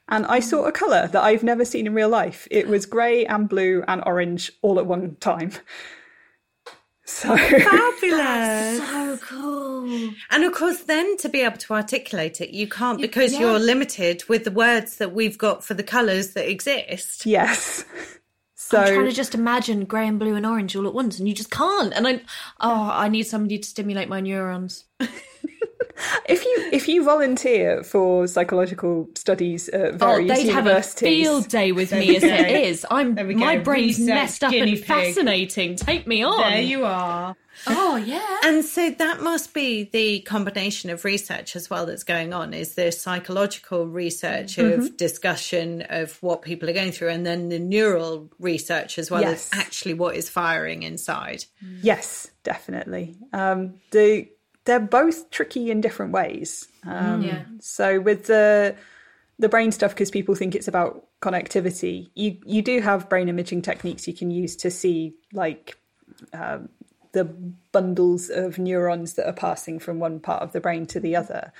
And 0.08 0.26
I 0.26 0.40
saw 0.40 0.64
a 0.64 0.72
colour 0.72 1.06
that 1.08 1.22
I've 1.22 1.42
never 1.42 1.64
seen 1.64 1.86
in 1.86 1.94
real 1.94 2.08
life. 2.08 2.48
It 2.50 2.66
was 2.66 2.86
grey 2.86 3.26
and 3.26 3.48
blue 3.48 3.84
and 3.86 4.02
orange 4.06 4.50
all 4.62 4.78
at 4.78 4.86
one 4.86 5.16
time. 5.20 5.52
So 7.08 7.34
fabulous. 7.38 8.86
so 8.86 9.18
cool. 9.22 10.10
And 10.30 10.44
of 10.44 10.52
course, 10.52 10.82
then 10.82 11.16
to 11.16 11.30
be 11.30 11.40
able 11.40 11.56
to 11.56 11.72
articulate 11.72 12.42
it, 12.42 12.50
you 12.50 12.68
can't 12.68 13.00
because 13.00 13.32
yeah. 13.32 13.40
you're 13.40 13.58
limited 13.58 14.24
with 14.28 14.44
the 14.44 14.50
words 14.50 14.96
that 14.96 15.14
we've 15.14 15.38
got 15.38 15.64
for 15.64 15.72
the 15.72 15.82
colours 15.82 16.34
that 16.34 16.50
exist. 16.50 17.24
Yes. 17.24 17.86
So 18.60 18.76
I'm 18.76 18.92
trying 18.92 19.06
to 19.06 19.12
just 19.12 19.36
imagine 19.36 19.84
grey 19.84 20.08
and 20.08 20.18
blue 20.18 20.34
and 20.34 20.44
orange 20.44 20.74
all 20.74 20.88
at 20.88 20.92
once, 20.92 21.20
and 21.20 21.28
you 21.28 21.34
just 21.34 21.48
can't. 21.48 21.92
And 21.94 22.08
I, 22.08 22.20
oh, 22.58 22.90
I 22.92 23.08
need 23.08 23.22
somebody 23.22 23.56
to 23.56 23.68
stimulate 23.68 24.08
my 24.08 24.20
neurons. 24.20 24.84
if 26.28 26.44
you 26.44 26.68
if 26.72 26.88
you 26.88 27.04
volunteer 27.04 27.84
for 27.84 28.26
psychological 28.26 29.08
studies 29.14 29.68
at 29.68 29.94
oh, 29.94 29.96
various 29.98 30.32
oh, 30.32 30.34
they'd 30.34 30.48
universities, 30.48 30.54
have 30.54 30.66
a 30.66 31.40
field 31.40 31.48
day 31.48 31.70
with 31.70 31.92
me 31.92 32.16
as 32.16 32.24
it 32.24 32.50
is. 32.50 32.84
I'm 32.90 33.14
my 33.38 33.58
brain's 33.58 34.00
Research, 34.00 34.14
messed 34.14 34.42
up 34.42 34.52
and 34.52 34.70
pig. 34.70 34.84
fascinating. 34.84 35.76
Take 35.76 36.08
me 36.08 36.24
on. 36.24 36.50
There 36.50 36.60
you 36.60 36.84
are. 36.84 37.36
Oh 37.66 37.96
yeah. 37.96 38.38
And 38.44 38.64
so 38.64 38.90
that 38.90 39.20
must 39.22 39.54
be 39.54 39.84
the 39.84 40.20
combination 40.20 40.90
of 40.90 41.04
research 41.04 41.56
as 41.56 41.68
well 41.68 41.86
that's 41.86 42.04
going 42.04 42.32
on. 42.32 42.54
Is 42.54 42.74
the 42.74 42.92
psychological 42.92 43.86
research 43.86 44.56
mm-hmm. 44.56 44.80
of 44.80 44.96
discussion 44.96 45.82
of 45.88 46.22
what 46.22 46.42
people 46.42 46.68
are 46.70 46.74
going 46.74 46.92
through, 46.92 47.08
and 47.08 47.26
then 47.26 47.48
the 47.48 47.58
neural 47.58 48.30
research 48.38 48.98
as 48.98 49.10
well 49.10 49.22
yes. 49.22 49.50
as 49.52 49.58
actually 49.58 49.94
what 49.94 50.16
is 50.16 50.28
firing 50.28 50.82
inside. 50.82 51.44
Yes, 51.82 52.30
definitely. 52.44 53.16
Um, 53.32 53.74
the 53.90 54.28
they're 54.64 54.78
both 54.78 55.30
tricky 55.30 55.70
in 55.70 55.80
different 55.80 56.12
ways. 56.12 56.68
Um, 56.84 57.22
yeah. 57.22 57.44
So 57.60 58.00
with 58.00 58.26
the 58.26 58.76
the 59.38 59.48
brain 59.48 59.72
stuff, 59.72 59.92
because 59.92 60.10
people 60.10 60.34
think 60.34 60.54
it's 60.54 60.68
about 60.68 61.06
connectivity, 61.22 62.10
you 62.14 62.38
you 62.44 62.62
do 62.62 62.80
have 62.80 63.08
brain 63.08 63.28
imaging 63.28 63.62
techniques 63.62 64.06
you 64.06 64.14
can 64.14 64.30
use 64.30 64.56
to 64.56 64.70
see 64.70 65.14
like 65.32 65.78
uh, 66.32 66.58
the 67.12 67.24
bundles 67.24 68.30
of 68.30 68.58
neurons 68.58 69.14
that 69.14 69.26
are 69.26 69.32
passing 69.32 69.78
from 69.78 69.98
one 69.98 70.20
part 70.20 70.42
of 70.42 70.52
the 70.52 70.60
brain 70.60 70.86
to 70.86 71.00
the 71.00 71.16
other. 71.16 71.52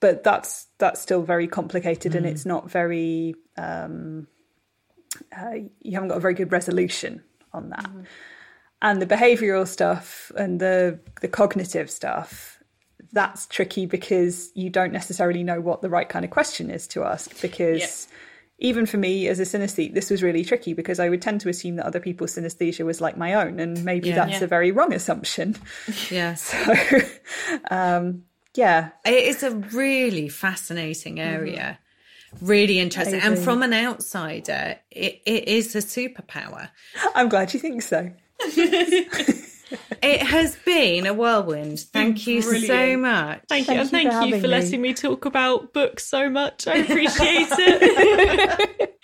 But 0.00 0.24
that's 0.24 0.66
that's 0.78 1.00
still 1.00 1.22
very 1.22 1.46
complicated, 1.46 2.12
mm. 2.12 2.16
and 2.16 2.26
it's 2.26 2.46
not 2.46 2.70
very. 2.70 3.34
Um, 3.56 4.26
uh, 5.36 5.54
you 5.80 5.92
haven't 5.92 6.08
got 6.08 6.18
a 6.18 6.20
very 6.20 6.34
good 6.34 6.52
resolution 6.52 7.22
on 7.52 7.70
that. 7.70 7.84
Mm 7.84 8.06
and 8.82 9.00
the 9.00 9.06
behavioral 9.06 9.66
stuff 9.66 10.32
and 10.36 10.60
the 10.60 10.98
the 11.20 11.28
cognitive 11.28 11.90
stuff 11.90 12.58
that's 13.12 13.46
tricky 13.46 13.86
because 13.86 14.50
you 14.54 14.70
don't 14.70 14.92
necessarily 14.92 15.42
know 15.42 15.60
what 15.60 15.82
the 15.82 15.90
right 15.90 16.08
kind 16.08 16.24
of 16.24 16.30
question 16.30 16.70
is 16.70 16.86
to 16.86 17.02
ask 17.02 17.40
because 17.42 18.08
even 18.60 18.86
for 18.86 18.98
me 18.98 19.26
as 19.26 19.40
a 19.40 19.44
synesthete 19.44 19.94
this 19.94 20.10
was 20.10 20.22
really 20.22 20.44
tricky 20.44 20.74
because 20.74 21.00
i 21.00 21.08
would 21.08 21.22
tend 21.22 21.40
to 21.40 21.48
assume 21.48 21.76
that 21.76 21.86
other 21.86 22.00
people's 22.00 22.34
synesthesia 22.34 22.84
was 22.84 23.00
like 23.00 23.16
my 23.16 23.34
own 23.34 23.58
and 23.58 23.84
maybe 23.84 24.08
yeah, 24.08 24.14
that's 24.16 24.40
yeah. 24.40 24.44
a 24.44 24.46
very 24.46 24.70
wrong 24.70 24.92
assumption. 24.92 25.56
Yeah. 26.10 26.34
So 26.40 27.00
um, 27.70 28.24
yeah. 28.54 28.90
It 29.04 29.24
is 29.24 29.42
a 29.42 29.50
really 29.50 30.28
fascinating 30.28 31.16
mm-hmm. 31.16 31.34
area. 31.34 31.78
Mm-hmm. 32.34 32.46
really 32.46 32.78
interesting. 32.78 33.20
And 33.20 33.38
from 33.38 33.62
an 33.62 33.72
outsider 33.72 34.76
it, 34.90 35.20
it 35.26 35.48
is 35.48 35.74
a 35.74 35.78
superpower. 35.78 36.70
I'm 37.14 37.28
glad 37.28 37.52
you 37.54 37.60
think 37.60 37.82
so 37.82 38.12
it 40.02 40.22
has 40.22 40.56
been 40.64 41.06
a 41.06 41.14
whirlwind. 41.14 41.80
Thank 41.80 42.26
you 42.26 42.42
Brilliant. 42.42 42.66
so 42.66 42.96
much. 42.96 43.42
Thank 43.48 43.68
you. 43.68 43.74
Thank 43.74 43.80
and 43.80 43.90
thank 43.90 44.12
you 44.12 44.20
for, 44.20 44.36
you 44.36 44.40
for 44.40 44.48
letting 44.48 44.80
me 44.82 44.94
talk 44.94 45.24
about 45.24 45.72
books 45.72 46.06
so 46.06 46.28
much. 46.30 46.66
I 46.66 46.76
appreciate 46.78 47.48
it. 47.50 48.98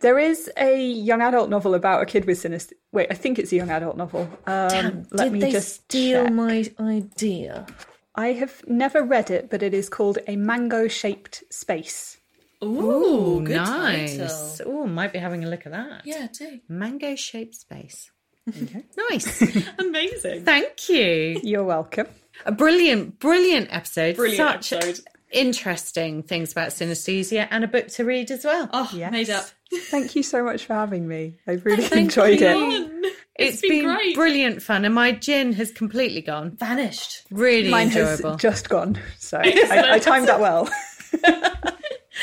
there 0.00 0.18
is 0.18 0.50
a 0.56 0.82
young 0.86 1.22
adult 1.22 1.50
novel 1.50 1.74
about 1.74 2.02
a 2.02 2.06
kid 2.06 2.24
with 2.24 2.42
synesthesia. 2.42 2.72
Wait, 2.92 3.08
I 3.10 3.14
think 3.14 3.38
it's 3.38 3.52
a 3.52 3.56
young 3.56 3.70
adult 3.70 3.96
novel. 3.96 4.22
Um, 4.46 4.68
Damn, 4.68 5.06
let 5.12 5.24
did 5.24 5.32
me 5.32 5.40
they 5.40 5.52
just 5.52 5.74
steal 5.84 6.24
check. 6.24 6.32
my 6.32 6.70
idea? 6.80 7.66
I 8.14 8.32
have 8.32 8.62
never 8.66 9.04
read 9.04 9.30
it, 9.30 9.48
but 9.48 9.62
it 9.62 9.72
is 9.74 9.88
called 9.88 10.18
A 10.26 10.36
Mango 10.36 10.88
Shaped 10.88 11.44
Space. 11.50 12.18
Ooh, 12.64 13.38
Ooh 13.38 13.40
nice. 13.42 14.60
Oh, 14.66 14.86
might 14.86 15.12
be 15.12 15.20
having 15.20 15.44
a 15.44 15.48
look 15.48 15.66
at 15.66 15.72
that. 15.72 16.02
Yeah, 16.04 16.26
do. 16.36 16.58
Mango 16.68 17.14
Shaped 17.14 17.54
Space. 17.54 18.10
Okay. 18.48 18.84
Nice. 19.10 19.42
Amazing. 19.78 20.44
Thank 20.44 20.88
you. 20.88 21.40
You're 21.42 21.64
welcome. 21.64 22.06
A 22.46 22.52
brilliant, 22.52 23.18
brilliant 23.18 23.68
episode. 23.70 24.16
Brilliant 24.16 24.64
Such 24.64 24.72
episode. 24.72 25.00
interesting 25.32 26.22
things 26.22 26.52
about 26.52 26.68
synesthesia 26.70 27.48
and 27.50 27.64
a 27.64 27.68
book 27.68 27.88
to 27.88 28.04
read 28.04 28.30
as 28.30 28.44
well. 28.44 28.68
Oh, 28.72 28.90
yes. 28.92 29.10
made 29.12 29.30
up. 29.30 29.46
Thank 29.90 30.16
you 30.16 30.22
so 30.22 30.44
much 30.44 30.66
for 30.66 30.74
having 30.74 31.06
me. 31.08 31.38
I've 31.46 31.60
oh, 31.60 31.70
really 31.70 31.88
enjoyed 31.92 32.40
it. 32.40 33.14
it's, 33.34 33.60
it's 33.60 33.60
been, 33.62 33.84
been 33.84 34.14
brilliant 34.14 34.62
fun, 34.62 34.84
and 34.84 34.94
my 34.94 35.12
gin 35.12 35.52
has 35.54 35.70
completely 35.72 36.22
gone, 36.22 36.56
vanished. 36.56 37.26
Really 37.30 37.70
Mine 37.70 37.88
enjoyable. 37.88 38.32
Has 38.32 38.40
just 38.40 38.68
gone, 38.68 38.98
so 39.18 39.38
I, 39.42 39.94
I 39.94 39.98
timed 39.98 40.28
that 40.28 40.40
well. 40.40 40.68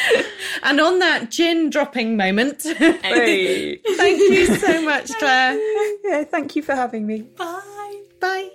and 0.63 0.79
on 0.79 0.99
that 0.99 1.31
gin 1.31 1.69
dropping 1.69 2.17
moment, 2.17 2.63
hey. 2.63 3.77
thank 3.95 4.19
you 4.19 4.45
so 4.55 4.81
much, 4.81 5.13
Claire. 5.15 5.59
Yeah, 6.03 6.23
thank 6.23 6.55
you 6.55 6.61
for 6.61 6.75
having 6.75 7.05
me. 7.05 7.21
Bye. 7.21 8.03
Bye. 8.19 8.49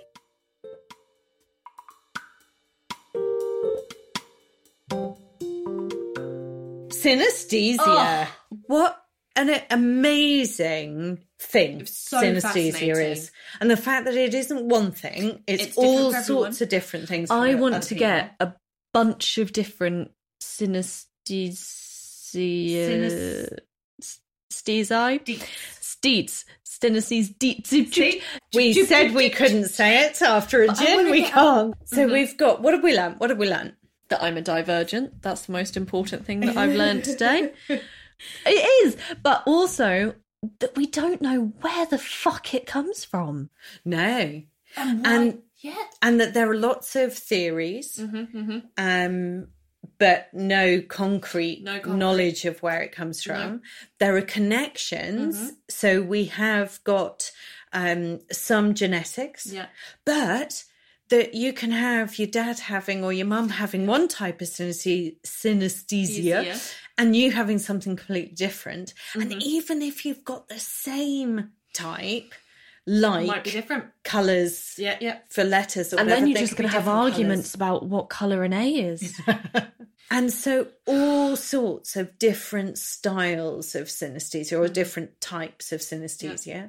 Synesthesia. 6.89 7.77
Oh. 7.79 8.27
What 8.67 8.97
an 9.35 9.61
amazing 9.71 11.19
thing 11.39 11.85
so 11.85 12.21
synesthesia 12.21 13.11
is. 13.11 13.31
And 13.59 13.71
the 13.71 13.77
fact 13.77 14.05
that 14.05 14.15
it 14.15 14.33
isn't 14.33 14.67
one 14.67 14.91
thing, 14.91 15.41
it's, 15.47 15.63
it's 15.63 15.77
all 15.77 16.13
sorts 16.13 16.61
of 16.61 16.69
different 16.69 17.07
things. 17.07 17.31
I 17.31 17.55
want 17.55 17.81
to 17.83 17.95
people. 17.95 18.07
get 18.07 18.35
a 18.39 18.53
bunch 18.93 19.37
of 19.37 19.51
different 19.51 20.11
synesthesia 20.41 21.05
Stezi. 21.25 22.77
Steets. 25.81 26.45
Steneses 26.63 27.29
deets. 27.37 28.21
We 28.53 28.73
said 28.73 29.13
we 29.13 29.29
couldn't 29.29 29.67
say 29.69 30.05
it 30.05 30.21
after 30.21 30.63
a 30.63 30.73
gin. 30.73 31.11
We 31.11 31.23
can't. 31.23 31.75
So 31.85 31.97
mm-hmm. 31.97 32.13
we've 32.13 32.37
got. 32.37 32.61
What 32.61 32.73
have 32.73 32.83
we 32.83 32.95
learned? 32.95 33.19
What 33.19 33.29
have 33.29 33.39
we 33.39 33.49
learned? 33.49 33.73
That 34.09 34.23
I'm 34.23 34.37
a 34.37 34.41
divergent. 34.41 35.21
That's 35.21 35.43
the 35.43 35.51
most 35.51 35.77
important 35.77 36.25
thing 36.25 36.39
that 36.41 36.57
I've 36.57 36.75
learned 36.75 37.03
today. 37.03 37.53
it 37.69 38.85
is, 38.85 38.97
but 39.21 39.43
also 39.45 40.15
that 40.59 40.75
we 40.75 40.87
don't 40.87 41.21
know 41.21 41.53
where 41.61 41.85
the 41.85 41.99
fuck 41.99 42.53
it 42.53 42.65
comes 42.65 43.05
from. 43.05 43.49
No, 43.85 44.41
and, 44.75 45.07
and 45.07 45.41
Yeah. 45.61 45.75
And 46.01 46.19
that 46.19 46.33
there 46.33 46.49
are 46.49 46.55
lots 46.55 46.95
of 46.95 47.13
theories, 47.13 47.97
mm-hmm, 47.97 48.37
mm-hmm. 48.37 48.59
Um, 48.77 49.47
but 49.97 50.29
no 50.33 50.81
concrete, 50.81 51.63
no 51.63 51.73
concrete, 51.73 51.93
knowledge 51.93 52.45
of 52.45 52.61
where 52.61 52.81
it 52.81 52.91
comes 52.91 53.23
from. 53.23 53.37
No. 53.37 53.59
There 53.99 54.15
are 54.17 54.21
connections. 54.21 55.37
Mm-hmm. 55.37 55.49
So 55.69 56.01
we 56.01 56.25
have 56.25 56.79
got 56.83 57.31
um, 57.73 58.19
some 58.31 58.73
genetics, 58.73 59.47
yeah. 59.47 59.67
but 60.05 60.63
that 61.09 61.33
you 61.33 61.51
can 61.51 61.71
have 61.71 62.17
your 62.17 62.27
dad 62.27 62.57
having 62.59 63.03
or 63.03 63.11
your 63.11 63.27
mum 63.27 63.49
having 63.49 63.85
one 63.85 64.07
type 64.07 64.41
of 64.41 64.47
synesthesia, 64.47 65.15
synesthesia 65.21 66.75
and 66.97 67.15
you 67.15 67.31
having 67.31 67.59
something 67.59 67.95
completely 67.95 68.33
different. 68.33 68.93
Mm-hmm. 69.13 69.21
And 69.21 69.43
even 69.43 69.81
if 69.81 70.05
you've 70.05 70.23
got 70.23 70.47
the 70.47 70.59
same 70.59 71.51
type, 71.73 72.33
like 72.91 73.25
might 73.25 73.43
be 73.45 73.51
different 73.51 73.85
colors 74.03 74.75
yeah 74.77 74.97
yeah 74.99 75.19
for 75.29 75.45
letters 75.45 75.93
and 75.93 76.09
then 76.09 76.27
you're 76.27 76.37
just 76.37 76.57
going 76.57 76.69
to 76.69 76.75
have 76.75 76.89
arguments 76.89 77.55
colours. 77.55 77.77
about 77.77 77.85
what 77.87 78.09
color 78.09 78.43
an 78.43 78.51
a 78.51 78.75
is 78.75 79.17
and 80.11 80.31
so 80.31 80.67
all 80.85 81.37
sorts 81.37 81.95
of 81.95 82.19
different 82.19 82.77
styles 82.77 83.75
of 83.75 83.87
synesthesia 83.87 84.53
or 84.53 84.65
mm-hmm. 84.65 84.73
different 84.73 85.21
types 85.21 85.71
of 85.71 85.79
synesthesia 85.79 86.45
yeah. 86.45 86.67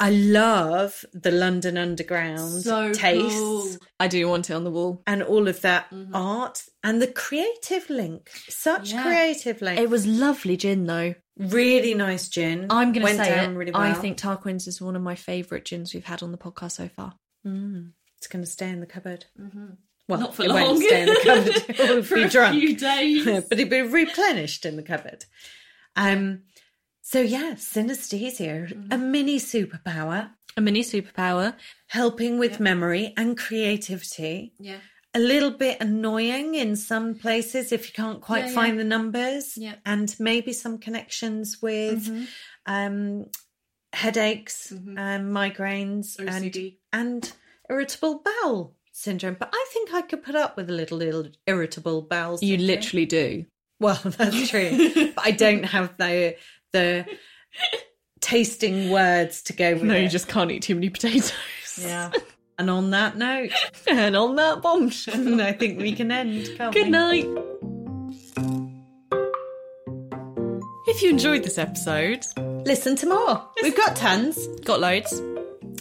I 0.00 0.10
love 0.10 1.04
the 1.12 1.30
London 1.30 1.78
Underground 1.78 2.62
so 2.64 2.92
taste. 2.92 3.36
Cool. 3.36 3.68
I 4.00 4.08
do 4.08 4.28
want 4.28 4.50
it 4.50 4.54
on 4.54 4.64
the 4.64 4.70
wall. 4.70 5.00
And 5.06 5.22
all 5.22 5.46
of 5.46 5.60
that 5.60 5.90
mm-hmm. 5.92 6.12
art 6.12 6.64
and 6.82 7.00
the 7.00 7.06
creative 7.06 7.88
link. 7.88 8.28
Such 8.48 8.92
yeah. 8.92 9.04
creative 9.04 9.62
link. 9.62 9.78
It 9.78 9.90
was 9.90 10.04
lovely 10.04 10.56
gin 10.56 10.86
though. 10.86 11.14
Really 11.38 11.94
nice 11.94 12.28
gin. 12.28 12.66
I'm 12.70 12.92
going 12.92 13.06
to 13.06 13.14
say 13.14 13.44
it. 13.44 13.48
Really 13.48 13.72
well. 13.72 13.82
I 13.82 13.94
think 13.94 14.18
Tarquin's 14.18 14.66
is 14.66 14.80
one 14.80 14.96
of 14.96 15.02
my 15.02 15.14
favourite 15.14 15.64
gins 15.64 15.94
we've 15.94 16.04
had 16.04 16.22
on 16.22 16.30
the 16.30 16.38
podcast 16.38 16.72
so 16.72 16.88
far. 16.88 17.14
Mm. 17.46 17.92
It's 18.18 18.26
going 18.26 18.44
to 18.44 18.50
stay 18.50 18.68
in 18.68 18.80
the 18.80 18.86
cupboard. 18.86 19.24
Mm-hmm. 19.40 19.66
Well, 20.08 20.20
not 20.20 20.34
for 20.34 20.44
it 20.44 20.48
long. 20.48 20.60
Won't 20.62 20.84
stay 20.84 21.02
in 21.02 21.08
the 21.08 21.20
cupboard. 21.24 21.64
It 21.80 21.90
will 21.90 22.02
for 22.02 22.14
be 22.16 22.28
drunk. 22.28 22.60
few 22.60 22.76
days. 22.76 23.24
but 23.48 23.58
it'll 23.58 23.70
be 23.70 23.82
replenished 23.82 24.66
in 24.66 24.76
the 24.76 24.82
cupboard. 24.82 25.24
Um, 25.96 26.42
so 27.00 27.20
yeah, 27.20 27.54
synesthesia, 27.54 28.68
mm-hmm. 28.68 28.92
a 28.92 28.98
mini 28.98 29.38
superpower. 29.38 30.30
A 30.56 30.60
mini 30.60 30.82
superpower. 30.82 31.54
Helping 31.86 32.38
with 32.38 32.52
yeah. 32.52 32.62
memory 32.62 33.14
and 33.16 33.38
creativity. 33.38 34.52
Yeah. 34.58 34.78
A 35.14 35.18
little 35.18 35.50
bit 35.50 35.78
annoying 35.80 36.54
in 36.54 36.74
some 36.74 37.14
places 37.14 37.70
if 37.70 37.86
you 37.86 37.92
can't 37.92 38.20
quite 38.20 38.46
yeah, 38.46 38.52
find 38.52 38.74
yeah. 38.74 38.82
the 38.82 38.88
numbers. 38.88 39.56
Yeah. 39.56 39.74
And 39.84 40.14
maybe 40.18 40.52
some 40.52 40.78
connections 40.78 41.60
with 41.60 42.06
mm-hmm. 42.06 42.24
um, 42.66 43.26
headaches 43.92 44.72
mm-hmm. 44.74 44.96
and 44.96 45.34
migraines 45.34 46.16
OCD. 46.16 46.76
and 46.92 47.14
and 47.24 47.32
irritable 47.68 48.22
bowel 48.24 48.74
syndrome. 48.92 49.36
But 49.38 49.50
I 49.52 49.66
think 49.72 49.92
I 49.92 50.02
could 50.02 50.22
put 50.22 50.34
up 50.34 50.56
with 50.56 50.70
a 50.70 50.72
little 50.72 50.98
little 50.98 51.26
irritable 51.46 52.02
bowel 52.02 52.38
syndrome. 52.38 52.60
You 52.60 52.66
literally 52.66 53.06
do. 53.06 53.44
Well, 53.80 54.00
that's 54.04 54.48
true. 54.48 54.90
but 55.14 55.26
I 55.26 55.32
don't 55.32 55.64
have 55.64 55.96
the 55.98 56.36
the 56.72 57.06
tasting 58.20 58.90
words 58.90 59.42
to 59.42 59.52
go 59.52 59.74
with 59.74 59.82
No, 59.82 59.94
it. 59.94 60.02
you 60.02 60.08
just 60.08 60.28
can't 60.28 60.50
eat 60.50 60.62
too 60.62 60.74
many 60.74 60.88
potatoes. 60.90 61.32
Yeah. 61.78 62.12
And 62.58 62.70
on 62.70 62.90
that 62.90 63.16
note, 63.16 63.50
and 63.86 64.16
on 64.16 64.36
that 64.36 64.62
bombshell, 64.62 65.40
I 65.40 65.52
think 65.52 65.80
we 65.80 65.92
can 65.92 66.10
end. 66.10 66.50
Good 66.72 66.74
we? 66.86 66.90
night. 66.90 67.26
If 70.86 71.00
you 71.02 71.10
enjoyed 71.10 71.42
this 71.42 71.58
episode, 71.58 72.24
listen 72.66 72.96
to 72.96 73.06
more. 73.06 73.48
We've 73.62 73.76
got 73.76 73.96
tons. 73.96 74.46
Got 74.64 74.80
loads. 74.80 75.12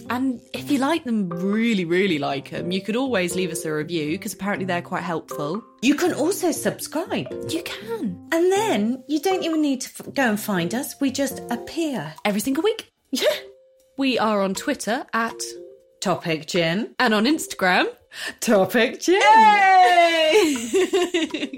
And 0.10 0.42
if 0.54 0.70
you 0.70 0.78
like 0.78 1.06
them, 1.06 1.30
really, 1.30 1.86
really 1.86 2.20
like 2.20 2.50
them, 2.50 2.72
you 2.72 2.82
could 2.82 2.96
always 2.96 3.34
leave 3.36 3.52
us 3.52 3.64
a 3.66 3.74
review 3.74 4.12
because 4.12 4.34
apparently 4.34 4.66
they're 4.66 4.82
quite 4.82 5.04
helpful. 5.04 5.64
You 5.82 5.96
can 5.96 6.14
also 6.14 6.52
subscribe. 6.52 7.28
You 7.50 7.64
can. 7.64 8.28
And 8.32 8.52
then 8.52 9.04
you 9.08 9.20
don't 9.20 9.44
even 9.44 9.62
need 9.62 9.82
to 9.82 9.90
f- 9.90 10.14
go 10.14 10.24
and 10.30 10.40
find 10.40 10.76
us. 10.76 11.00
We 11.00 11.12
just 11.12 11.42
appear 11.50 12.14
every 12.26 12.42
single 12.42 12.64
week. 12.64 12.92
Yeah. 13.12 13.34
We 13.98 14.20
are 14.20 14.42
on 14.42 14.54
Twitter 14.54 15.06
at 15.14 15.42
Topic 16.02 16.48
Gin 16.48 16.96
and 16.98 17.14
on 17.14 17.26
Instagram 17.26 17.86
Topic 18.40 19.00
Gin. 19.00 19.22
Hey! 19.22 20.42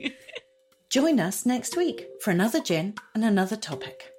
Join 0.89 1.19
us 1.21 1.45
next 1.45 1.77
week 1.77 2.07
for 2.21 2.31
another 2.31 2.59
gin 2.61 2.95
and 3.15 3.23
another 3.23 3.55
topic. 3.55 4.12